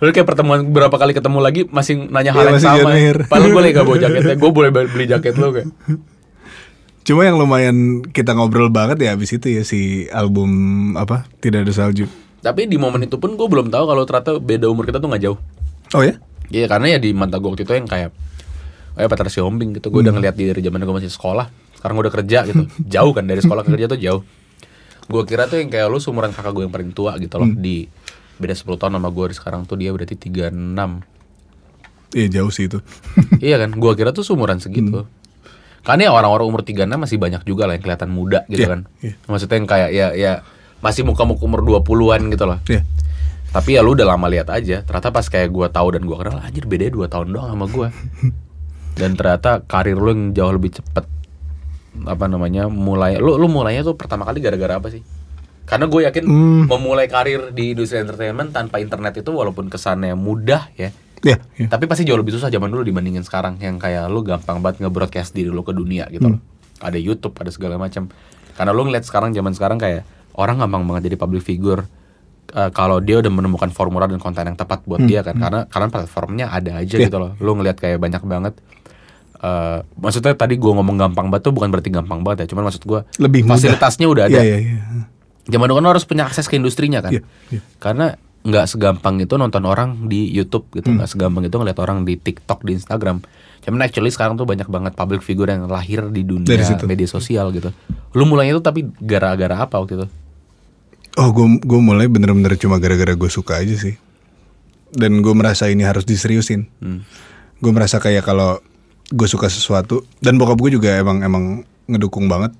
Lalu 0.00 0.10
kayak 0.14 0.26
pertemuan 0.26 0.60
berapa 0.72 0.96
kali 0.96 1.12
ketemu 1.12 1.38
lagi 1.42 1.60
masih 1.68 2.08
nanya 2.08 2.32
hal 2.32 2.42
Iya, 2.42 2.50
yang 2.54 2.62
sama. 2.62 2.90
Padahal 3.28 3.50
gue 3.52 3.72
gak 3.74 3.84
bawa 3.84 3.98
jaketnya. 3.98 4.36
Gue 4.38 4.50
boleh 4.54 4.70
beli 4.72 5.04
jaket 5.04 5.34
lu 5.36 5.52
kayak. 5.52 5.68
Cuma 7.06 7.22
yang 7.22 7.38
lumayan 7.38 8.02
kita 8.10 8.34
ngobrol 8.34 8.66
banget 8.66 8.98
ya 8.98 9.14
abis 9.14 9.38
itu 9.38 9.46
ya 9.46 9.62
si 9.62 10.10
album 10.10 10.50
apa 10.98 11.22
tidak 11.38 11.62
ada 11.62 11.70
salju. 11.70 12.10
Tapi 12.42 12.66
di 12.66 12.78
momen 12.78 13.06
itu 13.06 13.14
pun 13.18 13.38
gue 13.38 13.46
belum 13.46 13.70
tahu 13.70 13.84
kalau 13.86 14.02
ternyata 14.02 14.42
beda 14.42 14.66
umur 14.66 14.90
kita 14.90 14.98
tuh 14.98 15.06
nggak 15.06 15.22
jauh. 15.22 15.38
Oh 15.94 16.02
ya? 16.02 16.18
Iya 16.50 16.66
karena 16.66 16.94
ya 16.94 16.98
di 16.98 17.14
mata 17.14 17.38
gue 17.38 17.46
waktu 17.46 17.62
itu 17.62 17.74
yang 17.74 17.86
kayak 17.86 18.10
Oh 18.96 19.00
ya 19.00 19.08
Petra 19.08 19.28
Siombing 19.28 19.76
gitu. 19.76 19.92
Gue 19.92 20.00
udah 20.00 20.16
ngeliat 20.16 20.34
dia 20.34 20.50
dari 20.50 20.64
zaman 20.64 20.80
gue 20.80 20.96
masih 20.96 21.12
sekolah. 21.12 21.46
Sekarang 21.76 21.94
gue 21.94 22.04
udah 22.08 22.14
kerja 22.16 22.38
gitu. 22.48 22.62
Jauh 22.96 23.12
kan 23.12 23.24
dari 23.24 23.40
sekolah 23.40 23.62
ke 23.62 23.70
kerja 23.70 23.86
tuh 23.86 24.00
jauh. 24.00 24.22
Gue 25.06 25.22
kira 25.22 25.46
tuh 25.46 25.60
yang 25.60 25.68
kayak 25.68 25.86
lu 25.86 26.00
seumuran 26.00 26.32
kakak 26.32 26.50
gue 26.50 26.64
yang 26.64 26.72
paling 26.72 26.90
tua 26.90 27.14
gitu 27.20 27.36
loh. 27.36 27.46
Di 27.46 27.86
beda 28.36 28.52
10 28.52 28.66
tahun 28.76 28.92
sama 28.96 29.08
gue 29.08 29.24
sekarang 29.32 29.64
tuh 29.64 29.76
dia 29.76 29.92
berarti 29.92 30.12
36 30.12 30.52
Iya 32.16 32.26
jauh 32.40 32.50
sih 32.50 32.66
itu. 32.66 32.80
Iya 33.46 33.60
kan? 33.60 33.76
Gue 33.76 33.92
kira 33.94 34.10
tuh 34.10 34.24
seumuran 34.24 34.56
segitu. 34.58 35.04
Karena 35.84 36.08
ya 36.08 36.12
orang-orang 36.16 36.46
umur 36.48 36.62
36 36.66 36.88
masih 36.88 37.16
banyak 37.20 37.42
juga 37.46 37.68
lah 37.70 37.76
yang 37.78 37.84
kelihatan 37.84 38.10
muda 38.10 38.42
gitu 38.50 38.66
Iya, 38.66 38.68
kan. 38.72 38.80
iya. 39.04 39.14
Maksudnya 39.28 39.56
yang 39.60 39.68
kayak 39.68 39.90
ya 39.94 40.06
ya 40.16 40.32
masih 40.82 41.06
muka-muka 41.06 41.44
umur 41.44 41.60
20-an 41.62 42.32
gitu 42.32 42.44
loh. 42.48 42.58
Iya. 42.66 42.82
Tapi 43.54 43.78
ya 43.78 43.80
lu 43.86 43.94
udah 43.94 44.06
lama 44.08 44.26
lihat 44.26 44.50
aja. 44.50 44.82
Ternyata 44.82 45.14
pas 45.14 45.26
kayak 45.30 45.48
gua 45.54 45.70
tahu 45.70 45.94
dan 45.94 46.02
gua 46.02 46.18
kenal 46.20 46.42
anjir 46.42 46.66
bedanya 46.66 47.06
2 47.06 47.06
tahun 47.06 47.26
doang 47.30 47.50
sama 47.54 47.66
gua. 47.70 47.88
dan 48.96 49.12
ternyata 49.12 49.60
karir 49.62 49.94
lu 49.94 50.08
yang 50.08 50.22
jauh 50.32 50.50
lebih 50.50 50.72
cepet 50.74 51.04
apa 52.04 52.24
namanya 52.26 52.66
mulai 52.66 53.16
lu 53.16 53.36
lu 53.36 53.46
mulainya 53.46 53.80
tuh 53.82 53.94
pertama 53.94 54.24
kali 54.24 54.40
gara-gara 54.40 54.76
apa 54.76 54.88
sih? 54.88 55.00
Karena 55.64 55.84
gue 55.84 56.00
yakin 56.04 56.24
Hmm. 56.24 56.64
memulai 56.66 57.06
karir 57.06 57.50
di 57.50 57.72
industri 57.72 57.98
entertainment 57.98 58.50
tanpa 58.50 58.78
internet 58.78 59.18
itu 59.18 59.30
walaupun 59.30 59.66
kesannya 59.66 60.14
mudah 60.14 60.70
ya, 60.72 60.94
Iya. 61.20 61.42
iya. 61.58 61.66
tapi 61.66 61.84
pasti 61.84 62.04
jauh 62.04 62.14
lebih 62.14 62.30
susah 62.30 62.48
zaman 62.48 62.68
dulu 62.68 62.82
dibandingin 62.82 63.20
sekarang 63.20 63.58
yang 63.58 63.74
kayak 63.76 64.06
lu 64.06 64.22
gampang 64.22 64.60
banget 64.60 64.80
nge-broadcast 64.80 65.32
diri 65.32 65.48
lu 65.48 65.60
ke 65.60 65.72
dunia 65.72 66.06
gitu 66.06 66.30
loh. 66.30 66.40
Ada 66.78 66.94
YouTube, 66.96 67.34
ada 67.34 67.50
segala 67.50 67.74
macam. 67.76 68.06
Karena 68.54 68.70
lu 68.70 68.84
ngeliat 68.84 69.02
sekarang 69.02 69.32
zaman 69.32 69.52
sekarang 69.52 69.76
kayak 69.76 70.06
orang 70.34 70.56
gampang 70.56 70.86
banget 70.86 71.10
jadi 71.10 71.16
public 71.18 71.42
figure 71.42 71.82
eh, 72.46 72.70
kalau 72.70 73.02
dia 73.02 73.18
udah 73.18 73.32
menemukan 73.32 73.68
formula 73.68 74.06
dan 74.06 74.16
konten 74.16 74.44
yang 74.44 74.54
tepat 74.54 74.86
buat 74.86 75.02
dia 75.02 75.20
kan. 75.20 75.34
Karena 75.34 75.60
karena 75.66 75.88
platformnya 75.90 76.46
ada 76.46 76.78
aja 76.78 76.94
Iya. 76.94 77.10
gitu 77.10 77.18
loh. 77.18 77.34
Lu 77.36 77.52
ngeliat 77.52 77.74
kayak 77.74 77.98
banyak 77.98 78.22
banget 78.22 78.54
eh 79.36 79.78
maksudnya 79.96 80.32
tadi 80.32 80.56
gua 80.56 80.76
ngomong 80.76 80.96
gampang 80.98 81.26
banget 81.28 81.46
tuh 81.46 81.54
bukan 81.54 81.68
berarti 81.68 81.88
gampang 81.88 82.20
banget 82.20 82.44
ya. 82.44 82.56
Cuman 82.56 82.66
maksud 82.66 82.82
gua 82.82 83.04
Lebih 83.16 83.44
mudah. 83.44 83.56
fasilitasnya 83.56 84.06
udah 84.06 84.24
ada. 84.26 84.38
Iya 84.38 84.42
iya 84.42 84.58
iya. 84.60 84.80
Zaman 85.46 85.66
dulu 85.66 85.78
kan 85.78 85.88
harus 85.90 86.02
punya 86.02 86.26
akses 86.26 86.44
ke 86.44 86.56
industrinya 86.56 86.98
kan. 86.98 87.12
Iya, 87.12 87.22
iya. 87.48 87.60
Karena 87.78 88.18
nggak 88.42 88.66
segampang 88.68 89.18
itu 89.18 89.34
nonton 89.34 89.62
orang 89.62 90.06
di 90.06 90.30
YouTube 90.30 90.70
gitu, 90.72 90.86
Hmm. 90.86 90.98
nggak 90.98 91.10
segampang 91.10 91.42
itu 91.44 91.54
ngeliat 91.54 91.78
orang 91.78 92.02
di 92.02 92.14
TikTok, 92.14 92.62
di 92.62 92.74
Instagram. 92.74 93.18
Cuman 93.60 93.82
actually 93.82 94.10
sekarang 94.10 94.34
tuh 94.34 94.46
banyak 94.46 94.66
banget 94.66 94.94
public 94.94 95.18
figure 95.20 95.46
yang 95.46 95.66
lahir 95.66 96.06
di 96.08 96.22
dunia 96.22 96.46
Dari 96.46 96.62
situ. 96.62 96.86
media 96.86 97.06
sosial 97.06 97.50
gitu. 97.50 97.74
Lu 98.12 98.22
mulainya 98.22 98.54
tuh 98.54 98.64
tapi 98.64 98.86
gara-gara 98.96 99.56
apa 99.56 99.74
waktu 99.76 99.98
itu? 99.98 100.06
Oh 101.16 101.30
gue 101.30 101.46
gue 101.58 101.80
mulai 101.80 102.06
bener-bener 102.06 102.54
cuma 102.54 102.76
gara-gara 102.76 103.12
gue 103.12 103.26
suka 103.28 103.58
aja 103.58 103.74
sih. 103.74 103.98
Dan 104.88 105.18
gue 105.18 105.34
merasa 105.34 105.66
ini 105.66 105.82
harus 105.82 106.02
diseriusin. 106.02 106.70
Hmm. 106.78 107.02
Gue 107.58 107.70
merasa 107.70 107.98
kayak 107.98 108.22
kalau 108.22 108.62
gue 109.12 109.28
suka 109.30 109.46
sesuatu 109.46 110.02
dan 110.18 110.38
bokap 110.40 110.58
gue 110.58 110.78
juga 110.78 110.96
emang 110.98 111.22
emang 111.22 111.44
ngedukung 111.86 112.26
banget. 112.26 112.54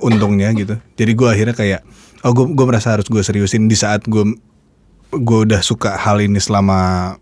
Untungnya 0.00 0.52
gitu. 0.52 0.76
Jadi 0.96 1.12
gue 1.16 1.28
akhirnya 1.28 1.56
kayak 1.56 1.80
oh 2.24 2.32
gue 2.32 2.44
gue 2.52 2.66
merasa 2.66 2.96
harus 2.96 3.06
gue 3.08 3.22
seriusin 3.22 3.70
di 3.70 3.76
saat 3.76 4.04
gue 4.04 4.36
gue 5.14 5.38
udah 5.46 5.62
suka 5.62 5.94
hal 5.94 6.18
ini 6.20 6.42
selama 6.42 7.14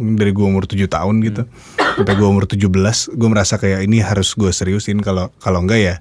dari 0.00 0.32
gue 0.32 0.46
umur 0.46 0.64
7 0.64 0.80
tahun 0.88 1.20
gitu 1.20 1.42
sampai 2.00 2.14
gue 2.16 2.28
umur 2.28 2.48
17 2.48 2.64
gue 3.12 3.28
merasa 3.28 3.60
kayak 3.60 3.84
ini 3.84 4.00
harus 4.00 4.32
gue 4.32 4.48
seriusin 4.48 5.04
kalau 5.04 5.28
kalau 5.44 5.60
enggak 5.60 5.80
ya 5.80 5.94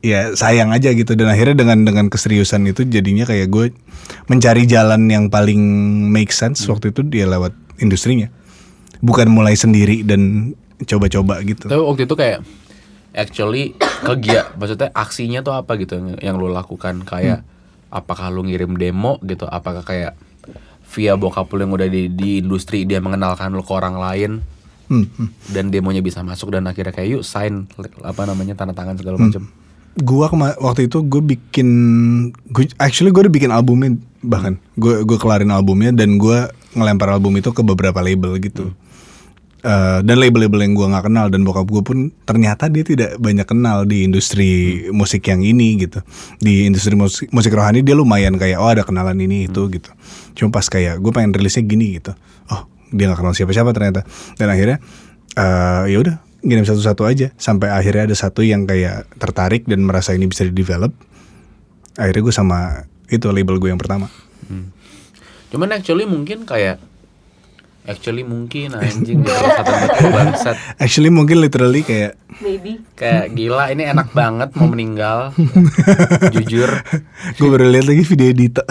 ya 0.00 0.32
sayang 0.32 0.72
aja 0.72 0.94
gitu 0.94 1.12
dan 1.18 1.28
akhirnya 1.28 1.58
dengan 1.58 1.84
dengan 1.84 2.06
keseriusan 2.08 2.64
itu 2.70 2.88
jadinya 2.88 3.28
kayak 3.28 3.52
gue 3.52 3.76
mencari 4.30 4.64
jalan 4.64 5.10
yang 5.10 5.28
paling 5.28 5.60
make 6.08 6.32
sense 6.32 6.64
waktu 6.70 6.94
itu 6.94 7.04
dia 7.04 7.28
lewat 7.28 7.52
industrinya 7.82 8.32
bukan 8.98 9.30
mulai 9.30 9.54
sendiri 9.54 10.02
dan 10.02 10.52
coba-coba 10.86 11.42
gitu. 11.42 11.66
Tapi 11.66 11.82
waktu 11.82 12.02
itu 12.06 12.14
kayak 12.14 12.38
actually 13.16 13.74
kegiat 14.04 14.54
maksudnya 14.54 14.94
aksinya 14.94 15.40
tuh 15.42 15.54
apa 15.56 15.74
gitu 15.80 15.98
yang, 15.98 16.08
yang 16.18 16.34
lu 16.38 16.50
lakukan? 16.50 17.02
Kayak 17.02 17.42
apakah 17.90 18.30
lu 18.30 18.46
ngirim 18.46 18.78
demo 18.78 19.18
gitu? 19.26 19.46
Apakah 19.46 19.82
kayak 19.82 20.14
via 20.94 21.18
bokap 21.18 21.50
lu 21.52 21.66
yang 21.66 21.72
udah 21.74 21.88
di, 21.90 22.10
di 22.10 22.40
industri 22.40 22.86
dia 22.86 23.02
mengenalkan 23.02 23.50
lu 23.54 23.62
ke 23.62 23.72
orang 23.74 23.96
lain? 23.98 24.32
Hmm, 24.88 25.04
hmm. 25.04 25.52
dan 25.52 25.68
demonya 25.68 26.00
bisa 26.00 26.24
masuk 26.24 26.48
dan 26.48 26.64
akhirnya 26.64 26.96
kayak 26.96 27.20
yuk 27.20 27.20
sign 27.20 27.68
apa 28.00 28.24
namanya 28.24 28.56
tanda 28.56 28.72
tangan 28.72 28.96
segala 28.96 29.20
macam. 29.20 29.44
Gua 30.00 30.32
kema- 30.32 30.56
waktu 30.64 30.88
itu 30.88 31.04
gue 31.04 31.20
bikin 31.36 31.68
gua, 32.48 32.64
actually 32.80 33.12
gue 33.12 33.28
udah 33.28 33.34
bikin 33.36 33.52
albumnya 33.52 34.00
bahkan. 34.24 34.56
Gue 34.80 35.04
gue 35.04 35.20
kelarin 35.20 35.52
albumnya 35.52 35.92
dan 35.92 36.16
gue 36.16 36.48
ngelempar 36.72 37.12
album 37.12 37.36
itu 37.36 37.52
ke 37.52 37.60
beberapa 37.60 38.00
label 38.00 38.40
gitu 38.40 38.72
Eh, 39.58 39.98
dan 40.06 40.22
label-label 40.22 40.62
yang 40.62 40.78
gue 40.78 40.86
nggak 40.86 41.10
kenal 41.10 41.26
dan 41.34 41.42
bokap 41.42 41.66
gue 41.66 41.82
pun 41.82 41.98
ternyata 42.22 42.70
dia 42.70 42.86
tidak 42.86 43.18
banyak 43.18 43.42
kenal 43.42 43.82
di 43.82 44.06
industri 44.06 44.86
musik 44.94 45.26
yang 45.26 45.42
ini 45.42 45.82
gitu. 45.82 45.98
Di 46.38 46.70
industri 46.70 46.94
musik, 46.94 47.26
musik 47.34 47.50
rohani 47.50 47.82
dia 47.82 47.98
lumayan 47.98 48.38
kayak 48.38 48.62
oh 48.62 48.70
ada 48.70 48.86
kenalan 48.86 49.18
ini 49.18 49.50
itu 49.50 49.66
gitu. 49.66 49.90
Cuma 50.38 50.54
pas 50.54 50.62
kayak 50.62 51.02
gue 51.02 51.10
pengen 51.10 51.34
rilisnya 51.34 51.66
gini 51.66 51.98
gitu. 51.98 52.14
Oh 52.54 52.70
dia 52.94 53.10
nggak 53.10 53.18
kenal 53.18 53.34
siapa-siapa 53.34 53.74
ternyata. 53.74 54.06
Dan 54.38 54.46
akhirnya 54.46 54.78
eh 55.34 55.84
ya 55.90 55.98
udah 56.06 56.22
ngirim 56.46 56.62
satu-satu 56.62 57.02
aja. 57.10 57.34
Sampai 57.34 57.74
akhirnya 57.74 58.06
ada 58.06 58.14
satu 58.14 58.46
yang 58.46 58.62
kayak 58.62 59.10
tertarik 59.18 59.66
dan 59.66 59.82
merasa 59.82 60.14
ini 60.14 60.30
bisa 60.30 60.46
di 60.46 60.54
develop 60.54 60.94
akhirnya 61.98 62.22
gue 62.30 62.34
sama 62.34 62.58
itu 63.10 63.26
label 63.34 63.58
gue 63.58 63.74
yang 63.74 63.80
pertama. 63.82 64.06
Cuman 65.50 65.74
actually 65.74 66.06
mungkin 66.06 66.46
kayak 66.46 66.78
Actually 67.88 68.20
mungkin 68.20 68.76
anjing 68.76 69.24
kata 69.24 70.12
bangsat. 70.12 70.56
Actually 70.76 71.08
mungkin 71.08 71.40
literally 71.40 71.80
kayak 71.80 72.20
baby 72.36 72.84
Kayak 72.92 73.32
gila 73.32 73.72
ini 73.72 73.88
enak 73.88 74.12
banget 74.12 74.52
mau 74.60 74.68
meninggal. 74.68 75.32
Jujur 76.36 76.68
gue 77.40 77.48
baru 77.48 77.72
lihat 77.72 77.88
lagi 77.88 78.04
video 78.04 78.36
Dita. 78.36 78.64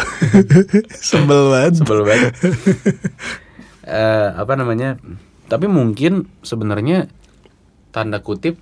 Sebel 1.10 1.50
banget. 1.50 1.74
sebel 1.82 2.06
banget. 2.06 2.32
Eh, 3.88 4.30
apa 4.38 4.54
namanya? 4.54 5.02
Tapi 5.50 5.66
mungkin 5.66 6.30
sebenarnya 6.46 7.10
tanda 7.90 8.22
kutip 8.22 8.62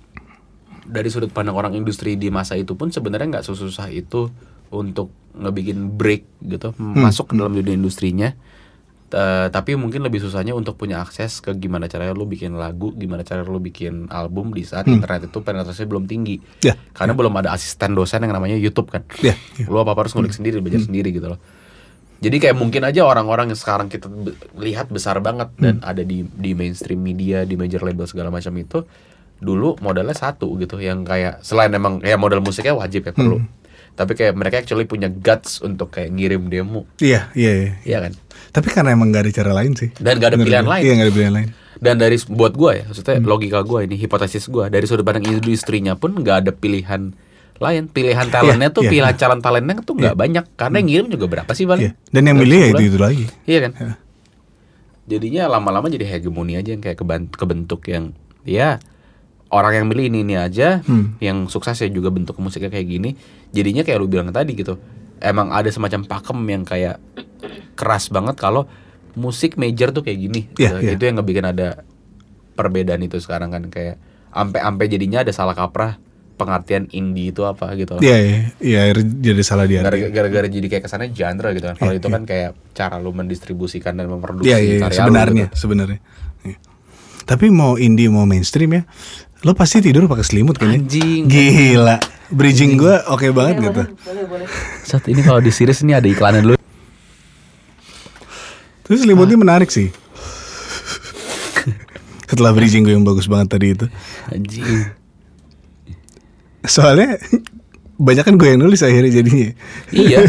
dari 0.86 1.10
sudut 1.12 1.34
pandang 1.34 1.58
orang 1.58 1.76
industri 1.76 2.16
di 2.16 2.32
masa 2.32 2.56
itu 2.56 2.78
pun 2.78 2.88
sebenarnya 2.88 3.38
nggak 3.38 3.46
sesusah 3.50 3.90
itu 3.90 4.32
untuk 4.72 5.12
ngebikin 5.36 5.98
break 6.00 6.24
gitu 6.46 6.72
masuk 6.78 7.28
ke 7.28 7.34
dalam 7.36 7.52
dunia 7.52 7.76
industrinya. 7.76 8.32
Eh, 9.06 9.46
tapi 9.54 9.78
mungkin 9.78 10.02
lebih 10.02 10.18
susahnya 10.18 10.50
untuk 10.50 10.74
punya 10.74 10.98
akses 10.98 11.38
ke 11.38 11.54
gimana 11.54 11.86
caranya 11.86 12.10
lu 12.10 12.26
bikin 12.26 12.58
lagu, 12.58 12.90
gimana 12.90 13.22
cara 13.22 13.46
lu 13.46 13.62
bikin 13.62 14.10
album 14.10 14.50
di 14.50 14.66
saat 14.66 14.90
internet 14.90 15.30
itu 15.30 15.38
penetrasinya 15.46 15.86
belum 15.94 16.10
tinggi. 16.10 16.42
Ya. 16.66 16.74
Karena 16.90 17.14
belum 17.14 17.30
ada 17.38 17.54
asisten 17.54 17.94
dosen 17.94 18.26
yang 18.26 18.34
namanya 18.34 18.58
YouTube 18.58 18.90
kan. 18.90 19.06
Ya, 19.22 19.38
Lu 19.70 19.78
apa-apa 19.78 20.06
harus 20.06 20.12
ngulik 20.18 20.34
sendiri, 20.34 20.58
belajar 20.58 20.82
sendiri 20.82 21.14
gitu 21.14 21.30
loh. 21.30 21.38
Jadi 22.18 22.36
kayak 22.42 22.56
mungkin 22.58 22.82
aja 22.82 23.06
orang-orang 23.06 23.52
yang 23.54 23.60
sekarang 23.60 23.86
kita 23.86 24.10
lihat 24.58 24.88
besar 24.90 25.20
banget 25.22 25.52
dan 25.60 25.84
ada 25.84 26.00
di 26.00 26.24
di 26.26 26.56
mainstream 26.56 26.98
media, 26.98 27.44
di 27.46 27.54
major 27.54 27.84
label 27.86 28.08
segala 28.10 28.32
macam 28.32 28.56
itu 28.58 28.82
dulu 29.36 29.76
modalnya 29.84 30.16
satu 30.16 30.48
gitu 30.56 30.80
yang 30.80 31.04
kayak 31.04 31.44
selain 31.44 31.68
emang 31.76 32.00
ya 32.00 32.16
modal 32.16 32.40
musiknya 32.40 32.72
wajib 32.74 33.06
ya 33.06 33.12
perlu. 33.12 33.38
Tapi 33.96 34.12
kayak 34.12 34.34
mereka 34.36 34.60
actually 34.60 34.84
punya 34.84 35.08
guts 35.08 35.60
untuk 35.64 35.88
kayak 35.88 36.12
ngirim 36.12 36.52
demo, 36.52 36.84
Iya, 37.00 37.32
iya, 37.32 37.52
iya. 37.56 37.72
iya 37.84 37.98
kan? 38.04 38.12
Tapi 38.52 38.68
karena 38.70 38.92
emang 38.92 39.10
gak 39.10 39.26
ada 39.26 39.32
cara 39.32 39.52
lain 39.52 39.72
sih. 39.74 39.90
Dan 39.96 40.18
gak 40.18 40.34
ada 40.34 40.38
pilihan 40.38 40.64
gue. 40.64 40.72
lain. 40.72 40.82
Iya, 40.84 40.92
gak 40.94 41.06
ada 41.06 41.14
pilihan 41.14 41.34
lain. 41.34 41.48
Dan 41.76 41.94
dari 42.00 42.16
buat 42.32 42.56
gua 42.56 42.72
ya, 42.72 42.84
maksudnya 42.88 43.20
logika 43.20 43.60
gua 43.60 43.84
ini 43.84 44.00
hipotesis 44.00 44.48
gua 44.48 44.72
dari 44.72 44.88
sudut 44.88 45.04
pandang 45.04 45.28
industrinya 45.28 45.92
pun 45.92 46.16
nggak 46.16 46.48
ada 46.48 46.50
pilihan 46.50 47.12
lain. 47.60 47.82
Pilihan 47.92 48.32
talentnya 48.32 48.72
tuh 48.72 48.88
iya, 48.88 48.90
pilihan 48.96 49.12
iya. 49.12 49.20
calon 49.20 49.40
talentnya 49.44 49.84
tuh 49.84 49.92
nggak 49.92 50.16
banyak 50.16 50.44
karena 50.56 50.76
yang 50.80 50.88
ngirim 50.88 51.06
juga 51.12 51.26
berapa 51.28 51.52
sih 51.52 51.68
Iya. 51.68 51.70
paling? 51.76 51.92
Dan 52.08 52.22
yang 52.24 52.36
milih 52.40 52.58
ya 52.64 52.68
itu 52.72 52.82
itu 52.88 52.96
lagi. 52.96 53.24
Iya 53.44 53.58
kan? 53.68 53.72
Ya. 53.76 53.92
Jadinya 55.06 55.42
lama-lama 55.52 55.86
jadi 55.86 56.02
hegemoni 56.08 56.58
aja 56.58 56.74
yang 56.74 56.82
kayak 56.82 56.98
kebentuk 57.30 57.84
yang 57.86 58.10
ya 58.42 58.82
orang 59.54 59.78
yang 59.78 59.86
milih 59.86 60.10
ini 60.10 60.18
ini 60.26 60.34
aja, 60.34 60.82
Hmm. 60.82 61.14
yang 61.22 61.46
sukses 61.46 61.78
ya 61.78 61.86
juga 61.86 62.10
bentuk 62.10 62.34
musiknya 62.42 62.66
kayak 62.66 62.88
gini. 62.88 63.10
Jadinya 63.54 63.86
kayak 63.86 64.00
lu 64.00 64.10
bilang 64.10 64.32
tadi 64.32 64.56
gitu. 64.58 64.80
Emang 65.18 65.48
ada 65.48 65.68
semacam 65.68 66.04
pakem 66.04 66.38
yang 66.46 66.62
kayak 66.62 67.00
keras 67.72 68.08
banget 68.08 68.36
kalau 68.36 68.68
musik 69.14 69.56
major 69.56 69.90
tuh 69.90 70.04
kayak 70.04 70.18
gini. 70.20 70.40
Iya, 70.54 70.76
gitu. 70.76 70.76
iya. 70.82 70.90
Itu 70.94 71.02
yang 71.04 71.16
ngebikin 71.18 71.46
ada 71.46 71.82
perbedaan 72.52 73.00
itu 73.00 73.16
sekarang 73.16 73.52
kan 73.52 73.68
kayak 73.68 73.96
ampe-ampe 74.30 74.84
jadinya 74.86 75.24
ada 75.24 75.32
salah 75.32 75.52
kaprah 75.52 75.96
pengertian 76.36 76.84
indie 76.92 77.32
itu 77.32 77.48
apa 77.48 77.72
gitu. 77.74 77.96
Iya, 77.96 78.16
iya, 78.20 78.40
iya, 78.60 78.80
jadi 78.92 79.40
salah 79.40 79.64
dia. 79.64 79.80
Gara- 79.80 80.12
Gara-gara 80.12 80.44
jadi 80.44 80.68
kayak 80.68 80.84
kesannya 80.84 81.08
genre 81.16 81.48
gitu 81.56 81.64
kan. 81.64 81.76
Kalau 81.80 81.92
Iya, 81.96 82.00
itu 82.00 82.08
iya. 82.08 82.14
kan 82.14 82.22
kayak 82.28 82.50
cara 82.76 82.96
lu 83.00 83.10
mendistribusikan 83.16 83.96
dan 83.96 84.12
memproduksi 84.12 84.52
iya, 84.52 84.76
karya 84.76 85.00
lu 85.00 85.00
sebenarnya, 85.00 85.44
gitu. 85.48 85.56
sebenarnya. 85.56 85.98
Tapi 87.26 87.50
mau 87.50 87.74
indie 87.74 88.06
mau 88.06 88.22
mainstream 88.22 88.70
ya, 88.70 88.82
lo 89.42 89.52
pasti 89.58 89.82
tidur 89.82 90.06
pakai 90.06 90.22
selimut 90.22 90.56
kan 90.56 90.70
ya? 90.70 90.78
Anjing. 90.78 91.26
Gila. 91.26 91.98
Bridging 92.30 92.78
gua 92.78 93.06
oke 93.10 93.30
banget 93.34 93.62
boleh, 93.62 93.66
gitu. 93.70 93.82
boleh 94.02 94.24
boleh 94.26 94.46
Saat 94.82 95.06
ini 95.06 95.22
kalau 95.22 95.38
di 95.38 95.50
series 95.50 95.82
ini 95.82 95.94
ada 95.94 96.06
iklannya 96.06 96.42
dulu. 96.42 96.56
Terus 98.86 99.02
selimutnya 99.02 99.34
menarik 99.34 99.70
sih. 99.70 99.90
Setelah 102.30 102.54
bridging 102.54 102.86
gue 102.86 102.94
yang 102.94 103.06
bagus 103.06 103.26
banget 103.26 103.58
tadi 103.58 103.66
itu. 103.74 103.86
Anjing. 104.30 104.90
Soalnya 106.66 107.18
banyak 107.98 108.24
kan 108.26 108.34
gue 108.38 108.48
yang 108.50 108.62
nulis 108.62 108.82
akhirnya 108.82 109.10
jadinya. 109.10 109.50
iya. 109.90 110.22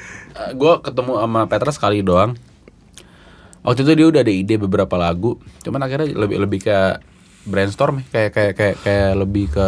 gue 0.60 0.72
ketemu 0.82 1.12
sama 1.18 1.40
Petra 1.50 1.70
sekali 1.74 2.02
doang. 2.02 2.38
Waktu 3.66 3.82
itu 3.82 3.92
dia 3.98 4.06
udah 4.06 4.20
ada 4.22 4.30
ide 4.30 4.54
beberapa 4.56 4.94
lagu, 4.94 5.42
cuman 5.66 5.82
akhirnya 5.82 6.14
lebih 6.14 6.38
lebih 6.38 6.60
ke 6.62 7.02
brainstorm 7.42 7.98
ya, 7.98 8.06
kayak 8.14 8.30
kayak 8.30 8.52
kayak 8.54 8.76
kayak 8.86 9.10
lebih 9.18 9.50
ke 9.50 9.66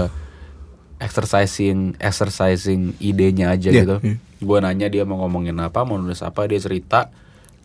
exercising 0.98 1.94
exercising 1.98 2.94
idenya 2.98 3.54
aja 3.54 3.70
Iya, 3.70 3.82
gitu. 3.82 3.96
iya. 4.02 4.16
Gue 4.38 4.58
nanya 4.62 4.86
dia 4.86 5.02
mau 5.02 5.18
ngomongin 5.26 5.58
apa, 5.58 5.82
mau 5.82 5.98
nulis 5.98 6.22
apa, 6.22 6.46
dia 6.46 6.62
cerita, 6.62 7.10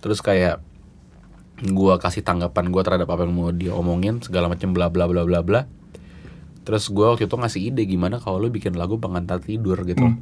terus 0.02 0.26
kayak 0.26 0.58
gua 1.69 2.02
kasih 2.02 2.26
tanggapan 2.26 2.74
gue 2.74 2.82
terhadap 2.82 3.08
apa 3.08 3.30
yang 3.30 3.34
mau 3.38 3.54
dia 3.54 3.72
omongin 3.78 4.19
segala 4.26 4.50
macam 4.50 4.74
bla 4.74 4.89
bla 4.89 5.06
bla 5.06 5.22
bla 5.22 5.46
bla. 5.46 5.62
Terus 6.65 6.89
gua 6.89 7.13
waktu 7.13 7.30
itu 7.30 7.36
ngasih 7.38 7.62
ide 7.69 7.86
gimana 7.86 8.17
kalau 8.17 8.41
lu 8.41 8.50
bikin 8.50 8.74
lagu 8.74 8.98
pengantar 8.98 9.38
tidur 9.38 9.78
gitu. 9.86 10.17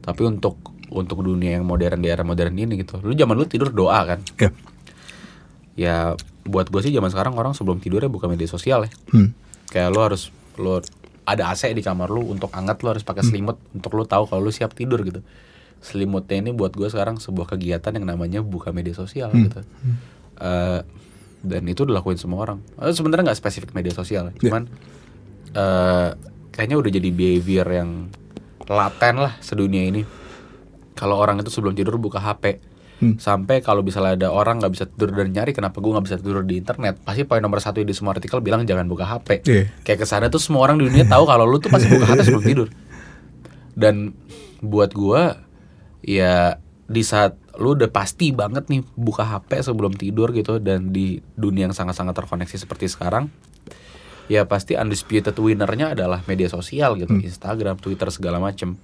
Tapi 0.00 0.22
untuk 0.24 0.56
untuk 0.88 1.20
dunia 1.20 1.60
yang 1.60 1.68
modern 1.68 2.00
di 2.00 2.08
era 2.08 2.24
modern 2.24 2.56
ini 2.56 2.80
gitu. 2.80 2.96
Lu 3.04 3.12
zaman 3.12 3.36
lu 3.36 3.44
tidur 3.44 3.72
doa 3.72 4.04
kan? 4.08 4.20
Ya. 4.40 4.52
Ya 5.74 6.14
buat 6.44 6.68
gue 6.68 6.80
sih 6.84 6.92
zaman 6.92 7.10
sekarang 7.10 7.34
orang 7.34 7.56
sebelum 7.56 7.80
tidurnya 7.80 8.12
buka 8.12 8.30
media 8.30 8.46
sosial 8.46 8.86
ya. 8.86 8.92
Hmm. 9.10 9.34
Kayak 9.70 9.88
lu 9.90 10.00
harus 10.02 10.30
lu 10.60 10.78
ada 11.24 11.50
AC 11.50 11.72
di 11.72 11.80
kamar 11.80 12.12
lu 12.12 12.30
untuk 12.30 12.52
hangat 12.52 12.84
lu 12.84 12.92
harus 12.92 13.02
pakai 13.02 13.24
selimut 13.24 13.56
untuk 13.72 13.96
lu 13.96 14.04
tahu 14.04 14.28
kalau 14.28 14.44
lu 14.44 14.52
siap 14.52 14.76
tidur 14.76 15.00
gitu. 15.02 15.24
Selimutnya 15.80 16.40
ini 16.40 16.50
buat 16.52 16.72
gue 16.72 16.88
sekarang 16.88 17.16
sebuah 17.20 17.56
kegiatan 17.56 17.92
yang 17.96 18.06
namanya 18.06 18.40
buka 18.44 18.70
media 18.72 18.92
sosial 18.92 19.32
gitu. 19.32 19.60
Eh, 20.40 20.80
dan 21.44 21.62
itu 21.68 21.84
dilakuin 21.84 22.16
semua 22.16 22.44
orang. 22.44 22.58
Eh, 22.80 22.92
Sebenarnya 22.92 23.32
nggak 23.32 23.40
spesifik 23.40 23.70
media 23.76 23.92
sosial, 23.92 24.32
cuman 24.40 24.64
eh 25.54 26.10
kayaknya 26.50 26.76
udah 26.80 26.90
jadi 26.90 27.08
behavior 27.10 27.66
yang 27.68 27.90
laten 28.64 29.14
lah 29.20 29.36
sedunia 29.44 29.84
ini. 29.84 30.02
Kalau 30.94 31.18
orang 31.18 31.42
itu 31.42 31.50
sebelum 31.50 31.74
tidur 31.74 31.98
buka 31.98 32.22
HP, 32.22 32.62
Hmm. 33.04 33.20
sampai 33.20 33.60
kalau 33.60 33.84
misalnya 33.84 34.16
ada 34.16 34.28
orang 34.32 34.56
nggak 34.64 34.72
bisa 34.72 34.84
tidur 34.88 35.12
dan 35.12 35.28
nyari 35.28 35.52
kenapa 35.52 35.76
gue 35.84 35.92
nggak 35.92 36.06
bisa 36.08 36.16
tidur 36.16 36.40
di 36.40 36.56
internet, 36.56 37.04
pasti 37.04 37.28
poin 37.28 37.44
nomor 37.44 37.60
satu 37.60 37.84
di 37.84 37.92
semua 37.92 38.16
artikel 38.16 38.40
bilang 38.40 38.64
jangan 38.64 38.88
buka 38.88 39.04
HP. 39.04 39.44
Iya. 39.44 39.68
Kayak 39.84 39.98
ke 40.02 40.06
sana 40.08 40.32
tuh 40.32 40.40
semua 40.40 40.64
orang 40.64 40.80
di 40.80 40.88
dunia 40.88 41.04
tahu 41.04 41.28
kalau 41.28 41.44
lu 41.44 41.60
tuh 41.60 41.68
pasti 41.68 41.92
buka 41.92 42.08
HP 42.08 42.20
sebelum 42.24 42.44
tidur. 42.56 42.68
Dan 43.76 44.16
buat 44.64 44.96
gua 44.96 45.44
ya 46.00 46.56
di 46.88 47.02
saat 47.04 47.36
lu 47.60 47.78
udah 47.78 47.90
pasti 47.92 48.34
banget 48.34 48.66
nih 48.66 48.82
buka 48.98 49.24
HP 49.24 49.62
sebelum 49.62 49.94
tidur 49.94 50.34
gitu 50.34 50.58
dan 50.58 50.90
di 50.90 51.22
dunia 51.38 51.70
yang 51.70 51.76
sangat-sangat 51.76 52.16
terkoneksi 52.16 52.56
seperti 52.66 52.90
sekarang 52.90 53.30
ya 54.26 54.48
pasti 54.48 54.74
undisputed 54.74 55.36
winnernya 55.36 55.92
adalah 55.92 56.24
media 56.24 56.48
sosial 56.48 56.96
gitu 56.96 57.12
Instagram 57.20 57.76
Twitter 57.78 58.08
segala 58.08 58.40
macem 58.40 58.74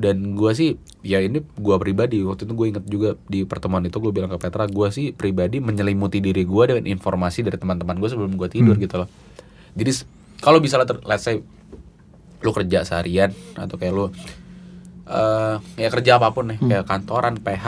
dan 0.00 0.32
gua 0.32 0.56
sih 0.56 0.80
ya 1.04 1.20
ini 1.20 1.44
gua 1.60 1.76
pribadi 1.76 2.24
waktu 2.24 2.48
itu 2.48 2.54
gue 2.56 2.66
inget 2.72 2.84
juga 2.88 3.10
di 3.28 3.44
pertemuan 3.44 3.84
itu 3.84 4.00
gue 4.00 4.08
bilang 4.08 4.32
ke 4.32 4.40
Petra 4.40 4.64
gua 4.64 4.88
sih 4.88 5.12
pribadi 5.12 5.60
menyelimuti 5.60 6.24
diri 6.24 6.48
gua 6.48 6.72
dengan 6.72 6.88
informasi 6.88 7.44
dari 7.44 7.60
teman-teman 7.60 8.00
gue 8.00 8.08
sebelum 8.08 8.32
gua 8.40 8.48
tidur 8.48 8.80
gitu 8.80 9.04
loh. 9.04 9.08
Jadi 9.76 9.92
kalau 10.40 10.58
bisa 10.58 10.80
let's 11.04 11.28
say 11.28 11.44
lu 12.40 12.50
kerja 12.56 12.88
seharian 12.88 13.36
atau 13.52 13.76
kayak 13.76 13.92
lu 13.92 14.08
eh 15.10 15.56
ya 15.76 15.88
kerja 15.92 16.16
apa 16.16 16.32
pun 16.32 16.54
nih 16.54 16.58
kayak 16.62 16.86
kantoran 16.86 17.34
PH 17.36 17.66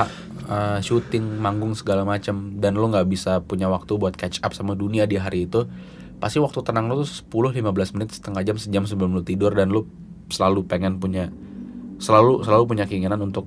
eh, 0.48 0.78
syuting 0.80 1.42
manggung 1.42 1.76
segala 1.76 2.06
macam 2.06 2.56
dan 2.56 2.78
lu 2.78 2.88
nggak 2.88 3.04
bisa 3.10 3.42
punya 3.44 3.68
waktu 3.68 3.98
buat 3.98 4.16
catch 4.16 4.40
up 4.40 4.56
sama 4.56 4.72
dunia 4.72 5.04
di 5.04 5.20
hari 5.20 5.50
itu 5.50 5.68
pasti 6.22 6.38
waktu 6.38 6.62
tenang 6.62 6.86
lu 6.86 7.02
tuh 7.02 7.10
10-15 7.34 7.98
menit 7.98 8.14
setengah 8.14 8.42
jam 8.46 8.56
sejam 8.56 8.86
sebelum 8.86 9.10
lu 9.18 9.26
tidur 9.26 9.50
dan 9.52 9.74
lu 9.74 9.90
selalu 10.30 10.62
pengen 10.70 11.02
punya 11.02 11.34
selalu 12.02 12.42
selalu 12.42 12.64
punya 12.66 12.84
keinginan 12.90 13.22
untuk 13.22 13.46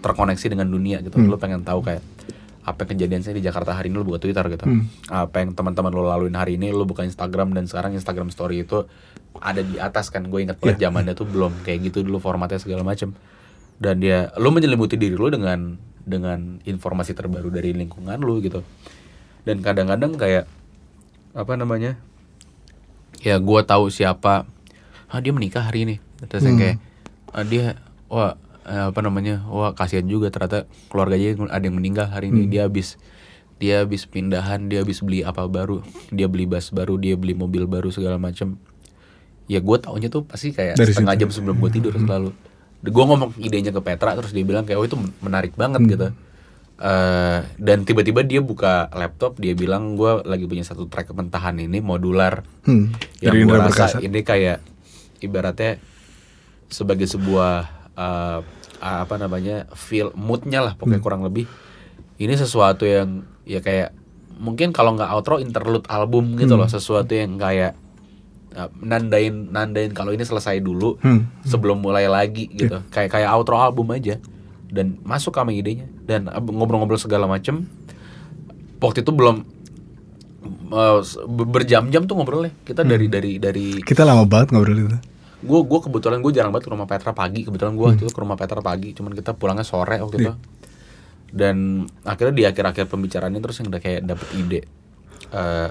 terkoneksi 0.00 0.56
dengan 0.56 0.72
dunia 0.72 1.04
gitu. 1.04 1.20
Lu 1.20 1.36
pengen 1.36 1.60
tahu 1.62 1.84
kayak 1.84 2.00
apa 2.64 2.84
yang 2.84 2.90
kejadian 2.96 3.20
saya 3.24 3.34
di 3.40 3.44
Jakarta 3.44 3.72
hari 3.72 3.88
ini 3.88 3.96
lu 3.96 4.04
buka 4.04 4.20
Twitter 4.20 4.44
gitu. 4.52 4.64
Hmm. 4.68 4.84
apa 5.08 5.40
yang 5.40 5.56
teman-teman 5.56 5.88
lu 5.88 6.04
laluin 6.04 6.36
hari 6.36 6.60
ini 6.60 6.68
lu 6.68 6.84
buka 6.84 7.00
Instagram 7.00 7.56
dan 7.56 7.64
sekarang 7.64 7.96
Instagram 7.96 8.28
Story 8.28 8.64
itu 8.64 8.84
ada 9.40 9.60
di 9.60 9.76
atas 9.80 10.08
kan. 10.08 10.24
Gue 10.28 10.44
inget 10.44 10.60
banget 10.60 10.80
zamannya 10.88 11.12
tuh 11.16 11.28
belum 11.28 11.64
kayak 11.64 11.92
gitu 11.92 12.04
dulu 12.04 12.20
formatnya 12.20 12.60
segala 12.60 12.84
macem. 12.84 13.12
Dan 13.78 14.00
dia 14.00 14.32
lu 14.40 14.52
menyelimuti 14.52 14.96
diri 14.96 15.16
lu 15.16 15.28
dengan 15.28 15.76
dengan 16.08 16.60
informasi 16.64 17.12
terbaru 17.12 17.52
dari 17.52 17.72
lingkungan 17.72 18.20
lu 18.20 18.40
gitu. 18.40 18.64
Dan 19.44 19.60
kadang-kadang 19.64 20.16
kayak 20.16 20.44
apa 21.36 21.52
namanya 21.54 22.00
ya 23.20 23.36
gue 23.36 23.60
tahu 23.62 23.92
siapa 23.92 24.48
ah 25.08 25.20
dia 25.24 25.32
menikah 25.32 25.64
hari 25.64 25.88
ini. 25.88 25.96
Terus 26.28 26.44
yang 26.44 26.58
kayak 26.60 26.76
dia 27.44 27.76
wah 28.06 28.34
eh, 28.62 28.84
apa 28.88 29.00
namanya 29.00 29.44
wah 29.44 29.72
kasihan 29.72 30.04
juga 30.04 30.28
ternyata 30.28 30.64
keluarganya 30.88 31.48
ada 31.48 31.62
yang 31.62 31.74
meninggal 31.74 32.06
hari 32.06 32.28
ini. 32.28 32.46
Dia 32.46 32.64
habis 32.64 32.96
dia 33.58 33.82
habis 33.82 34.06
pindahan 34.06 34.66
dia 34.66 34.80
habis 34.80 34.98
beli 34.98 35.20
apa 35.20 35.42
baru 35.44 35.82
dia 36.08 36.26
beli 36.26 36.46
bus 36.46 36.70
baru 36.70 36.94
dia 36.94 37.14
beli 37.14 37.34
mobil 37.34 37.64
baru 37.64 37.88
segala 37.88 38.16
macam. 38.16 38.56
Ya 39.48 39.58
gue 39.58 39.76
taunya 39.76 40.06
tuh 40.06 40.22
pasti 40.22 40.52
kayak 40.52 40.76
Dari 40.76 40.92
setengah 40.92 41.14
situ. 41.14 41.22
jam 41.24 41.30
sebelum 41.32 41.56
gue 41.58 41.70
tidur 41.72 41.92
selalu. 41.92 42.30
Gue 42.78 43.04
ngomong 43.04 43.34
idenya 43.36 43.72
ke 43.72 43.80
Petra 43.80 44.14
terus 44.14 44.30
dia 44.30 44.42
bilang 44.42 44.62
kayak 44.62 44.78
oh 44.78 44.84
itu 44.84 44.96
menarik 45.18 45.52
banget 45.54 45.80
gitu. 45.88 46.08
Eh 46.78 47.38
dan 47.58 47.82
tiba-tiba 47.82 48.22
dia 48.22 48.38
buka 48.38 48.86
laptop 48.92 49.34
dia 49.36 49.50
bilang 49.52 49.96
gue 49.96 50.22
lagi 50.22 50.46
punya 50.46 50.62
satu 50.62 50.86
track 50.86 51.10
mentahan 51.10 51.56
ini 51.56 51.80
modular 51.80 52.46
Hmm, 52.62 52.94
yang 53.18 53.34
gue 53.34 53.50
rasa 53.50 53.66
Perkasa. 53.90 53.98
ini 53.98 54.22
kayak 54.22 54.62
ibaratnya 55.18 55.82
sebagai 56.68 57.04
sebuah 57.04 57.52
eh, 57.94 58.40
apa 58.78 59.14
namanya 59.16 59.66
feel 59.74 60.14
moodnya 60.14 60.62
lah 60.62 60.72
Hmm. 60.72 60.80
pokoknya 60.80 61.00
kurang 61.00 61.22
lebih. 61.22 61.50
Ini 62.16 62.34
sesuatu 62.34 62.82
yang 62.82 63.22
ya 63.42 63.58
kayak 63.58 63.90
mungkin 64.38 64.70
kalau 64.70 64.94
nggak 64.94 65.10
outro 65.10 65.36
interlude 65.36 65.88
album 65.88 66.36
gitu 66.36 66.54
Hmm. 66.54 66.62
loh 66.62 66.70
sesuatu 66.70 67.10
yang 67.10 67.34
kayak 67.36 67.74
eh, 68.50 68.70
nandain 68.78 69.50
nandain 69.50 69.90
kalau 69.90 70.10
ini 70.10 70.22
selesai 70.22 70.58
dulu 70.58 70.94
Hmm. 70.98 71.26
sebelum 71.42 71.78
mulai 71.78 72.06
lagi 72.06 72.46
gitu. 72.48 72.80
Kayak 72.88 73.10
kayak 73.12 73.30
outro 73.32 73.56
album 73.56 73.90
aja. 73.90 74.18
Dan 74.68 75.00
masuk 75.00 75.32
sama 75.32 75.50
idenya. 75.50 75.88
Dan 76.00 76.28
ab- 76.28 76.46
ngobrol-ngobrol 76.46 76.96
segala 76.96 77.24
macem. 77.24 77.66
Waktu 78.78 79.00
itu 79.00 79.10
belum 79.10 79.42
eh, 80.68 80.98
ber- 81.26 81.50
berjam-jam 81.50 82.04
tuh 82.04 82.14
ngobrolnya. 82.14 82.52
Kita 82.62 82.82
dari 82.82 83.06
dari 83.06 83.32
dari 83.38 83.66
Kita 83.80 84.02
lama 84.02 84.22
banget 84.22 84.52
ngobrol 84.52 84.78
itu. 84.78 84.98
Gue 85.38 85.60
gue 85.62 85.80
kebetulan 85.80 86.18
gue 86.18 86.32
jarang 86.32 86.50
banget 86.50 86.66
ke 86.66 86.72
rumah 86.72 86.84
Petra 86.84 87.12
pagi 87.12 87.46
kebetulan 87.46 87.72
gue 87.72 87.86
waktu 87.86 88.02
itu 88.02 88.10
ke 88.10 88.20
rumah 88.20 88.34
Petra 88.34 88.58
pagi 88.58 88.90
cuman 88.90 89.12
kita 89.12 89.32
pulangnya 89.32 89.62
sore 89.62 89.98
waktu 89.98 90.16
itu 90.18 90.32
dan 91.28 91.56
akhirnya 92.02 92.34
di 92.34 92.44
akhir-akhir 92.44 92.88
pembicaraannya 92.88 93.38
terus 93.38 93.60
yang 93.60 93.68
udah 93.68 93.78
kayak 93.78 94.00
dapet 94.02 94.28
ide 94.34 94.60
eh 95.28 95.68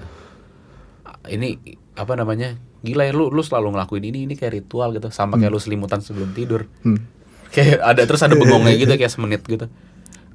ini 1.27 1.57
apa 1.93 2.13
namanya 2.13 2.55
gila 2.79 3.03
ya 3.03 3.11
lu 3.11 3.27
lu 3.27 3.41
selalu 3.41 3.75
ngelakuin 3.75 4.05
ini 4.05 4.19
ini 4.23 4.33
kayak 4.33 4.53
ritual 4.55 4.93
gitu 4.93 5.09
sama 5.09 5.35
kayak 5.35 5.49
lu 5.49 5.59
selimutan 5.59 5.99
sebelum 5.99 6.31
tidur 6.31 6.69
Hmm. 6.85 7.03
kayak 7.49 7.81
ada 7.81 8.05
terus 8.05 8.21
ada 8.21 8.35
bengongnya 8.35 8.77
gitu 8.77 8.93
kayak 8.93 9.09
semenit 9.09 9.43
gitu 9.43 9.67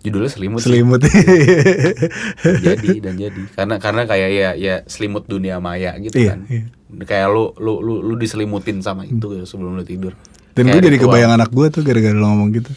judulnya 0.03 0.29
selimut. 0.29 0.59
Selimut. 0.61 0.99
Jadi 2.67 2.99
dan 2.99 3.15
jadi 3.15 3.43
karena 3.55 3.79
karena 3.79 4.03
kayak 4.03 4.29
ya 4.35 4.51
ya 4.59 4.75
selimut 4.85 5.25
dunia 5.25 5.63
maya 5.63 5.95
gitu 5.99 6.19
Iya, 6.19 6.35
kan 6.35 6.39
iya. 6.51 6.67
Kayak 6.99 7.27
lu 7.27 7.57
lu 7.57 7.79
lu 7.79 7.95
lu 8.03 8.15
diselimutin 8.15 8.79
sama 8.79 9.03
itu 9.03 9.21
gitu 9.31 9.45
sebelum 9.47 9.75
lu 9.75 9.83
tidur 9.83 10.13
Dan 10.53 10.69
gue 10.69 10.79
jadi 10.79 10.89
ritual. 10.93 11.09
kebayang 11.09 11.33
anak 11.33 11.49
gue 11.49 11.67
tuh 11.71 11.81
gara-gara 11.81 12.13
lo 12.13 12.27
ngomong 12.27 12.53
gitu. 12.53 12.73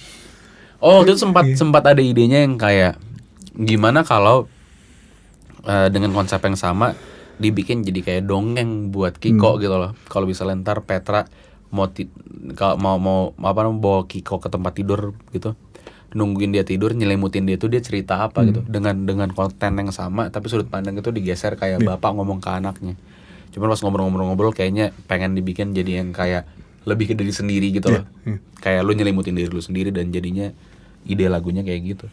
Oh, 0.78 1.02
itu 1.02 1.16
sempat 1.16 1.44
Iya. 1.44 1.56
sempat 1.56 1.84
ada 1.84 2.00
idenya 2.00 2.40
yang 2.40 2.56
kayak 2.56 2.96
gimana 3.54 4.02
kalau 4.02 4.48
eh, 5.62 5.88
dengan 5.90 6.12
konsep 6.12 6.40
yang 6.40 6.56
sama 6.56 6.94
dibikin 7.36 7.82
jadi 7.82 8.00
kayak 8.02 8.24
dongeng 8.26 8.90
buat 8.90 9.16
Hmm. 9.16 9.22
Kiko 9.36 9.58
gitu 9.58 9.74
loh. 9.74 9.92
Kalau 10.06 10.24
bisa 10.24 10.46
ntar 10.46 10.80
Petra 10.82 11.28
mau 11.68 11.90
kalau 12.54 12.76
mau 12.78 12.96
mau 12.96 13.20
apa 13.44 13.60
namanya 13.62 13.82
bawa 13.82 14.02
Kiko 14.06 14.38
ke 14.38 14.48
tempat 14.48 14.72
tidur 14.74 15.12
gitu. 15.30 15.52
Nungguin 16.14 16.48
dia 16.50 16.64
tidur, 16.64 16.96
nyelimutin 16.96 17.44
dia 17.44 17.58
tuh 17.58 17.68
dia 17.68 17.82
cerita 17.82 18.22
apa 18.22 18.40
Hmm. 18.40 18.48
gitu 18.48 18.62
dengan 18.64 19.04
dengan 19.04 19.30
konten 19.30 19.76
yang 19.76 19.92
sama 19.92 20.30
tapi 20.30 20.48
sudut 20.48 20.66
pandang 20.66 20.96
itu 20.96 21.10
digeser 21.10 21.56
kayak 21.56 21.82
Iya. 21.82 21.88
bapak 21.90 22.12
ngomong 22.14 22.40
ke 22.40 22.50
anaknya. 22.50 22.96
Cuman 23.56 23.72
pas 23.72 23.80
ngobrol-ngobrol-ngobrol 23.80 24.52
kayaknya 24.52 24.92
pengen 25.08 25.32
dibikin 25.32 25.72
jadi 25.72 26.04
yang 26.04 26.12
kayak 26.12 26.44
lebih 26.86 27.08
ke 27.08 27.16
diri 27.16 27.32
sendiri 27.32 27.72
gitu 27.72 27.90
loh 27.90 28.06
iya. 28.24 28.38
kayak 28.62 28.86
lu 28.86 28.94
nyelimutin 28.94 29.34
diri 29.34 29.50
lu 29.50 29.58
sendiri 29.58 29.90
dan 29.90 30.12
jadinya 30.12 30.54
ide 31.02 31.26
lagunya 31.26 31.66
kayak 31.66 31.82
gitu 31.82 32.06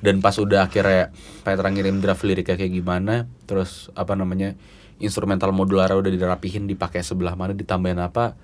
dan 0.00 0.20
pas 0.20 0.36
udah 0.36 0.68
akhirnya 0.68 1.08
Petra 1.40 1.68
ngirim 1.68 2.00
draft 2.00 2.20
liriknya 2.20 2.56
kayak 2.56 2.68
gimana 2.70 3.24
terus 3.46 3.88
apa 3.94 4.12
namanya 4.12 4.52
instrumental 4.98 5.48
modular 5.50 5.88
udah 5.88 6.12
dirapihin 6.12 6.68
dipakai 6.68 7.00
sebelah 7.00 7.32
mana 7.32 7.56
ditambahin 7.56 7.96
apa 7.96 8.36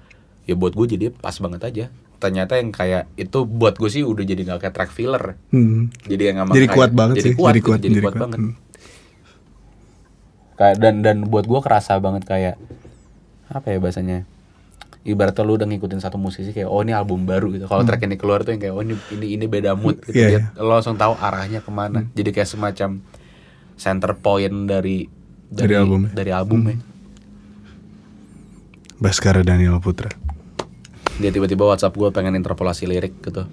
ya 0.45 0.57
buat 0.57 0.73
gue 0.73 0.97
jadi 0.97 1.13
pas 1.13 1.37
banget 1.37 1.61
aja 1.63 1.85
ternyata 2.17 2.57
yang 2.57 2.73
kayak 2.73 3.13
itu 3.15 3.45
buat 3.45 3.77
gue 3.77 3.93
sih 3.93 4.01
udah 4.01 4.25
jadi 4.25 4.41
nggak 4.49 4.61
kayak 4.63 4.75
track 4.75 4.91
filler 4.91 5.37
Hmm. 5.53 5.93
jadi 6.09 6.33
yang 6.33 6.49
Jadi 6.49 6.65
kayak- 6.65 6.73
kuat 6.73 6.91
banget 6.97 7.15
jadi 7.21 7.29
sih, 7.29 7.37
kuat, 7.37 7.53
jadi 7.53 7.61
kuat, 7.61 7.79
jadi 7.79 7.89
jadi 7.91 8.01
kuat 8.01 8.09
kuat. 8.09 8.23
banget 8.25 8.39
Hmm. 8.41 8.53
Kayak 10.57 10.77
dan 10.77 11.01
dan 11.01 11.17
buat 11.25 11.45
gue 11.45 11.61
kerasa 11.61 11.97
banget 11.97 12.25
kayak 12.25 12.55
apa 13.47 13.67
ya 13.69 13.79
bahasanya? 13.79 14.25
Ibaratnya 15.07 15.47
lu 15.47 15.55
udah 15.55 15.71
ngikutin 15.71 16.03
satu 16.03 16.19
musisi 16.19 16.51
kayak 16.51 16.67
oh 16.67 16.83
ini 16.83 16.91
album 16.91 17.25
baru 17.25 17.55
gitu. 17.55 17.65
Kalau 17.65 17.87
track 17.87 18.03
ini 18.03 18.19
keluar 18.19 18.43
tuh 18.43 18.51
yang 18.51 18.61
kayak 18.61 18.75
oh 18.75 18.83
ini 18.83 18.99
ini 19.13 19.27
ini 19.37 19.45
beda 19.47 19.73
mood 19.73 20.03
gitu. 20.03 20.11
Hmm. 20.11 20.19
Iya, 20.19 20.29
Dia- 20.51 20.51
lo 20.59 20.75
langsung 20.75 20.97
tahu 20.97 21.15
arahnya 21.15 21.63
ke 21.63 21.71
mana. 21.71 22.11
Jadi 22.11 22.31
kayak 22.33 22.49
semacam 22.49 22.99
center 23.77 24.13
point 24.17 24.67
dari 24.67 25.07
Dari 25.47 25.79
album 25.79 26.09
ya? 26.09 26.11
dari 26.11 26.31
albumnya 26.33 26.75
Baskara 28.97 29.45
Daniel 29.45 29.79
Putra. 29.79 30.09
dia 31.17 31.33
tiba-tiba 31.33 31.65
WhatsApp 31.65 31.95
gue 31.95 32.11
pengen 32.11 32.35
interpolasi 32.35 32.85
lirik 32.85 33.23
gitu. 33.23 33.49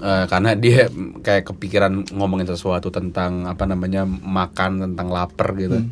Eh, 0.00 0.24
karena 0.26 0.56
dia 0.56 0.90
kayak 1.20 1.46
kepikiran 1.46 2.08
ngomongin 2.10 2.48
sesuatu 2.48 2.90
tentang 2.90 3.46
apa 3.46 3.62
namanya 3.62 4.02
makan 4.08 4.80
tentang 4.82 5.06
lapar 5.06 5.54
gitu 5.54 5.86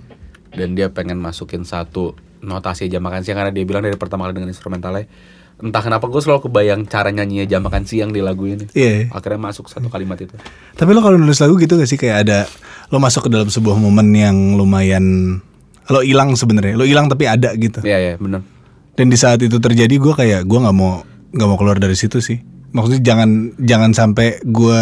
dan 0.51 0.73
dia 0.73 0.89
pengen 0.89 1.17
masukin 1.17 1.63
satu 1.63 2.13
notasi 2.39 2.87
jam 2.87 3.01
makan 3.01 3.21
siang 3.21 3.37
karena 3.37 3.51
dia 3.51 3.63
bilang 3.63 3.81
dari 3.81 3.95
pertama 3.95 4.25
kali 4.25 4.37
dengan 4.37 4.49
instrumentalnya 4.49 5.11
entah 5.59 5.81
kenapa 5.81 6.07
gue 6.07 6.19
selalu 6.19 6.47
kebayang 6.47 6.87
cara 6.87 7.11
nyanyinya 7.11 7.45
jam 7.45 7.61
makan 7.61 7.83
siang 7.83 8.09
di 8.09 8.21
lagu 8.21 8.47
ini 8.47 8.71
Iya. 8.71 9.11
akhirnya 9.11 9.43
masuk 9.43 9.67
satu 9.67 9.87
kalimat 9.87 10.15
itu 10.17 10.39
Tapi 10.73 10.91
lo 10.91 11.01
kalau 11.01 11.17
nulis 11.17 11.37
lagu 11.37 11.57
gitu 11.57 11.75
gak 11.75 11.85
sih 11.85 11.97
kayak 11.97 12.17
ada 12.23 12.47
lo 12.89 12.97
masuk 12.97 13.27
ke 13.27 13.31
dalam 13.31 13.47
sebuah 13.47 13.75
momen 13.75 14.07
yang 14.11 14.37
lumayan 14.55 15.39
lo 15.87 15.99
hilang 15.99 16.33
sebenarnya. 16.33 16.73
Lo 16.73 16.85
hilang 16.85 17.05
tapi 17.07 17.25
ada 17.25 17.49
gitu. 17.55 17.81
Iya 17.81 17.99
ya 17.99 18.15
bener 18.17 18.45
Dan 18.93 19.09
di 19.09 19.17
saat 19.17 19.41
itu 19.41 19.57
terjadi 19.57 19.91
gue 19.91 20.13
kayak 20.13 20.45
gue 20.45 20.59
nggak 20.59 20.73
mau 20.73 21.01
nggak 21.29 21.47
mau 21.47 21.57
keluar 21.57 21.77
dari 21.77 21.93
situ 21.93 22.21
sih. 22.21 22.39
Maksudnya 22.71 23.01
jangan 23.03 23.29
jangan 23.59 23.91
sampai 23.93 24.39
gue 24.41 24.81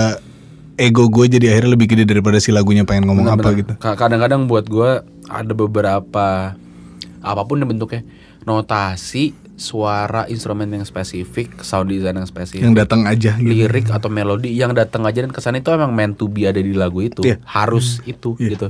ego 0.76 1.08
gue 1.08 1.24
jadi 1.30 1.46
akhirnya 1.48 1.72
lebih 1.72 1.88
gede 1.88 2.04
daripada 2.06 2.36
si 2.36 2.50
lagunya 2.50 2.82
pengen 2.82 3.06
ngomong 3.06 3.26
apa 3.28 3.38
Bener-bener. 3.48 3.60
gitu. 3.64 3.72
Ka- 3.78 3.96
Kadang-kadang 3.96 4.44
buat 4.44 4.66
gue 4.66 4.90
ada 5.26 5.52
beberapa 5.52 6.54
apa 7.20 7.42
pun 7.42 7.58
yang 7.58 7.68
bentuknya 7.68 8.06
notasi, 8.46 9.34
suara, 9.56 10.28
instrumen 10.28 10.70
yang 10.70 10.84
spesifik, 10.84 11.58
sound 11.60 11.90
design 11.90 12.14
yang 12.14 12.28
spesifik, 12.28 12.62
Yang 12.62 12.76
datang 12.86 13.02
aja 13.04 13.34
gitu. 13.34 13.50
lirik 13.50 13.90
atau 13.90 14.06
melodi 14.06 14.54
yang 14.54 14.70
datang 14.70 15.02
aja 15.02 15.18
dan 15.18 15.34
kesan 15.34 15.58
itu 15.58 15.66
emang 15.68 15.90
meant 15.90 16.14
to 16.14 16.28
be 16.28 16.46
ada 16.46 16.60
di 16.60 16.70
lagu 16.70 17.02
itu, 17.02 17.26
Iya. 17.26 17.42
harus 17.42 17.98
itu 18.04 18.38
Iya. 18.38 18.48
gitu. 18.54 18.68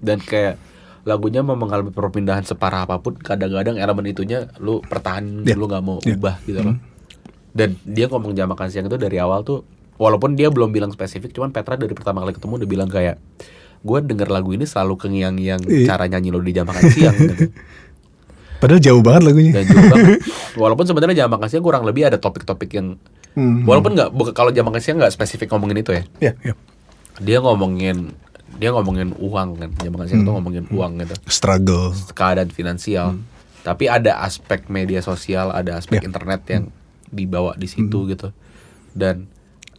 Dan 0.00 0.18
kayak 0.18 0.56
lagunya 1.02 1.40
mau 1.40 1.52
mengalami 1.54 1.92
perpindahan 1.92 2.44
separah 2.44 2.84
apa 2.84 2.96
pun, 2.96 3.12
kadang-kadang 3.14 3.76
elemen 3.76 4.08
itunya 4.08 4.48
lu 4.56 4.80
pertahan, 4.80 5.44
Iya. 5.44 5.52
lu 5.52 5.68
nggak 5.68 5.84
mau 5.84 6.00
Iya. 6.00 6.16
ubah 6.16 6.36
gitu 6.46 6.60
loh. 6.62 6.76
Dan 7.50 7.76
dia 7.82 8.06
ngomong 8.06 8.32
jam 8.32 8.48
makan 8.48 8.70
siang 8.70 8.86
itu 8.86 8.96
dari 8.96 9.18
awal 9.18 9.42
tuh 9.42 9.66
walaupun 9.98 10.32
dia 10.32 10.48
belum 10.48 10.72
bilang 10.72 10.88
spesifik 10.88 11.34
cuman 11.34 11.52
Petra 11.52 11.76
dari 11.76 11.92
pertama 11.92 12.24
kali 12.24 12.32
ketemu 12.32 12.56
udah 12.56 12.68
bilang 12.70 12.88
kayak 12.88 13.20
gue 13.80 13.98
denger 14.02 14.28
lagu 14.28 14.50
ini 14.50 14.64
selalu 14.64 14.94
kengiang-ngiang 14.98 15.60
Iya. 15.62 15.86
cara 15.88 16.04
nyanyi 16.06 16.28
lo 16.28 16.38
di 16.38 16.52
jam 16.52 16.64
makan 16.64 16.84
siang 16.86 17.16
gitu. 17.16 17.48
Padahal 18.60 18.76
jauh 18.78 19.00
banget 19.00 19.22
lagunya. 19.24 19.52
Dan 19.56 19.64
juga 19.64 19.82
banget. 19.88 20.20
walaupun 20.60 20.84
sebenarnya 20.84 21.16
jam 21.18 21.28
makan 21.28 21.48
siang 21.48 21.64
kurang 21.64 21.82
lebih 21.82 22.04
ada 22.04 22.16
topik-topik 22.16 22.70
yang 22.72 23.00
Hmm. 23.30 23.62
walaupun 23.62 23.94
nggak 23.94 24.10
kalau 24.34 24.50
jam 24.50 24.66
makan 24.66 24.82
siang 24.82 24.98
nggak 24.98 25.14
spesifik 25.14 25.54
ngomongin 25.54 25.78
itu 25.78 25.94
ya. 25.94 26.02
Iya, 26.20 26.32
iya. 26.42 26.54
Dia 27.16 27.38
ngomongin 27.38 28.10
dia 28.58 28.68
ngomongin 28.68 29.14
uang 29.14 29.48
kan. 29.54 29.70
Jam 29.78 29.90
makan 29.94 30.06
siang 30.06 30.22
tuh 30.24 30.34
ngomongin 30.34 30.66
uang 30.68 30.98
gitu. 30.98 31.14
Struggle. 31.24 31.94
Keadaan 32.10 32.50
finansial. 32.50 33.22
Tapi 33.62 33.86
ada 33.86 34.18
aspek 34.20 34.66
media 34.66 34.98
sosial, 34.98 35.54
ada 35.54 35.78
aspek 35.78 36.02
Iya. 36.02 36.10
internet 36.10 36.40
yang 36.48 36.64
dibawa 37.06 37.54
di 37.54 37.64
situ 37.64 38.10
gitu. 38.10 38.34
Dan 38.90 39.30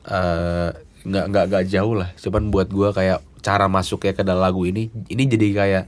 eh, 0.02 0.70
nggak 1.04 1.26
nggak 1.28 1.46
nggak 1.52 1.64
jauh 1.68 1.94
lah. 1.94 2.08
Cuman 2.16 2.50
buat 2.50 2.72
gua 2.72 2.96
kayak 2.96 3.20
cara 3.42 3.66
masuknya 3.66 4.14
ke 4.14 4.22
dalam 4.22 4.40
lagu 4.40 4.64
ini 4.64 4.88
ini 5.06 5.24
jadi 5.26 5.48
kayak 5.52 5.84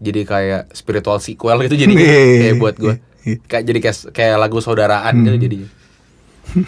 jadi 0.00 0.20
kayak 0.24 0.62
spiritual 0.72 1.16
sequel 1.18 1.62
gitu 1.62 1.76
jadi 1.78 1.92
Iya, 1.92 2.00
iya, 2.00 2.14
kayak 2.18 2.40
iya, 2.42 2.54
buat 2.56 2.74
iya. 2.76 2.94
kayak 3.46 3.64
jadi 3.64 3.78
kayak 3.80 3.96
kayak 4.10 4.36
lagu 4.36 4.58
saudaraan 4.58 5.14
gitu 5.22 5.36
jadinya. 5.38 5.68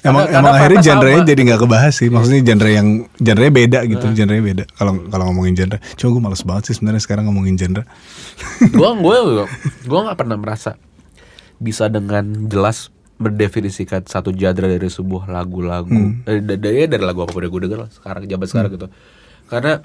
Emang 0.00 0.24
Karena- 0.24 0.32
emang 0.32 0.32
karena 0.32 0.50
akhirnya 0.56 0.80
vibe-nya 0.80 0.86
genre 0.96 1.12
sama. 1.12 1.28
jadi 1.28 1.40
nggak 1.44 1.60
kebahas 1.60 1.92
sih. 1.92 2.08
Maksudnya 2.08 2.40
genre 2.42 2.70
yang 2.72 2.88
genre 3.12 3.46
beda 3.52 3.78
gitu, 3.84 4.06
genre 4.14 4.36
beda. 4.40 4.64
Kalau 4.72 4.92
kalau 5.04 5.24
ngomongin 5.28 5.52
genre. 5.54 5.76
Cuma 5.92 6.08
gue 6.08 6.22
males 6.24 6.40
banget 6.40 6.62
sih 6.64 6.74
sebenarnya 6.74 7.02
sekarang 7.04 7.28
ngomongin 7.28 7.54
genre. 7.54 7.84
gua 8.72 8.96
gua 8.96 9.44
gua 9.84 9.98
nggak 10.08 10.16
pernah 10.16 10.40
merasa 10.40 10.80
bisa 11.60 11.92
dengan 11.92 12.24
jelas 12.48 12.88
mendefinisikan 13.20 14.00
satu 14.02 14.32
genre 14.32 14.64
dari 14.64 14.88
sebuah 14.88 15.28
lagu-lagu 15.28 15.92
dari, 16.24 16.40
dari 16.48 16.88
dari 16.88 17.04
lagu 17.04 17.20
apa 17.20 17.36
udah 17.36 17.50
gue 17.52 17.60
denger 17.68 17.80
sekarang 17.92 18.24
jabat 18.24 18.48
sekarang 18.48 18.70
gitu 18.72 18.88
karena 19.50 19.82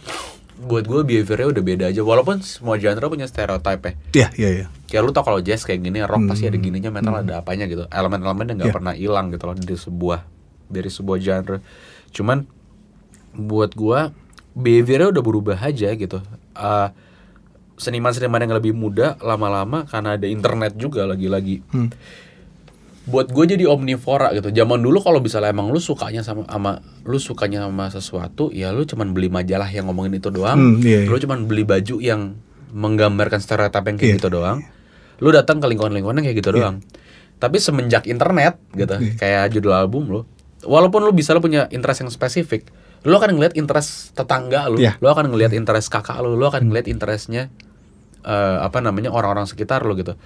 buat 0.55 0.87
gue 0.87 1.03
behaviornya 1.03 1.51
udah 1.51 1.63
beda 1.65 1.85
aja. 1.91 1.99
Walaupun 1.99 2.39
semua 2.39 2.79
genre 2.79 3.11
punya 3.11 3.27
stereotype 3.27 3.83
ya 3.83 3.93
Iya, 4.15 4.27
iya, 4.39 4.49
iya. 4.61 4.65
kayak 4.87 5.01
lu 5.03 5.11
tau 5.11 5.27
kalau 5.27 5.43
jazz 5.43 5.67
kayak 5.67 5.83
gini 5.83 5.99
rock 6.05 6.31
pasti 6.31 6.47
ada 6.47 6.55
gininya 6.55 6.93
metal 6.93 7.11
ada 7.11 7.43
apanya 7.43 7.67
gitu. 7.67 7.83
Elemen-elemen 7.91 8.55
yang 8.55 8.57
nggak 8.63 8.75
pernah 8.75 8.93
hilang 8.95 9.33
gitu 9.35 9.43
loh 9.51 9.55
dari 9.57 9.75
sebuah 9.75 10.19
dari 10.71 10.89
sebuah 10.89 11.17
genre. 11.19 11.57
Cuman 12.15 12.47
buat 13.35 13.75
gua 13.75 14.15
behaviornya 14.55 15.11
udah 15.11 15.23
berubah 15.25 15.57
aja 15.59 15.91
gitu. 15.91 16.23
Eh, 16.55 16.89
seniman-seniman 17.75 18.39
yang 18.39 18.55
lebih 18.55 18.71
muda 18.71 19.19
lama-lama 19.19 19.83
karena 19.83 20.15
ada 20.15 20.27
internet 20.27 20.79
juga 20.79 21.03
lagi-lagi. 21.03 21.59
Hmm. 21.75 21.91
Buat 23.05 23.29
gue 23.29 23.45
jadi 23.53 23.69
omnivora 23.69 24.33
gitu. 24.33 24.49
Zaman 24.49 24.81
dulu 24.81 24.97
kalau 24.99 25.21
misalnya 25.21 25.53
emang 25.53 25.69
lu 25.69 25.77
sukanya 25.77 26.25
sama 26.25 26.41
sama 26.45 26.81
lu 27.05 27.17
sukanya 27.17 27.61
sama 27.63 27.85
sesuatu 27.87 28.49
ya 28.49 28.73
lu 28.73 28.81
cuman 28.81 29.13
beli 29.13 29.29
majalah 29.29 29.69
yang 29.69 29.85
ngomongin 29.85 30.17
itu 30.17 30.29
doang. 30.29 30.57
Hmm, 30.57 30.81
iya, 30.81 31.05
iya. 31.05 31.09
lu 31.09 31.17
cuman 31.17 31.45
beli 31.45 31.61
baju 31.63 32.01
yang 32.01 32.33
menggambarkan 32.73 33.39
stereotip 33.39 33.85
yang 33.85 33.95
kayak 33.95 34.09
Iya, 34.09 34.17
gitu 34.17 34.29
doang. 34.33 34.59
Lu 35.21 35.29
datang 35.29 35.61
ke 35.61 35.67
lingkungan-lingkungan 35.69 36.17
yang 36.19 36.25
kayak 36.25 36.37
gitu 36.41 36.51
doang. 36.51 36.81
Tapi 37.37 37.61
semenjak 37.61 38.09
internet 38.09 38.57
gitu 38.73 38.95
Iya. 38.97 39.13
kayak 39.15 39.43
judul 39.53 39.73
album 39.75 40.03
lu 40.09 40.21
walaupun 40.65 41.05
lu 41.05 41.13
bisa 41.13 41.29
lu 41.31 41.39
punya 41.39 41.69
interest 41.69 42.01
yang 42.01 42.09
spesifik 42.09 42.65
lu 43.05 43.13
akan 43.13 43.37
ngeliat 43.37 43.53
interest 43.53 44.17
tetangga 44.17 44.65
lu 44.65 44.81
Iya. 44.81 44.97
lu 44.97 45.05
akan 45.05 45.29
ngeliat 45.29 45.53
interest 45.53 45.93
kakak 45.93 46.17
lu 46.19 46.33
lu 46.33 46.41
akan 46.41 46.73
ngeliat 46.73 46.89
interestnya 46.89 47.53
eh, 48.25 48.57
apa 48.57 48.81
namanya 48.81 49.13
orang-orang 49.13 49.45
sekitar 49.45 49.85
lu 49.85 49.93
gitu. 49.93 50.17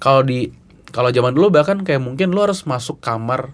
Kalau 0.00 0.24
di 0.24 0.48
kalau 0.94 1.10
zaman 1.10 1.34
dulu 1.34 1.50
bahkan 1.50 1.82
kayak 1.82 1.98
mungkin 1.98 2.30
lu 2.30 2.38
harus 2.38 2.62
masuk 2.62 3.02
kamar 3.02 3.50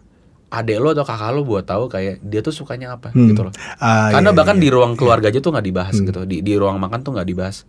adek 0.50 0.76
lu 0.76 0.92
atau 0.92 1.06
kakak 1.06 1.30
lu 1.32 1.42
buat 1.42 1.64
tahu 1.64 1.88
kayak 1.88 2.20
dia 2.20 2.42
tuh 2.42 2.52
sukanya 2.52 2.98
apa 2.98 3.14
Hmm. 3.14 3.32
gitu 3.32 3.48
loh. 3.48 3.52
Ah, 3.78 4.12
karena 4.12 4.30
iya, 4.30 4.36
bahkan 4.36 4.56
iya. 4.58 4.62
di 4.62 4.68
ruang 4.68 4.92
keluarga 4.92 5.30
aja 5.30 5.38
tuh 5.38 5.48
nggak 5.48 5.64
dibahas 5.64 5.96
gitu. 5.96 6.20
Di 6.26 6.42
di 6.42 6.52
ruang 6.58 6.76
makan 6.76 7.00
tuh 7.00 7.14
nggak 7.14 7.24
dibahas. 7.24 7.64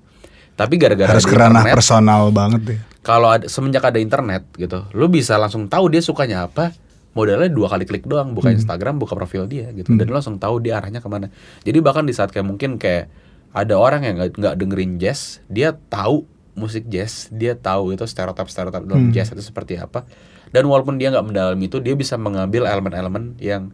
Tapi 0.51 0.75
gara-gara 0.75 1.15
harus 1.15 1.23
kerana 1.23 1.63
internet, 1.63 1.73
personal 1.73 2.21
banget 2.29 2.61
deh. 2.67 2.79
kalau 3.01 3.31
ada, 3.31 3.47
semenjak 3.47 3.81
ada 3.81 3.97
internet 3.97 4.45
gitu 4.53 4.83
lu 4.91 5.07
bisa 5.07 5.39
langsung 5.39 5.65
tahu 5.65 5.87
dia 5.87 6.03
sukanya 6.03 6.45
apa. 6.45 6.75
Modalnya 7.11 7.47
dua 7.47 7.67
kali 7.67 7.83
klik 7.83 8.03
doang 8.03 8.31
buka 8.31 8.49
Instagram 8.51 8.95
buka 8.95 9.15
profil 9.15 9.43
dia 9.45 9.69
gitu. 9.71 9.93
Dan 9.93 10.07
lu 10.07 10.15
langsung 10.15 10.35
tahu 10.35 10.59
dia 10.59 10.79
arahnya 10.79 10.99
ke 10.99 11.07
mana. 11.07 11.27
Jadi 11.61 11.77
bahkan 11.79 12.03
di 12.03 12.11
saat 12.11 12.31
kayak 12.31 12.43
mungkin 12.43 12.75
kayak 12.75 13.07
ada 13.51 13.75
orang 13.75 14.01
yang 14.03 14.15
nggak 14.31 14.55
dengerin 14.57 14.95
jazz 14.97 15.37
dia 15.47 15.75
tahu 15.87 16.23
musik 16.53 16.87
jazz 16.91 17.31
dia 17.31 17.55
tahu 17.55 17.95
itu 17.95 18.03
stereotip 18.03 18.47
stereotip 18.51 18.83
dalam 18.83 19.09
jazz 19.15 19.31
itu 19.31 19.43
seperti 19.43 19.79
apa. 19.79 20.03
Dan 20.51 20.67
walaupun 20.67 20.99
dia 20.99 21.11
nggak 21.11 21.25
mendalami 21.25 21.71
itu 21.71 21.79
dia 21.79 21.95
bisa 21.95 22.19
mengambil 22.19 22.67
elemen-elemen 22.67 23.39
yang 23.39 23.71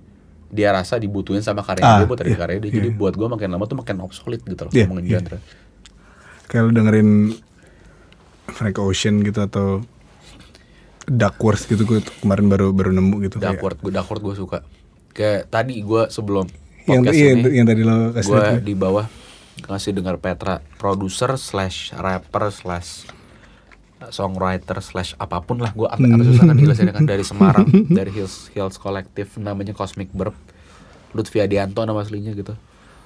dia 0.48 0.72
rasa 0.72 0.96
dibutuhin 1.02 1.44
sama 1.44 1.66
karya 1.66 1.84
Ah, 1.84 1.98
dia 2.00 2.08
buat 2.08 2.20
dari 2.22 2.32
iya, 2.32 2.40
karya 2.40 2.58
dia. 2.62 2.72
Jadi 2.72 2.90
buat 2.94 3.18
gua 3.18 3.34
makin 3.34 3.50
lama 3.52 3.66
tuh 3.66 3.82
makin 3.82 4.00
obsolete 4.06 4.46
gitu 4.46 4.70
loh 4.70 4.72
Iya, 4.72 4.86
ngomongin 4.88 5.04
iya. 5.10 5.20
genre. 5.20 5.38
Kayak 6.48 6.64
lu 6.64 6.72
dengerin 6.72 7.10
Frank 8.48 8.78
Ocean 8.80 9.20
gitu 9.26 9.40
atau 9.44 9.84
Duckworth 11.08 11.72
gitu 11.72 11.88
gue 11.88 12.00
kemarin 12.20 12.52
baru 12.52 12.76
baru 12.76 12.92
nemu 12.92 13.16
gitu. 13.28 13.40
Duckworth, 13.40 13.80
gue 13.80 13.92
Duckworth 13.96 14.24
gue 14.24 14.36
suka. 14.36 14.58
Kayak 15.16 15.48
tadi 15.48 15.80
gue 15.80 16.12
sebelum 16.12 16.48
yang 16.88 17.04
podcast 17.04 17.20
iya, 17.20 17.30
ini, 17.36 17.48
yang 17.52 17.68
tadi 17.68 17.82
lo 17.84 17.96
kasih 18.16 18.32
gue 18.32 18.40
lihat. 18.40 18.64
di 18.64 18.76
bawah 18.76 19.06
ngasih 19.66 19.98
dengar 19.98 20.22
Petra, 20.22 20.62
produser 20.78 21.34
slash 21.42 21.96
rapper 21.98 22.54
slash 22.54 23.10
songwriter 24.14 24.78
slash 24.86 25.18
apa 25.18 25.42
pun 25.42 25.58
lah. 25.58 25.74
Gue 25.74 25.90
apa 25.90 26.02
susah 26.02 26.46
kan 26.46 26.58
jelasinnya 26.58 26.94
kan 26.94 27.10
dari 27.10 27.26
Semarang 27.26 27.66
dari 27.98 28.14
Hills 28.14 28.54
Hills 28.54 28.78
Collective 28.78 29.42
namanya 29.42 29.74
Cosmic 29.74 30.14
Burp 30.14 30.38
Lutfi 31.18 31.42
Adianto 31.42 31.82
nama 31.82 32.06
aslinya 32.06 32.38
gitu. 32.38 32.54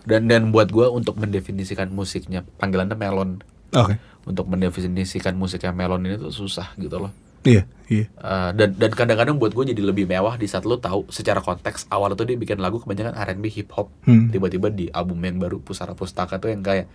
Dan 0.04 0.28
dan 0.28 0.52
buat 0.52 0.68
gue 0.68 0.90
untuk 0.92 1.16
mendefinisikan 1.16 1.88
musiknya 1.94 2.44
panggilannya 2.60 3.00
melon. 3.00 3.40
Oke. 3.72 3.96
untuk 4.28 4.52
mendefinisikan 4.52 5.32
musiknya 5.40 5.72
melon 5.72 6.04
ini 6.04 6.20
tuh 6.20 6.30
susah 6.30 6.76
gitu 6.76 7.00
loh 7.00 7.16
Iya, 7.42 7.64
iya. 7.88 8.06
Uh, 8.16 8.50
dan 8.52 8.74
dan 8.74 8.90
kadang-kadang 8.90 9.36
buat 9.36 9.50
gue 9.50 9.66
jadi 9.68 9.82
lebih 9.82 10.06
mewah 10.06 10.36
di 10.36 10.46
saat 10.46 10.62
lo 10.62 10.78
tahu 10.78 11.08
secara 11.08 11.40
konteks 11.40 11.88
awal 11.88 12.12
itu 12.12 12.24
dia 12.24 12.36
bikin 12.36 12.58
lagu 12.58 12.78
kebanyakan 12.78 13.14
R&B 13.14 13.46
hip 13.52 13.70
hop 13.72 13.90
Hmm. 14.04 14.30
tiba-tiba 14.30 14.70
di 14.70 14.88
album 14.90 15.18
yang 15.20 15.38
baru 15.38 15.58
Pusara 15.58 15.92
Pustaka 15.92 16.38
tuh 16.38 16.50
yang 16.50 16.62
kayak 16.62 16.86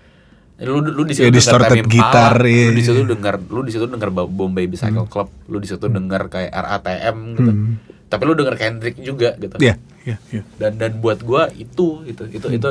lu 0.59 0.81
lu 0.81 1.03
di 1.03 1.13
situ 1.13 1.29
distorted 1.29 1.69
Tame 1.69 1.85
Impala, 1.85 2.33
gitar, 2.33 2.37
iya, 2.43 2.65
lu 2.65 2.73
di 2.73 2.81
situ 2.81 2.95
iya. 2.95 3.03
Hmm. 3.03 3.13
denger 3.13 3.35
lu 3.45 3.61
di 3.61 3.71
situ 3.71 3.85
denger 3.87 4.09
Ba- 4.11 4.25
Bombay 4.27 4.67
Bicycle 4.67 5.05
Club 5.05 5.29
lu 5.47 5.59
di 5.59 5.67
situ 5.67 5.85
denger 5.85 6.23
kayak 6.27 6.49
RATM 6.51 7.17
gitu 7.35 7.51
Hmm. 7.51 7.75
tapi 8.07 8.23
lu 8.23 8.33
denger 8.33 8.55
Kendrick 8.57 8.97
juga 8.99 9.35
gitu 9.35 9.59
Iya, 9.59 9.75
iya, 10.05 10.17
iya. 10.31 10.43
dan 10.57 10.79
dan 10.79 10.97
buat 10.97 11.21
gua 11.21 11.51
itu 11.51 12.01
itu 12.05 12.23
itu 12.31 12.47
itu 12.53 12.69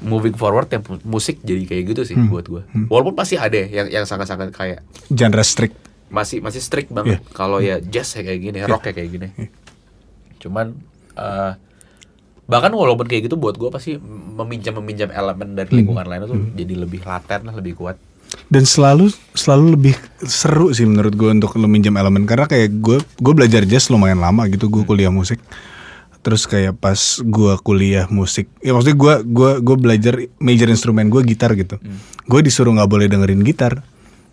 moving 0.00 0.34
forward 0.34 0.68
yang 0.68 0.82
mu- 0.84 1.02
musik 1.10 1.40
jadi 1.40 1.62
kayak 1.64 1.82
gitu 1.88 2.02
sih 2.04 2.14
Hmm. 2.14 2.28
buat 2.28 2.44
gua 2.44 2.62
walaupun 2.86 3.14
pasti 3.14 3.34
ada 3.34 3.56
yang 3.56 3.88
yang 3.88 4.04
sangat-sangat 4.04 4.50
kayak 4.50 4.84
Genre 5.08 5.42
strict. 5.42 5.74
Masih 6.12 6.44
masih 6.44 6.60
strict 6.60 6.92
banget. 6.92 7.24
Kalau 7.32 7.58
ya 7.58 7.80
jazz 7.80 8.12
ya 8.12 8.22
kayak 8.22 8.40
gini 8.44 8.58
rock 8.68 8.84
ya 8.84 8.92
kayak 8.92 9.10
gini. 9.10 9.28
Cuman 10.44 10.76
eh, 11.16 11.52
bahkan 12.44 12.68
walaupun 12.68 13.08
kayak 13.08 13.32
gitu 13.32 13.40
buat 13.40 13.56
gue 13.56 13.72
pasti 13.72 13.96
meminjam 14.36 14.76
meminjam 14.76 15.08
elemen 15.08 15.56
dari 15.56 15.72
lingkungan 15.72 16.04
lain 16.04 16.20
tuh 16.28 16.38
jadi 16.52 16.74
lebih 16.84 17.00
laten 17.08 17.48
lah 17.48 17.56
lebih 17.56 17.80
kuat. 17.80 17.96
Dan 18.52 18.68
selalu 18.68 19.08
selalu 19.32 19.76
lebih 19.76 19.94
seru 20.24 20.68
sih 20.76 20.84
menurut 20.84 21.16
gue 21.16 21.32
untuk 21.32 21.56
lo 21.56 21.64
minjam 21.64 21.96
elemen. 21.96 22.28
Karena 22.28 22.44
kayak 22.44 22.68
gue 22.84 23.00
gue 23.00 23.32
belajar 23.32 23.64
jazz 23.64 23.88
lumayan 23.88 24.20
lama 24.20 24.44
gitu 24.52 24.68
gue 24.68 24.84
kuliah 24.84 25.10
musik. 25.10 25.40
Terus 26.22 26.46
kayak 26.46 26.78
pas 26.78 27.00
gue 27.18 27.52
kuliah 27.64 28.06
musik 28.06 28.46
ya 28.62 28.70
maksudnya 28.76 28.94
gue 28.94 29.14
gua 29.26 29.58
gue 29.58 29.76
belajar 29.80 30.14
major 30.38 30.68
instrumen 30.68 31.08
gue 31.08 31.24
gitar 31.24 31.56
gitu. 31.56 31.80
Gue 32.28 32.40
disuruh 32.44 32.76
nggak 32.76 32.90
boleh 32.92 33.08
dengerin 33.08 33.40
gitar 33.42 33.80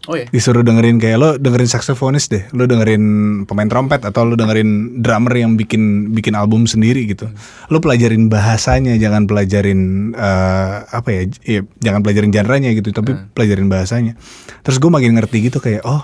oh 0.10 0.18
ya 0.18 0.26
disuruh 0.34 0.66
dengerin 0.66 0.98
kayak 0.98 1.18
lo 1.22 1.30
dengerin 1.38 1.70
saksofonis 1.70 2.34
deh. 2.34 2.50
Lo 2.58 2.66
dengerin 2.66 3.04
pemain 3.46 3.70
trompet 3.70 4.02
atau 4.02 4.26
lo 4.26 4.34
dengerin 4.34 5.02
drummer 5.06 5.38
yang 5.38 5.54
bikin 5.54 6.12
bikin 6.18 6.34
album 6.34 6.66
sendiri 6.66 7.06
gitu. 7.06 7.30
Lo 7.70 7.78
pelajarin 7.78 8.26
bahasanya 8.26 8.98
jangan 8.98 9.30
pelajarin 9.30 10.12
eh, 10.18 10.76
apa 10.90 11.10
ya, 11.14 11.22
ya 11.46 11.62
jangan 11.78 12.02
pelajarin 12.02 12.34
genre-nya 12.34 12.74
gitu 12.74 12.90
tapi 12.90 13.14
pelajarin 13.38 13.70
bahasanya. 13.70 14.18
Terus 14.66 14.82
gue 14.82 14.90
makin 14.90 15.14
ngerti 15.22 15.54
gitu 15.54 15.62
kayak 15.62 15.86
oh 15.86 16.02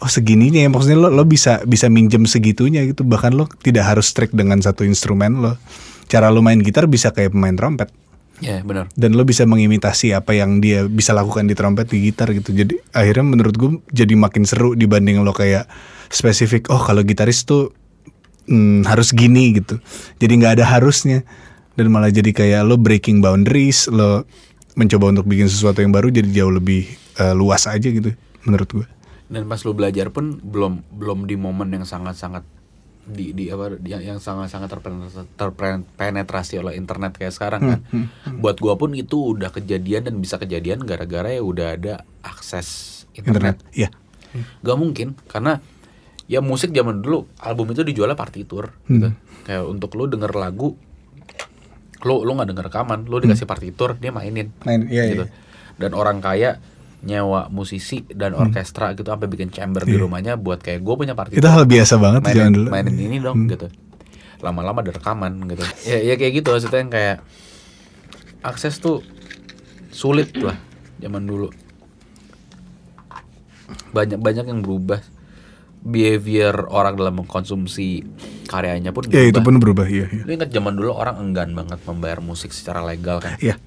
oh 0.00 0.10
segininya 0.10 0.64
ya. 0.64 0.72
Maksudnya 0.72 0.96
lo 0.96 1.12
lo 1.12 1.28
bisa 1.28 1.60
bisa 1.68 1.92
minjem 1.92 2.24
segitunya 2.24 2.88
gitu. 2.88 3.04
Bahkan 3.04 3.36
lo 3.36 3.44
tidak 3.60 3.92
harus 3.92 4.08
strict 4.08 4.32
dengan 4.32 4.64
satu 4.64 4.88
instrumen 4.88 5.44
lo. 5.44 5.60
Cara 6.08 6.32
lo 6.32 6.40
main 6.40 6.64
gitar 6.64 6.88
bisa 6.88 7.12
kayak 7.12 7.36
pemain 7.36 7.54
trompet 7.54 7.92
ya 8.42 8.60
benar. 8.66 8.90
Dan 8.98 9.14
lo 9.14 9.22
bisa 9.22 9.46
mengimitasi 9.46 10.10
apa 10.12 10.34
yang 10.34 10.58
dia 10.58 10.84
bisa 10.90 11.14
lakukan 11.14 11.46
di 11.46 11.54
trompet 11.54 11.88
di 11.94 12.10
gitar 12.10 12.34
gitu. 12.34 12.50
Jadi 12.50 12.76
akhirnya 12.90 13.24
menurut 13.24 13.54
gue 13.54 13.70
jadi 13.94 14.18
makin 14.18 14.42
seru 14.42 14.74
dibanding 14.74 15.22
lo 15.22 15.30
kayak 15.30 15.70
spesifik 16.10 16.68
oh 16.68 16.82
kalau 16.82 17.06
gitaris 17.06 17.46
tuh 17.46 17.70
hmm, 18.50 18.84
harus 18.90 19.14
gini 19.14 19.54
gitu. 19.62 19.78
Jadi 20.18 20.32
nggak 20.42 20.60
ada 20.60 20.66
harusnya. 20.66 21.22
Dan 21.72 21.88
malah 21.88 22.12
jadi 22.12 22.36
kayak 22.36 22.68
lo 22.68 22.76
breaking 22.76 23.24
boundaries 23.24 23.88
lo 23.88 24.28
mencoba 24.76 25.12
untuk 25.12 25.24
bikin 25.28 25.48
sesuatu 25.48 25.80
yang 25.80 25.92
baru 25.92 26.08
jadi 26.08 26.28
jauh 26.42 26.52
lebih 26.52 26.84
eh, 27.20 27.34
luas 27.36 27.68
aja 27.68 27.88
gitu 27.88 28.12
menurut 28.44 28.68
gue 28.72 28.86
dan 29.32 29.48
pas 29.48 29.60
lu 29.64 29.72
belajar 29.72 30.12
pun 30.12 30.36
belum 30.44 30.84
belum 30.92 31.24
di 31.24 31.40
momen 31.40 31.72
yang 31.72 31.88
sangat 31.88 32.20
sangat 32.20 32.44
di 33.02 33.34
di 33.34 33.50
apa 33.50 33.74
yang, 33.82 34.14
yang 34.14 34.18
sangat 34.22 34.46
sangat 34.54 34.70
terpenetrasi, 35.34 36.62
oleh 36.62 36.78
internet 36.78 37.18
kayak 37.18 37.34
sekarang 37.34 37.60
kan 37.66 37.80
buat 38.38 38.62
gua 38.62 38.78
pun 38.78 38.94
itu 38.94 39.34
udah 39.34 39.50
kejadian 39.50 40.06
dan 40.06 40.14
bisa 40.22 40.38
kejadian 40.38 40.86
gara-gara 40.86 41.34
ya 41.34 41.42
udah 41.42 41.74
ada 41.74 41.94
akses 42.22 43.02
internet 43.18 43.58
internet, 43.58 43.74
ya 43.74 43.90
Gak 44.64 44.78
mungkin 44.80 45.18
karena 45.28 45.60
ya 46.30 46.40
musik 46.40 46.72
zaman 46.72 47.04
dulu 47.04 47.28
album 47.42 47.76
itu 47.76 47.84
dijualnya 47.84 48.16
partitur 48.16 48.72
gitu. 48.88 49.12
Kayak 49.44 49.68
untuk 49.68 49.92
lu 49.98 50.08
denger 50.08 50.32
lagu 50.32 50.78
lu 52.02 52.26
lu 52.26 52.34
nggak 52.34 52.48
denger 52.50 52.66
rekaman, 52.66 53.06
lu 53.06 53.22
dikasih 53.22 53.46
partitur, 53.46 53.94
dia 53.94 54.10
mainin. 54.10 54.50
Main, 54.66 54.90
iya, 54.90 55.06
gitu. 55.06 55.24
iya. 55.26 55.34
Dan 55.78 55.94
orang 55.94 56.18
kaya 56.18 56.58
nyewa 57.02 57.50
musisi 57.50 58.06
dan 58.06 58.38
orkestra 58.38 58.94
gitu 58.94 59.10
sampai 59.10 59.26
bikin 59.26 59.50
chamber 59.50 59.82
di 59.82 59.98
rumahnya 59.98 60.38
buat 60.38 60.62
kayak 60.62 60.86
gue 60.86 60.94
punya 60.94 61.14
partitur. 61.18 61.42
itu 61.42 61.48
hal 61.50 61.66
biasa 61.66 61.98
banget 61.98 62.20
mainin, 62.22 62.38
zaman 62.38 62.52
dulu. 62.54 62.68
mainin 62.70 62.96
ini 62.96 63.16
dong 63.18 63.50
gitu. 63.50 63.66
Lama-lama 64.38 64.86
ada 64.86 64.94
rekaman 64.94 65.32
gitu. 65.50 65.62
Ya 65.86 65.98
ya 65.98 66.14
kayak 66.14 66.32
gitu 66.42 66.48
maksudnya 66.54 66.78
yang 66.78 66.92
kayak 66.94 67.16
akses 68.46 68.78
tuh 68.78 69.02
sulit 69.90 70.30
lah 70.38 70.54
zaman 71.02 71.26
dulu. 71.26 71.50
Banyak 73.90 74.18
banyak 74.22 74.46
yang 74.46 74.62
berubah. 74.62 75.02
Behavior 75.82 76.70
orang 76.70 76.94
dalam 76.94 77.18
mengkonsumsi 77.18 78.06
karyanya 78.46 78.94
pun 78.94 79.10
ya 79.10 79.26
itu 79.26 79.42
berubah. 79.42 79.42
pun 79.42 79.54
berubah 79.58 79.86
iya 79.90 80.06
iya. 80.14 80.22
Lu 80.22 80.30
ingat 80.30 80.54
zaman 80.54 80.78
dulu 80.78 80.94
orang 80.94 81.18
enggan 81.18 81.50
banget 81.58 81.82
membayar 81.82 82.22
musik 82.22 82.54
secara 82.54 82.78
legal 82.86 83.18
kan? 83.18 83.34
Iya 83.42 83.58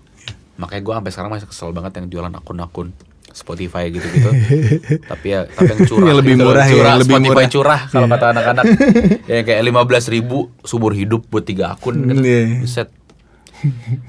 makanya 0.56 0.82
gue 0.88 0.94
sampai 0.96 1.12
sekarang 1.12 1.32
masih 1.36 1.48
kesel 1.52 1.70
banget 1.76 2.00
yang 2.00 2.08
jualan 2.08 2.32
akun-akun 2.32 2.96
Spotify 3.36 3.92
gitu-gitu. 3.92 4.32
Tapi 5.12 5.28
ya 5.28 5.44
tapi 5.44 5.76
yang 5.76 5.80
curah 5.84 6.08
Yang 6.08 6.18
lebih 6.24 6.34
gitu 6.40 6.46
murah 6.48 6.64
ya, 6.66 6.72
curah, 6.72 6.88
yang 6.88 7.02
lebih 7.04 7.16
Spotify 7.20 7.36
murah. 7.36 7.52
curah 7.52 7.82
kalau 7.92 8.08
kata 8.08 8.26
anak-anak. 8.32 8.64
Ya 9.36 9.40
kayak 9.44 9.62
lima 9.68 9.82
belas 9.84 10.08
ribu 10.08 10.56
sumur 10.64 10.96
hidup 10.96 11.28
buat 11.28 11.44
tiga 11.44 11.76
akun 11.76 12.08
gitu. 12.08 12.24
Iya. 12.24 12.64
Buset. 12.64 12.90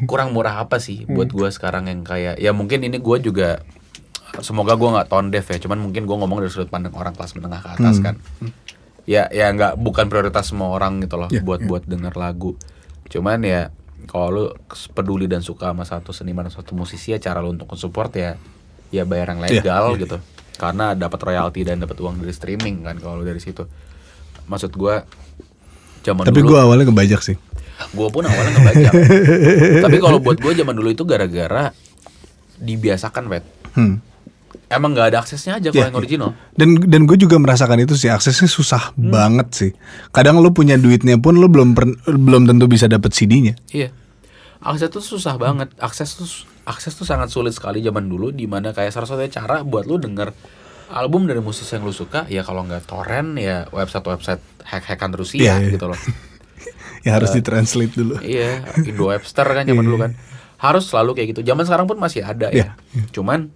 kurang 0.04 0.36
murah 0.36 0.60
apa 0.60 0.76
sih 0.76 1.08
buat 1.08 1.32
gue 1.32 1.48
sekarang 1.48 1.88
yang 1.88 2.04
kayak 2.04 2.36
ya 2.36 2.52
mungkin 2.52 2.84
ini 2.84 3.00
gue 3.00 3.16
juga 3.24 3.64
semoga 4.44 4.76
gue 4.76 4.84
nggak 4.94 5.08
tone 5.10 5.32
deaf 5.34 5.48
ya. 5.50 5.58
Cuman 5.58 5.80
mungkin 5.80 6.06
gue 6.06 6.16
ngomong 6.16 6.44
dari 6.44 6.52
sudut 6.52 6.70
pandang 6.70 6.94
orang 6.94 7.16
kelas 7.16 7.34
menengah 7.34 7.64
ke 7.64 7.68
atas 7.80 7.98
kan. 7.98 8.14
Ya 9.08 9.26
ya 9.32 9.50
nggak 9.50 9.80
bukan 9.80 10.06
prioritas 10.06 10.54
semua 10.54 10.70
orang 10.70 11.02
gitu 11.02 11.18
loh 11.18 11.30
Ya, 11.32 11.42
buat 11.42 11.64
buat 11.66 11.82
denger 11.88 12.14
lagu. 12.14 12.54
Cuman 13.10 13.42
ya 13.42 13.72
kalau 14.06 14.28
lu 14.30 14.44
peduli 14.94 15.26
dan 15.26 15.42
suka 15.42 15.74
sama 15.74 15.82
satu 15.82 16.14
seniman 16.14 16.46
atau 16.46 16.62
satu 16.62 16.78
musisi 16.78 17.10
ya 17.10 17.18
cara 17.18 17.42
lu 17.42 17.50
untuk 17.50 17.74
support 17.74 18.14
ya 18.14 18.38
ya 18.88 19.02
bayar 19.02 19.32
yang 19.32 19.40
legal 19.40 19.84
iya, 19.90 19.98
gitu 19.98 20.16
karena 20.56 20.92
dapat 20.92 21.20
royalti 21.20 21.60
dan 21.62 21.78
dapat 21.78 21.96
uang 21.96 22.18
dari 22.18 22.32
streaming 22.32 22.82
kan 22.82 22.96
kalau 22.96 23.20
dari 23.20 23.36
situ 23.36 23.66
maksud 24.44 24.70
gue 24.70 24.94
zaman 26.00 26.22
Tapi 26.22 26.38
dulu 26.38 26.48
gue 26.48 26.58
awalnya 26.60 26.86
ngebajak 26.86 27.20
sih. 27.20 27.36
gue 27.88 28.08
pun 28.08 28.22
awalnya 28.22 28.52
ngebajak 28.54 28.92
tapi 29.84 29.96
kalau 29.98 30.16
buat 30.16 30.38
gue 30.38 30.52
zaman 30.54 30.72
dulu 30.72 30.88
itu 30.88 31.02
gara-gara 31.02 31.74
dibiasakan 32.56 33.26
wet 33.28 33.44
Hmm. 33.72 34.00
emang 34.66 34.96
nggak 34.96 35.12
ada 35.12 35.18
aksesnya 35.20 35.60
aja 35.60 35.68
kalau 35.68 35.76
Iya, 35.76 35.86
yang 35.86 35.96
original 35.96 36.30
Dan 36.50 36.68
dan 36.80 37.04
gue 37.04 37.16
juga 37.18 37.36
merasakan 37.36 37.76
itu 37.78 37.92
sih 37.92 38.08
aksesnya 38.08 38.48
susah 38.48 38.90
Hmm. 38.90 39.12
banget 39.12 39.48
sih. 39.52 39.70
Kadang 40.08 40.40
lu 40.40 40.48
punya 40.50 40.74
duitnya 40.74 41.20
pun 41.20 41.36
lu 41.36 41.44
belum 41.44 41.76
per- 41.76 41.92
belum 42.08 42.48
tentu 42.48 42.64
bisa 42.64 42.86
dapet 42.86 43.12
CD-nya. 43.12 43.52
iya 43.68 43.92
akses 44.66 44.90
tuh 44.90 45.02
susah 45.02 45.38
banget 45.38 45.70
akses 45.78 46.10
tuh 46.14 46.26
akses 46.66 46.92
tuh 46.92 47.06
sangat 47.06 47.30
sulit 47.30 47.54
sekali 47.54 47.78
zaman 47.80 48.10
dulu 48.10 48.34
di 48.34 48.50
mana 48.50 48.74
kayak 48.74 48.90
salah 48.90 49.06
satunya 49.06 49.30
cara 49.30 49.62
buat 49.62 49.86
lu 49.86 49.96
denger 49.96 50.34
album 50.86 51.26
dari 51.26 51.38
musisi 51.38 51.70
yang 51.70 51.86
lu 51.86 51.94
suka 51.94 52.26
ya 52.26 52.42
kalau 52.42 52.66
nggak 52.66 52.86
torrent 52.86 53.38
ya 53.38 53.66
website 53.70 54.02
website 54.02 54.42
hack 54.66 54.86
hackan 54.86 55.14
Rusia 55.14 55.38
Iya, 55.38 55.54
iya. 55.62 55.70
gitu 55.74 55.86
loh 55.90 55.98
Ya 57.06 57.14
harus 57.22 57.30
ditranslate 57.30 57.94
dulu. 57.94 58.18
Iya, 58.18 58.66
Indo 58.82 59.06
Webster 59.06 59.46
kan 59.46 59.62
zaman 59.62 59.86
dulu 59.86 60.02
kan. 60.02 60.18
Harus 60.58 60.90
selalu 60.90 61.14
kayak 61.14 61.38
gitu. 61.38 61.46
Zaman 61.46 61.62
sekarang 61.62 61.86
pun 61.86 62.02
masih 62.02 62.26
ada 62.26 62.50
Iya. 62.50 62.74
ya. 62.74 63.02
Cuman 63.14 63.54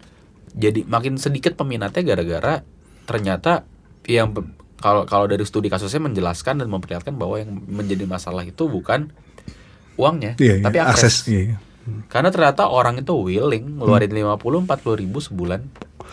jadi 0.54 0.86
makin 0.86 1.18
sedikit 1.18 1.58
peminatnya 1.58 1.98
gara-gara 2.06 2.62
ternyata 3.10 3.66
yang 4.06 4.30
kalau 4.78 5.02
kalau 5.02 5.26
dari 5.26 5.42
studi 5.42 5.66
kasusnya 5.66 5.98
menjelaskan 5.98 6.62
dan 6.62 6.70
memperlihatkan 6.70 7.18
bahwa 7.18 7.42
yang 7.42 7.50
menjadi 7.66 8.06
masalah 8.06 8.46
itu 8.46 8.70
bukan 8.70 9.10
uangnya, 10.00 10.32
Iya, 10.36 10.54
iya. 10.56 10.64
tapi 10.64 10.76
akses. 10.78 11.26
Iya, 11.26 11.40
iya. 11.46 11.56
Karena 12.06 12.28
ternyata 12.28 12.66
orang 12.66 12.98
itu 12.98 13.12
willing 13.12 13.76
ngeluarin 13.76 14.08
50 14.08 14.64
40 14.64 14.66
ribu 14.96 15.18
sebulan. 15.18 15.60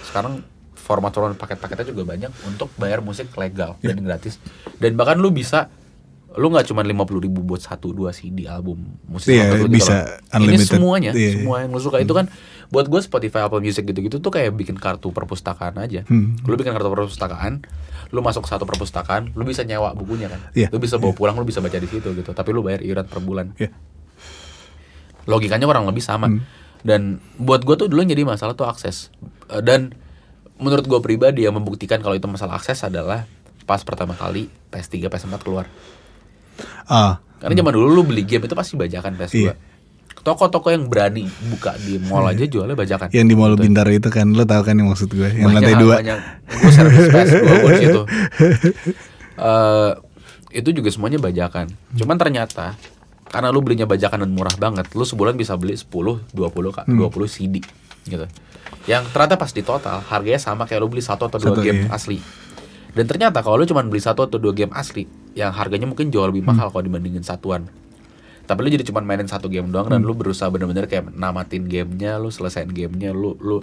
Sekarang 0.03 0.43
format-format 0.73 1.35
paket-paketnya 1.35 1.85
juga 1.85 2.03
banyak 2.05 2.31
untuk 2.45 2.71
bayar 2.75 2.99
musik 2.99 3.31
legal 3.33 3.75
dan 3.77 3.99
gratis. 3.99 4.39
Dan 4.75 4.95
bahkan 4.95 5.15
lu 5.15 5.29
bisa 5.29 5.67
lu 6.33 6.47
nggak 6.47 6.65
cuma 6.65 6.81
50 6.81 6.93
ribu 7.19 7.41
buat 7.41 7.57
satu 7.59 7.89
dua 7.91 8.13
CD 8.13 8.45
album 8.45 8.77
musik 9.03 9.33
Iya, 9.33 9.49
favorit 9.49 9.57
lu 9.57 9.65
gitu 9.65 9.75
bisa 9.75 9.91
loh. 9.91 10.05
Ini 10.05 10.35
unlimited. 10.37 10.69
semuanya, 10.69 11.11
Iya. 11.11 11.31
semua 11.33 11.55
yang 11.59 11.71
lu 11.71 11.81
suka 11.81 11.97
itu 11.97 12.13
kan 12.13 12.25
buat 12.67 12.85
gue 12.85 12.99
Spotify, 12.99 13.41
Apple 13.41 13.57
Music 13.59 13.83
gitu-gitu 13.83 14.17
tuh 14.17 14.29
kayak 14.29 14.53
bikin 14.53 14.77
kartu 14.77 15.09
perpustakaan 15.09 15.75
aja. 15.77 16.05
Hmm. 16.05 16.37
Lu 16.41 16.53
bikin 16.53 16.71
kartu 16.71 16.87
perpustakaan, 16.87 17.65
lu 18.07 18.19
masuk 18.19 18.43
satu 18.43 18.63
perpustakaan, 18.63 19.31
lu 19.33 19.43
bisa 19.43 19.61
nyewa 19.61 19.91
bukunya 19.91 20.27
kan. 20.27 20.39
Iya. 20.51 20.67
Lu 20.67 20.77
bisa 20.77 20.95
bawa 20.95 21.11
pulang, 21.11 21.33
lu 21.33 21.43
bisa 21.43 21.59
baca 21.59 21.75
di 21.75 21.85
situ 21.85 22.07
gitu. 22.13 22.31
Tapi 22.31 22.49
lu 22.49 22.61
bayar 22.61 22.79
iuran 22.79 23.03
per 23.03 23.19
bulan 23.19 23.51
Iya. 23.53 23.71
logikanya 25.25 25.65
kurang 25.65 25.83
lebih 25.83 25.99
sama 25.99 26.27
Hmm. 26.27 26.39
dan 26.81 27.01
buat 27.35 27.61
gue 27.61 27.75
tuh 27.75 27.87
dulu 27.87 27.99
jadi 28.01 28.23
masalah 28.23 28.53
tuh 28.53 28.63
akses 28.63 29.11
Eh, 29.47 29.59
dan 29.59 29.91
menurut 30.57 30.83
gue 30.83 30.99
pribadi 30.99 31.43
yang 31.43 31.53
membuktikan 31.53 31.99
kalau 31.99 32.11
itu 32.13 32.23
masalah 32.25 32.55
akses 32.55 32.79
adalah 32.81 33.27
pas 33.63 33.79
pertama 33.81 34.11
kali 34.11 34.47
PS3 34.69 35.07
PS4 35.07 35.35
keluar 35.37 35.67
Ah, 36.85 37.19
karena 37.37 37.53
zaman 37.57 37.71
dulu 37.71 37.87
lu 37.89 38.03
beli 38.03 38.23
game 38.23 38.43
itu 38.43 38.55
pasti 38.55 38.73
bajakan 38.73 39.15
PS2 39.15 39.35
Iya. 39.37 39.53
Toko-toko 40.27 40.67
yang 40.67 40.91
berani 40.91 41.23
buka 41.47 41.79
di 41.79 41.95
mall 42.03 42.27
aja 42.27 42.43
jualnya 42.43 42.75
bajakan. 42.75 43.07
Yang 43.15 43.27
di 43.31 43.35
Mall 43.39 43.55
Gitu. 43.55 43.63
Bintaro 43.63 43.91
itu 43.95 44.09
kan 44.11 44.27
lo 44.27 44.43
tau 44.43 44.59
kan 44.59 44.75
yang 44.75 44.91
maksud 44.91 45.07
gue, 45.07 45.23
yang 45.31 45.47
Banyak, 45.47 45.63
lantai 45.63 45.75
dua. 45.79 45.95
banyak. 46.03 46.19
gue 46.51 46.71
servis 46.75 47.05
PS2 47.07 47.47
gue 47.47 47.71
di 47.71 47.79
situ 47.79 48.01
Eh, 49.37 49.91
itu 50.51 50.69
juga 50.73 50.89
semuanya 50.89 51.21
bajakan. 51.21 51.69
Cuman 51.93 52.17
ternyata 52.17 52.73
karena 53.29 53.53
lu 53.53 53.61
belinya 53.61 53.85
bajakan 53.85 54.25
dan 54.25 54.31
murah 54.33 54.55
banget 54.55 54.87
lu 54.95 55.03
sebulan 55.03 55.37
bisa 55.37 55.53
beli 55.55 55.77
10 55.77 55.87
20 56.33 56.33
kak. 56.73 56.85
20 56.89 56.97
CD 57.29 57.61
gitu. 58.03 58.25
Yang 58.89 59.03
ternyata 59.13 59.35
pas 59.37 59.51
di 59.53 59.61
total 59.61 60.01
harganya 60.09 60.41
sama 60.41 60.65
kayak 60.65 60.81
lu 60.81 60.89
beli 60.89 61.03
satu 61.03 61.29
atau 61.29 61.37
dua 61.37 61.53
Satu, 61.53 61.61
game 61.61 61.85
iya. 61.85 61.93
asli. 61.93 62.17
Dan 62.91 63.05
ternyata 63.05 63.45
kalau 63.45 63.61
lu 63.61 63.69
cuma 63.69 63.85
beli 63.85 64.01
satu 64.01 64.25
atau 64.25 64.41
dua 64.41 64.51
game 64.51 64.73
asli 64.73 65.05
yang 65.37 65.53
harganya 65.53 65.85
mungkin 65.85 66.09
jauh 66.09 66.25
lebih 66.25 66.41
mahal 66.41 66.73
kalau 66.73 66.81
dibandingin 66.81 67.21
satuan 67.21 67.69
tapi 68.47 68.63
lu 68.63 68.71
jadi 68.71 68.83
cuma 68.83 68.99
mainin 68.99 69.27
satu 69.27 69.45
game 69.45 69.67
doang 69.67 69.85
dan 69.85 69.99
lu 69.99 70.11
berusaha 70.11 70.47
bener-bener 70.47 70.87
kayak 70.87 71.11
namatin 71.11 71.67
gamenya 71.67 72.15
lu 72.15 72.27
selesain 72.27 72.65
gamenya 72.65 73.11
lu 73.11 73.35
lu 73.37 73.59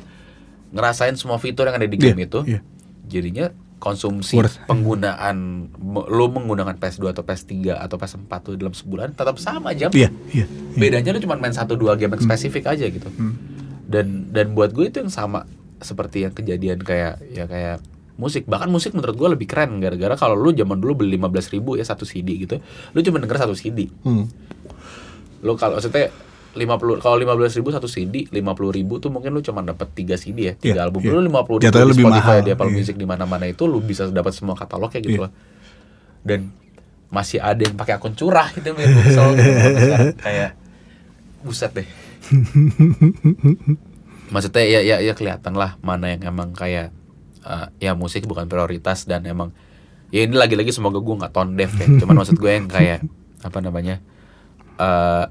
ngerasain 0.70 1.14
semua 1.14 1.36
fitur 1.36 1.64
yang 1.64 1.74
ada 1.74 1.84
di 1.84 1.96
game 1.96 2.20
itu 2.20 2.44
iya. 2.44 2.60
jadinya 3.04 3.48
konsumsi 3.76 4.34
Worth. 4.34 4.64
penggunaan 4.64 5.68
lu 6.06 6.24
menggunakan 6.30 6.74
PS2 6.74 7.10
atau 7.10 7.22
PS3 7.22 7.52
atau 7.76 7.96
PS4 7.96 8.32
tuh 8.40 8.54
dalam 8.54 8.72
sebulan 8.72 9.12
tetap 9.12 9.36
sama 9.36 9.72
jam 9.72 9.88
Iya, 9.90 10.08
iya. 10.30 10.44
bedanya 10.72 11.12
lu 11.12 11.20
cuma 11.20 11.36
main 11.36 11.52
satu 11.52 11.74
dua 11.74 11.94
game 11.94 12.12
yang 12.12 12.22
spesifik 12.22 12.64
aja 12.66 12.84
gitu 12.84 13.08
Hmm. 13.10 13.36
dan 13.84 14.28
dan 14.30 14.52
buat 14.52 14.72
gue 14.72 14.88
itu 14.88 14.98
yang 14.98 15.08
sama 15.08 15.44
seperti 15.78 16.24
yang 16.24 16.32
kejadian 16.32 16.80
kayak 16.80 17.20
ya 17.28 17.44
kayak 17.44 17.76
musik 18.14 18.46
bahkan 18.46 18.70
musik 18.70 18.94
menurut 18.94 19.12
gue 19.12 19.28
lebih 19.28 19.44
keren 19.44 19.78
gara-gara 19.78 20.14
kalau 20.14 20.32
lu 20.34 20.50
zaman 20.50 20.78
dulu 20.78 21.02
beli 21.02 21.18
15.000 21.18 21.52
ribu 21.52 21.74
ya 21.74 21.84
satu 21.84 22.02
CD 22.02 22.40
gitu 22.40 22.56
lu 22.90 23.00
cuma 23.00 23.18
denger 23.18 23.36
satu 23.38 23.52
CD 23.52 23.90
Hmm. 24.00 24.24
Lu 25.44 25.52
kalau 25.54 25.76
maksudnya 25.76 26.08
50 26.54 27.02
kalau 27.02 27.18
15.000 27.18 27.58
ribu 27.58 27.68
satu 27.74 27.88
CD 27.90 28.30
50.000 28.30 28.78
ribu 28.78 28.94
tuh 29.02 29.10
mungkin 29.10 29.34
lu 29.34 29.42
cuma 29.42 29.60
dapat 29.60 29.90
3 29.90 30.16
CD 30.16 30.38
ya 30.48 30.54
tiga 30.54 30.80
Iya, 30.80 30.82
album 30.86 31.02
iya. 31.02 31.10
lu 31.12 31.20
50 31.20 31.28
ribu 31.28 31.54
Jatuhnya 31.60 31.84
di 31.84 31.90
lebih 31.92 32.04
Spotify 32.06 32.30
mahal, 32.30 32.40
di 32.40 32.50
Apple 32.54 32.70
iya. 32.70 32.76
Music 32.78 32.94
di 32.94 33.06
mana-mana 33.06 33.44
itu 33.44 33.62
lu 33.66 33.78
bisa 33.82 34.06
dapat 34.08 34.32
semua 34.32 34.54
katalognya 34.54 35.02
gitu 35.02 35.18
Iya. 35.18 35.24
loh 35.28 35.32
dan 36.24 36.40
masih 37.10 37.38
ada 37.38 37.60
yang 37.60 37.76
pakai 37.76 37.94
akun 37.98 38.14
curah 38.16 38.48
kesel 38.50 39.28
gitu. 39.36 39.76
Sekarang 39.76 40.14
kayak 40.16 40.50
buset 41.44 41.70
deh 41.74 41.88
maksudnya 44.32 44.64
ya 44.64 44.80
ya 44.80 44.96
ya 45.04 45.12
kelihatan 45.12 45.54
lah 45.54 45.76
mana 45.84 46.16
yang 46.16 46.22
emang 46.24 46.56
kayak 46.56 46.90
eh, 47.44 47.66
ya 47.82 47.92
musik 47.92 48.24
bukan 48.24 48.48
prioritas 48.48 49.04
dan 49.04 49.26
emang 49.28 49.52
ya 50.08 50.24
ini 50.24 50.32
lagi-lagi 50.32 50.72
semoga 50.72 50.98
gue 50.98 51.14
nggak 51.20 51.32
tone 51.34 51.52
deaf 51.54 51.72
ya 51.76 51.86
cuman 52.00 52.24
maksud 52.24 52.40
gue 52.40 52.50
yang 52.50 52.66
kayak 52.66 53.04
apa 53.46 53.58
namanya 53.60 54.00
eh 54.76 55.24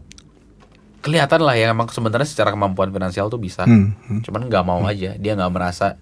kelihatan 1.00 1.44
lah 1.44 1.52
ya 1.54 1.68
emang 1.70 1.88
sebenarnya 1.88 2.24
secara 2.24 2.50
kemampuan 2.50 2.88
finansial 2.88 3.28
tuh 3.28 3.38
bisa 3.38 3.64
Hmm, 3.64 3.92
hmm. 4.00 4.24
cuman 4.24 4.48
nggak 4.48 4.64
mau 4.64 4.80
aja 4.84 5.14
dia 5.14 5.32
nggak 5.34 5.52
merasa 5.52 6.00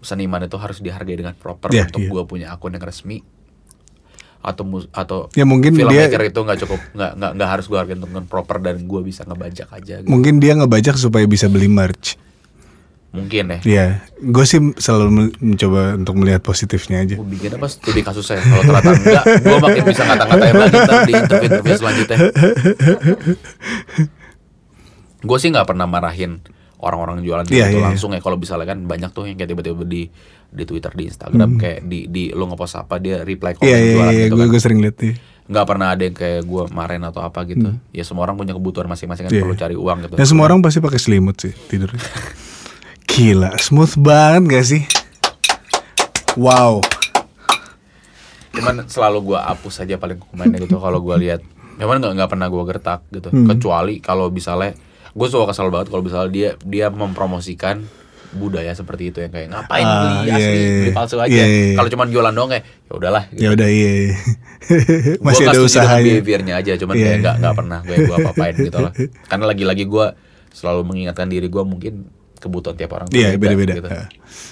seniman 0.00 0.42
itu 0.42 0.56
harus 0.56 0.80
dihargai 0.80 1.14
dengan 1.14 1.32
proper 1.32 1.70
Iya, 1.70 1.86
untuk 1.86 2.00
iya. 2.00 2.10
gue 2.10 2.22
punya 2.24 2.46
akun 2.50 2.72
yang 2.72 2.82
resmi 2.82 3.22
atau 4.40 4.60
mus- 4.62 4.90
atau 4.90 5.32
Ya 5.32 5.46
mungkin 5.46 5.72
dia 5.72 6.04
itu 6.04 6.36
nggak 6.36 6.58
cukup 6.60 6.80
nggak 6.92 7.10
nggak 7.16 7.30
nggak 7.32 7.48
harus 7.48 7.64
gue 7.64 7.78
hargai 7.78 7.96
dengan 7.96 8.24
proper 8.24 8.60
dan 8.60 8.82
gue 8.82 9.00
bisa 9.00 9.22
ngebajak 9.22 9.68
aja 9.70 9.94
gitu. 10.00 10.10
mungkin 10.10 10.36
dia 10.36 10.52
ngebajak 10.52 10.98
supaya 10.98 11.24
bisa 11.24 11.48
beli 11.48 11.64
merch. 11.64 12.18
Mungkin 13.14 13.44
ya 13.46 13.58
Iya, 13.62 13.86
gue 14.18 14.44
sih 14.44 14.58
selalu 14.74 15.06
men- 15.08 15.34
mencoba 15.40 15.94
untuk 15.94 16.14
melihat 16.16 16.42
positifnya 16.42 16.98
aja. 17.00 17.14
gue 17.14 17.28
bikin 17.30 17.54
apa 17.54 17.66
studi 17.66 18.00
kasusnya 18.00 18.42
kalau 18.42 18.62
ternyata 18.64 18.90
enggak 18.92 19.24
gue 19.40 19.58
makin 19.60 19.82
bisa 19.84 20.02
ngata-ngatain 20.04 20.54
lagi 20.56 20.76
ntar 20.76 20.98
di 21.00 21.12
interview-interview 21.14 21.74
selanjutnya 21.76 22.18
gue 25.20 25.38
sih 25.38 25.48
nggak 25.48 25.66
pernah 25.66 25.86
marahin 25.86 26.42
orang-orang 26.76 27.22
jualan 27.22 27.46
Iya, 27.46 27.66
gitu 27.66 27.78
iya. 27.78 27.84
langsung 27.86 28.10
ya 28.10 28.20
kalau 28.20 28.36
misalnya 28.36 28.66
kan 28.66 28.82
banyak 28.82 29.10
tuh 29.10 29.24
yang 29.24 29.38
kayak 29.38 29.48
tiba-tiba 29.48 29.84
di 29.84 30.10
di 30.50 30.64
Twitter 30.64 30.92
di 30.92 31.08
Instagram 31.08 31.48
Hmm. 31.48 31.58
kayak 31.58 31.80
di 31.82 32.06
di 32.06 32.28
lo 32.28 32.44
ngepost 32.46 32.76
apa 32.78 32.98
dia 32.98 33.22
reply 33.22 33.54
komen 33.54 33.64
Iya, 33.64 33.78
iya, 33.78 33.92
jualan 33.94 34.12
iya, 34.12 34.20
gitu 34.20 34.34
gue 34.34 34.42
kan 34.42 34.50
gue 34.50 34.60
sering 34.60 34.80
lihat 34.80 34.96
nih. 34.98 35.14
nggak 35.44 35.66
pernah 35.66 35.88
ada 35.90 36.02
yang 36.02 36.12
kayak 36.14 36.40
gue 36.42 36.62
marahin 36.70 37.04
atau 37.04 37.20
apa 37.20 37.40
gitu 37.44 37.68
ya 37.90 38.00
semua 38.00 38.24
orang 38.24 38.32
punya 38.34 38.52
kebutuhan 38.52 38.84
masing-masing 38.86 39.24
kan 39.24 39.30
Hmm. 39.30 39.38
Iya. 39.38 39.44
perlu 39.44 39.56
cari 39.56 39.76
uang 39.76 39.98
gitu 40.02 40.14
Dan 40.14 40.26
semua 40.26 40.44
orang 40.44 40.60
pasti 40.60 40.78
pakai 40.78 40.98
selimut 40.98 41.36
sih 41.38 41.52
tidurnya. 41.64 42.00
Gila, 43.14 43.54
smooth 43.56 43.94
banget 43.96 44.42
gak 44.50 44.66
sih? 44.66 44.82
Wow. 46.34 46.82
cuman 48.50 48.86
selalu 48.86 49.18
gua 49.24 49.46
hapus 49.48 49.82
aja 49.82 49.94
paling 49.94 50.14
komennya 50.16 50.58
gitu 50.60 50.78
kalau 50.78 50.98
gua 50.98 51.14
lihat 51.14 51.42
memang 51.74 51.98
nggak 51.98 52.14
nggak 52.14 52.28
pernah 52.28 52.46
gua 52.46 52.62
gertak 52.64 53.02
gitu 53.08 53.26
Hmm. 53.28 53.46
kecuali 53.48 53.98
kalau 53.98 54.30
misalnya 54.30 54.78
gue 55.10 55.26
suka 55.26 55.46
kesal 55.48 55.70
banget 55.70 55.90
kalau 55.90 56.02
misalnya 56.02 56.30
dia 56.30 56.48
dia 56.60 56.86
mempromosikan 56.86 57.82
budaya 58.32 58.70
seperti 58.70 59.10
itu 59.10 59.18
yang 59.20 59.30
kayak 59.30 59.46
ngapain 59.48 59.82
Ah, 59.82 59.94
beli 59.96 60.14
iya, 60.24 60.34
asli 60.36 60.54
iya, 60.56 60.70
beli 60.72 60.86
iya. 60.86 60.92
palsu 60.92 61.16
aja 61.16 61.30
Iya, 61.32 61.44
iya, 61.44 61.58
iya. 61.64 61.74
kalau 61.76 61.88
cuman 61.88 62.06
jualan 62.08 62.30
doang 62.32 62.50
kayak 62.52 62.64
ya 62.64 62.92
udahlah 62.92 63.22
gitu. 63.28 63.40
Ya 63.40 63.48
udah 63.52 63.68
iya. 63.68 63.90
iya. 63.96 64.14
Masih 65.20 65.44
ada 65.44 65.60
usahanya. 65.60 66.02
behaviornya 66.08 66.54
aja 66.56 66.72
cuman 66.76 66.94
Iya. 66.94 67.04
kayak 67.04 67.18
nggak 67.20 67.34
nggak 67.40 67.54
pernah 67.54 67.78
gue 67.80 67.96
gua 68.04 68.16
apa-apain 68.20 68.54
gitu 68.56 68.78
loh 68.80 68.92
karena 69.24 69.44
lagi-lagi 69.44 69.84
gua 69.84 70.06
selalu 70.50 70.80
mengingatkan 70.84 71.26
diri 71.26 71.46
gua 71.46 71.62
mungkin 71.62 72.06
kebutuhan 72.36 72.74
tiap 72.74 72.92
orang 72.92 73.08
Iya, 73.08 73.34
beda-beda. 73.34 73.74
gitu. 73.74 73.88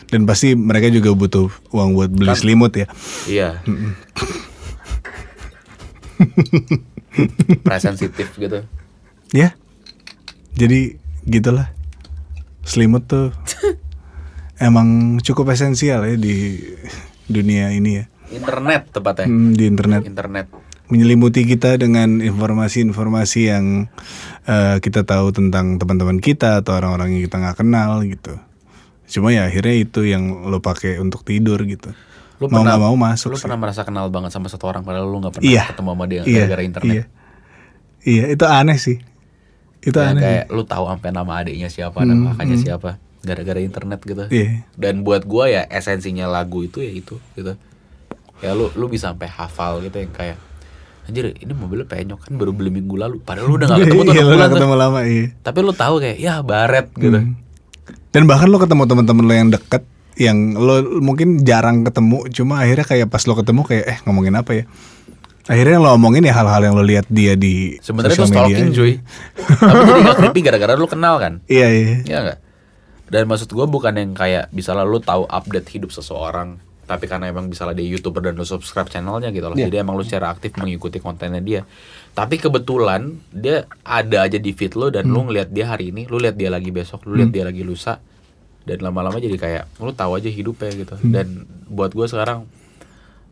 Dan 0.08 0.24
pasti 0.24 0.52
mereka 0.52 0.88
juga 0.88 1.12
butuh 1.12 1.46
uang 1.70 1.92
buat 1.92 2.10
beli 2.10 2.28
Kan- 2.28 2.38
selimut 2.38 2.72
ya. 2.74 2.86
iya 3.26 3.60
presensitif 7.62 8.32
gitu 8.34 8.62
Ya. 9.32 9.56
Jadi 10.52 11.00
gitulah. 11.24 11.72
Selimut 12.62 13.08
tuh 13.08 13.32
emang 14.60 15.16
cukup 15.18 15.48
esensial 15.50 16.04
ya 16.04 16.14
di 16.14 16.60
dunia 17.26 17.72
ini 17.72 17.96
ya. 17.96 18.04
internet 18.30 18.88
tepatnya 18.90 19.26
Hmm, 19.26 19.52
di 19.52 19.64
internet 19.66 20.04
internet 20.04 20.46
menyelimuti 20.93 21.43
kita 21.43 21.74
dengan 21.74 22.20
informasi-informasi 22.20 23.40
yang 23.43 23.88
eh, 24.45 24.76
kita 24.78 25.03
tahu 25.03 25.32
tentang 25.32 25.80
teman-teman 25.80 26.18
kita 26.18 26.61
atau 26.61 26.76
orang-orang 26.76 27.16
yang 27.16 27.22
kita 27.24 27.36
nggak 27.38 27.59
kenal 27.59 28.05
gitu. 28.05 28.36
Cuma 29.09 29.28
ya 29.28 29.45
akhirnya 29.45 29.72
itu 29.74 30.05
yang 30.05 30.45
lo 30.45 30.59
pakai 30.59 30.97
untuk 30.97 31.22
tidur 31.22 31.57
gitu. 31.62 31.97
Lu 32.36 32.47
mau 32.47 32.61
pernah- 32.61 32.74
nggak 32.74 32.80
mau 32.82 32.95
masuk 32.95 33.28
Lu 33.28 33.36
sih. 33.36 33.45
pernah 33.45 33.59
merasa 33.59 33.82
kenal 33.82 34.09
banget 34.09 34.30
sama 34.30 34.47
satu 34.47 34.66
orang 34.66 34.82
padahal 34.82 35.07
lu 35.07 35.18
nggak 35.18 35.32
pernah 35.32 35.49
Iya. 35.49 35.62
ketemu 35.68 35.88
sama 35.90 36.05
dia 36.05 36.20
Iya, 36.20 36.36
gara-gara 36.36 36.62
internet. 36.62 36.93
Iya. 36.93 37.05
Iya, 38.03 38.24
itu 38.28 38.45
aneh 38.45 38.76
sih. 38.76 38.97
Itu 39.80 39.97
Ya, 39.97 40.11
aneh. 40.11 40.14
sih. 40.14 40.22
kayak 40.22 40.45
lu 40.51 40.62
tahu 40.62 40.84
sampai 40.86 41.11
nama 41.11 41.32
adiknya 41.38 41.68
siapa 41.68 42.03
dan 42.03 42.16
kakaknya 42.24 42.57
siapa 42.59 42.90
gara-gara 43.22 43.61
internet 43.61 44.01
gitu. 44.03 44.24
Iya. 44.28 44.66
Dan 44.74 45.01
buat 45.01 45.22
gua 45.22 45.47
ya 45.47 45.62
esensinya 45.66 46.26
lagu 46.26 46.61
itu 46.61 46.78
ya 46.78 46.90
itu 46.90 47.16
gitu. 47.32 47.55
Ya 48.38 48.53
lu 48.53 48.68
lu 48.72 48.86
bisa 48.86 49.14
sampai 49.14 49.26
hafal 49.26 49.78
gitu 49.80 49.97
yang 49.97 50.11
kayak 50.11 50.34
anjir 51.03 51.34
ini 51.34 51.50
mobilnya 51.50 51.84
penyok 51.84 52.20
kan 52.22 52.32
baru 52.34 52.50
beli 52.50 52.70
minggu 52.70 52.94
lalu 52.94 53.18
padahal 53.18 53.46
lu 53.46 53.55
udah 53.57 53.66
gak 53.68 53.78
ketemu 53.84 54.00
tuh 54.00 54.12
Iya, 54.12 54.22
lu 54.22 54.30
bulan 54.32 54.50
ketemu 54.50 54.74
lama, 54.76 54.98
iya. 55.03 55.24
Tapi 55.38 55.59
lu 55.61 55.72
tahu 55.72 55.94
kayak 55.98 56.16
ya 56.16 56.34
baret 56.40 56.86
gitu. 56.94 57.18
Hmm. 57.18 57.34
Dan 58.09 58.22
bahkan 58.24 58.46
lo 58.46 58.57
ketemu 58.57 58.82
teman-teman 58.84 59.24
lo 59.24 59.32
yang 59.32 59.50
deket 59.50 59.82
yang 60.14 60.36
lo 60.55 60.74
mungkin 60.98 61.40
jarang 61.40 61.82
ketemu 61.82 62.28
cuma 62.30 62.61
akhirnya 62.61 62.84
kayak 62.84 63.09
pas 63.09 63.24
lo 63.24 63.32
ketemu 63.32 63.61
kayak 63.62 63.84
eh 63.86 63.98
ngomongin 64.05 64.36
apa 64.36 64.53
ya 64.53 64.64
akhirnya 65.42 65.80
lo 65.80 65.88
omongin 65.92 66.22
ya 66.22 66.30
hal-hal 66.32 66.62
yang 66.62 66.74
lo 66.74 66.84
lihat 66.84 67.09
dia 67.09 67.32
di 67.34 67.80
Sebenarnya 67.80 68.14
itu 68.14 68.22
media 68.22 68.30
stalking 68.30 68.68
aja. 68.68 68.76
cuy. 68.76 68.92
Tapi 69.59 69.80
jadi 69.82 70.00
gak 70.05 70.16
creepy 70.20 70.40
gara-gara 70.40 70.72
lu 70.74 70.86
kenal 70.86 71.16
kan. 71.16 71.40
iya 71.46 71.66
iya 71.66 71.98
Iya 72.05 72.18
enggak? 72.20 72.38
Dan 73.09 73.22
maksud 73.26 73.50
gua 73.50 73.66
bukan 73.66 73.92
yang 73.92 74.12
kayak 74.12 74.48
misalnya 74.50 74.84
lu 74.84 74.96
tahu 74.96 75.24
update 75.24 75.68
hidup 75.70 75.90
seseorang 75.90 76.61
tapi 76.93 77.05
karena 77.07 77.26
emang 77.26 77.47
misalnya 77.47 77.72
dia 77.74 77.88
youtuber 77.88 78.20
dan 78.20 78.34
lu 78.34 78.45
subscribe 78.45 78.86
channelnya 78.86 79.30
gitu 79.30 79.45
loh 79.45 79.55
Iya. 79.55 79.66
jadi 79.66 79.80
emang 79.80 79.95
lu 79.95 80.03
secara 80.03 80.28
aktif 80.28 80.53
mengikuti 80.55 80.99
kontennya 80.99 81.40
dia 81.40 81.64
tapi 82.11 82.36
kebetulan 82.36 83.01
dia 83.28 83.64
ada 83.80 84.22
aja 84.22 84.36
di 84.36 84.51
feed 84.51 84.74
lu 84.74 84.88
dan 84.88 85.05
Hmm. 85.05 85.14
lu 85.14 85.20
ngeliat 85.26 85.49
dia 85.49 85.66
hari 85.66 85.88
ini 85.88 86.05
lu 86.05 86.16
lihat 86.16 86.34
dia 86.34 86.49
lagi 86.49 86.68
besok 86.68 87.05
lu 87.05 87.16
lihat 87.16 87.30
dia 87.30 87.43
lagi 87.43 87.62
lusa 87.62 87.97
dan 88.62 88.78
lama-lama 88.78 89.16
jadi 89.16 89.34
kayak 89.34 89.64
lu 89.78 89.90
tahu 89.90 90.14
aja 90.14 90.28
hidupnya 90.28 90.70
gitu 90.70 90.95
Hmm. 90.95 91.11
dan 91.11 91.26
buat 91.66 91.90
gua 91.90 92.05
sekarang 92.05 92.45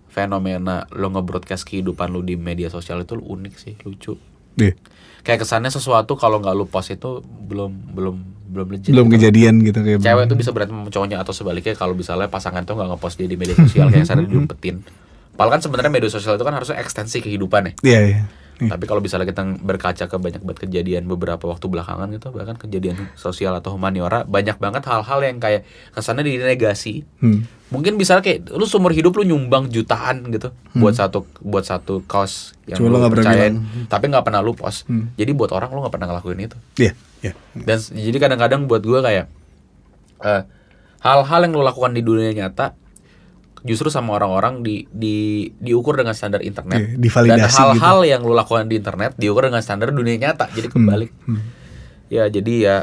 fenomena 0.07 0.91
lo 0.91 1.07
nge-broadcast 1.09 1.63
kehidupan 1.65 2.09
lu 2.09 2.21
di 2.21 2.35
media 2.35 2.67
sosial 2.67 3.01
itu 3.01 3.15
unik 3.15 3.55
sih 3.55 3.75
lucu 3.81 4.19
Iya. 4.53 4.75
Kayak 5.23 5.45
kesannya 5.45 5.71
sesuatu 5.73 6.17
kalau 6.17 6.41
nggak 6.41 6.55
lu 6.57 6.65
post 6.67 6.93
itu 6.93 7.21
belum 7.25 7.95
belum 7.95 8.17
belum 8.51 8.67
legit 8.75 8.91
belum 8.91 9.07
gitu. 9.07 9.15
kejadian 9.17 9.55
gitu 9.63 9.79
kayak 9.81 9.99
cewek 10.03 10.25
tuh 10.27 10.37
bisa 10.37 10.51
berantem 10.51 10.77
sama 10.83 10.91
cowoknya 10.91 11.17
atau 11.23 11.33
sebaliknya 11.33 11.75
kalau 11.79 11.95
misalnya 11.95 12.27
pasangan 12.27 12.67
tuh 12.67 12.75
nggak 12.75 12.89
ngepost 12.97 13.17
dia 13.21 13.29
di 13.31 13.37
media 13.39 13.55
sosial 13.55 13.87
kayak 13.89 14.07
sadar 14.11 14.27
diumpetin 14.27 14.83
Padahal 15.31 15.57
kan 15.57 15.63
sebenarnya 15.65 15.89
media 15.89 16.11
sosial 16.13 16.37
itu 16.37 16.45
kan 16.45 16.53
harusnya 16.53 16.77
ekstensi 16.77 17.25
kehidupan 17.25 17.63
ya. 17.65 17.73
iya 17.87 18.01
iya 18.05 18.23
Iya. 18.61 18.71
Tapi 18.71 18.85
kalau 18.85 19.01
misalnya 19.01 19.25
kita 19.25 19.41
berkaca 19.57 20.05
ke 20.05 20.17
banyak 20.17 20.39
banget 20.39 20.59
kejadian 20.63 21.05
beberapa 21.05 21.41
waktu 21.43 21.65
belakangan 21.65 22.07
gitu, 22.11 22.29
bahkan 22.29 22.55
kejadian 22.55 23.09
sosial 23.15 23.53
atau 23.53 23.73
humaniora, 23.73 24.23
banyak 24.23 24.55
banget 24.55 24.85
hal-hal 24.85 25.21
yang 25.23 25.37
kayak 25.37 25.65
kesannya 25.91 26.23
dinegasi. 26.23 27.09
Hmm. 27.19 27.49
Mungkin 27.69 27.97
bisa 27.97 28.19
kayak 28.19 28.51
lu 28.51 28.63
seumur 28.63 28.91
hidup 28.91 29.15
lu 29.15 29.25
nyumbang 29.25 29.67
jutaan 29.67 30.29
gitu 30.29 30.51
buat 30.73 30.93
satu 30.93 31.23
buat 31.41 31.63
satu 31.63 32.03
cause 32.05 32.53
yang 32.65 32.77
Cuma 32.77 32.91
lu 32.91 32.99
lu 32.99 33.09
berani 33.09 33.15
percayain, 33.17 33.55
bilang. 33.57 33.87
tapi 33.87 34.05
nggak 34.07 34.23
pernah 34.23 34.41
lu 34.41 34.53
post. 34.53 34.85
Hmm. 34.85 35.09
Jadi 35.15 35.31
buat 35.33 35.51
orang 35.51 35.71
lu 35.71 35.81
nggak 35.81 35.95
pernah 35.95 36.07
ngelakuin 36.09 36.41
itu. 36.43 36.57
iya 36.77 36.93
iya 37.21 37.33
Dan 37.55 37.77
s- 37.77 37.91
jadi 37.91 38.19
kadang-kadang 38.19 38.67
buat 38.67 38.83
gua 38.83 39.01
kayak 39.01 39.25
eh, 40.21 40.43
hal-hal 41.01 41.41
yang 41.41 41.53
lo 41.55 41.63
lakukan 41.63 41.91
di 41.91 42.03
dunia 42.03 42.29
nyata 42.35 42.77
justru 43.61 43.93
sama 43.93 44.17
orang-orang 44.17 44.65
di 44.65 44.89
di 44.89 45.49
diukur 45.61 45.97
dengan 46.01 46.17
standar 46.17 46.41
internet. 46.41 46.81
Iya, 46.81 46.89
divalidasi 46.97 47.61
dan 47.61 47.77
hal-hal 47.77 47.99
yang 48.09 48.21
lo 48.25 48.33
lakukan 48.33 48.67
di 48.67 48.81
internet 48.81 49.17
diukur 49.21 49.49
dengan 49.49 49.61
standar 49.61 49.93
dunia 49.93 50.17
nyata. 50.17 50.49
Jadi 50.53 50.69
kebalik. 50.69 51.13
Hmm. 51.29 51.43
ya 52.11 52.27
jadi 52.27 52.55
ya 52.59 52.77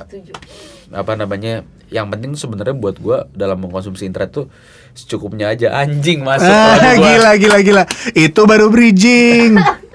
apa 0.95 1.19
namanya 1.19 1.67
yang 1.91 2.07
penting 2.07 2.31
sebenarnya 2.39 2.71
buat 2.71 2.95
gua 2.95 3.27
dalam 3.35 3.59
mengkonsumsi 3.59 4.07
internet 4.07 4.31
tuh 4.31 4.45
secukupnya 4.95 5.51
aja. 5.51 5.73
Anjing 5.75 6.23
masuk 6.23 6.47
ah, 6.47 6.95
gila 6.95 7.35
gila 7.35 7.59
gila. 7.65 7.83
Itu 8.15 8.47
baru 8.47 8.71
bridging. 8.71 9.57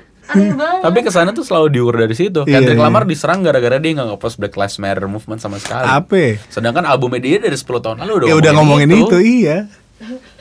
Tapi 0.85 0.99
ke 1.05 1.11
sana 1.13 1.37
tuh 1.37 1.45
selalu 1.45 1.69
diukur 1.69 1.97
dari 2.01 2.17
situ. 2.17 2.49
Iya, 2.49 2.61
Kendrick 2.61 2.81
iya. 2.81 2.87
Lamar 2.89 3.05
diserang 3.05 3.45
gara-gara 3.45 3.77
dia 3.77 3.93
nggak 3.93 4.17
ngepost 4.17 4.41
Black 4.41 4.57
Lives 4.57 4.81
Matter 4.81 5.05
movement 5.05 5.41
sama 5.45 5.61
sekali. 5.61 5.85
Apa? 5.85 6.41
Sedangkan 6.49 6.89
albumnya 6.89 7.21
dia 7.21 7.37
dari 7.37 7.57
10 7.57 7.69
tahun 7.69 7.97
lalu 8.01 8.13
udah 8.25 8.27
ya 8.33 8.35
udah 8.41 8.53
ngomongin 8.57 8.89
itu, 8.89 9.19
iya 9.21 9.69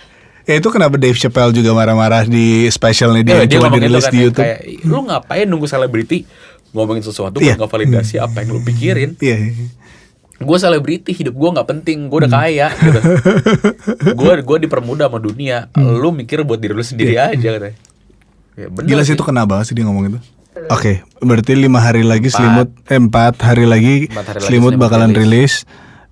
ya 0.44 0.54
itu 0.56 0.68
kenapa 0.68 0.96
Dave 0.96 1.14
Chappelle 1.14 1.52
juga 1.52 1.72
marah-marah 1.72 2.26
di 2.26 2.66
specialnya 2.68 3.22
dia, 3.22 3.36
Iya, 3.36 3.44
dia 3.46 3.54
cuma 3.58 3.68
dirilis 3.70 4.04
kan 4.04 4.12
di 4.12 4.20
YouTube 4.20 4.42
kayak 4.44 4.60
lu 4.84 4.98
ngapain 5.04 5.46
nunggu 5.46 5.66
selebriti 5.66 6.26
ngomongin 6.72 7.02
sesuatu 7.02 7.38
Iya. 7.38 7.54
buat 7.54 7.66
ngevalidasi 7.66 8.16
apa 8.18 8.42
yang 8.42 8.50
lu 8.52 8.62
pikirin 8.62 9.20
iya 9.20 9.38
iya. 9.39 9.54
gue 10.38 10.58
selebriti 10.58 11.12
hidup 11.12 11.32
gue 11.32 11.50
nggak 11.52 11.68
penting 11.70 12.06
gue 12.06 12.18
Hmm. 12.18 12.22
udah 12.24 12.32
kaya 12.32 12.68
gitu 12.74 13.00
gue 14.20 14.34
gue 14.39 14.58
dipermudah 14.62 15.06
sama 15.06 15.20
dunia 15.20 15.70
lu 15.76 16.10
mikir 16.10 16.42
buat 16.42 16.58
diri 16.58 16.72
lu 16.72 16.82
sendiri 16.82 17.16
aja 17.16 17.36
katanya 17.52 17.76
ya, 18.54 18.68
bener 18.68 18.82
Hmm. 18.82 18.89
Gila 18.89 19.02
sih 19.04 19.14
itu 19.14 19.22
kena 19.22 19.44
banget 19.44 19.66
sih 19.68 19.76
dia 19.76 19.86
ngomong 19.86 20.06
itu. 20.08 20.20
Oke, 20.68 21.00
berarti 21.18 21.56
lima 21.56 21.80
hari 21.80 22.04
lagi 22.04 22.28
Empat. 22.28 22.36
selimut, 22.36 22.70
eh, 22.86 23.00
empat 23.00 23.34
hari 23.39 23.64
lagi 23.64 23.96
Empat 24.06 24.26
hari 24.28 24.38
lagi 24.38 24.46
selimut 24.46 24.72
Selimut 24.74 24.84
bakalan 24.84 25.12
rilis. 25.12 25.64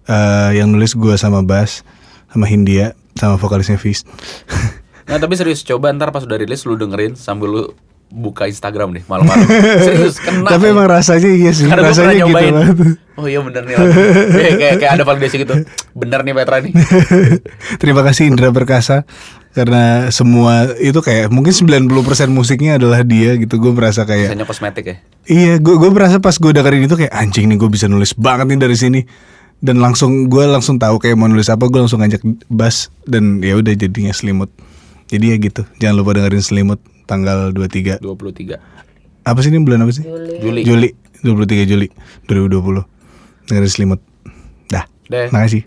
Eh, 0.05 0.49
yang 0.55 0.71
nulis 0.71 0.95
gua 0.95 1.19
sama 1.19 1.43
Bas, 1.43 1.83
sama 2.27 2.47
Hindia, 2.47 2.95
sama 3.19 3.35
vokalisnya 3.35 3.75
Fis. 3.75 4.07
nah 5.09 5.19
tapi 5.19 5.35
serius 5.35 5.61
coba 5.61 5.91
ntar 5.91 6.15
pas 6.15 6.23
udah 6.23 6.39
rilis 6.39 6.63
lu 6.63 6.79
dengerin 6.79 7.19
sambil 7.19 7.49
lu 7.51 7.63
buka 8.09 8.49
Instagram 8.49 8.97
nih 8.97 9.03
malam-malam. 9.05 9.45
Serius 9.85 10.17
kena 10.17 10.49
Tapi 10.49 10.73
emang 10.73 10.89
rasanya 10.89 11.29
iya 11.29 11.53
sih, 11.53 11.69
Karena 11.69 11.93
rasanya 11.93 12.17
gitu 12.17 12.25
nyobain. 12.25 12.53
banget. 12.57 12.77
Oh 13.21 13.27
iya 13.29 13.39
bener 13.45 13.61
nih 13.69 13.75
kayak, 13.77 14.53
kayak, 14.57 14.75
kayak 14.81 14.91
ada 14.97 15.03
validasi 15.05 15.35
gitu. 15.45 15.53
Bener 15.93 16.25
nih 16.25 16.33
Petra 16.33 16.57
nih. 16.57 16.73
Terima 17.81 18.01
kasih 18.01 18.33
Indra 18.33 18.49
Perkasa. 18.49 19.05
Karena 19.49 20.09
semua 20.13 20.73
itu 20.77 20.97
kayak 21.01 21.33
mungkin 21.33 21.53
90% 21.53 21.85
musiknya 22.33 22.77
adalah 22.81 23.01
dia 23.05 23.37
gitu. 23.37 23.61
Gue 23.61 23.73
merasa 23.77 24.05
kayak 24.09 24.33
Misalnya 24.33 24.47
kosmetik 24.49 24.85
ya? 24.85 24.95
Iya, 25.29 25.53
gue 25.61 25.75
gue 25.77 25.89
berasa 25.93 26.17
pas 26.17 26.33
gue 26.33 26.49
dengerin 26.53 26.85
itu 26.89 26.97
kayak 26.97 27.13
anjing 27.13 27.45
nih 27.45 27.57
gue 27.61 27.69
bisa 27.69 27.85
nulis 27.85 28.17
banget 28.17 28.49
nih 28.49 28.59
dari 28.61 28.77
sini 28.77 29.01
dan 29.59 29.83
langsung 29.83 30.31
gue 30.31 30.43
langsung 30.47 30.79
tahu 30.79 30.99
kayak 30.99 31.19
mau 31.19 31.27
nulis 31.27 31.51
apa 31.51 31.67
gue 31.67 31.79
langsung 31.79 31.99
ngajak 31.99 32.23
Bas 32.47 32.87
dan 33.03 33.43
ya 33.43 33.59
udah 33.59 33.75
jadinya 33.75 34.15
selimut. 34.15 34.51
Jadi 35.09 35.25
ya 35.33 35.35
gitu, 35.41 35.65
jangan 35.81 35.95
lupa 35.99 36.15
dengerin 36.15 36.43
selimut 36.45 36.79
tanggal 37.09 37.49
23 37.49 37.97
23 38.05 39.25
Apa 39.25 39.39
sih 39.41 39.49
ini 39.49 39.65
bulan 39.65 39.81
apa 39.81 39.91
sih? 39.91 40.05
Juli. 40.05 40.61
Juli 40.61 40.61
Juli 40.61 40.89
23 41.25 41.65
Juli 41.65 41.87
2020 42.29 42.85
Dengerin 43.49 43.71
selimut. 43.73 43.99
Dah. 44.69 44.85
Deh 45.09 45.33
Makasih. 45.33 45.65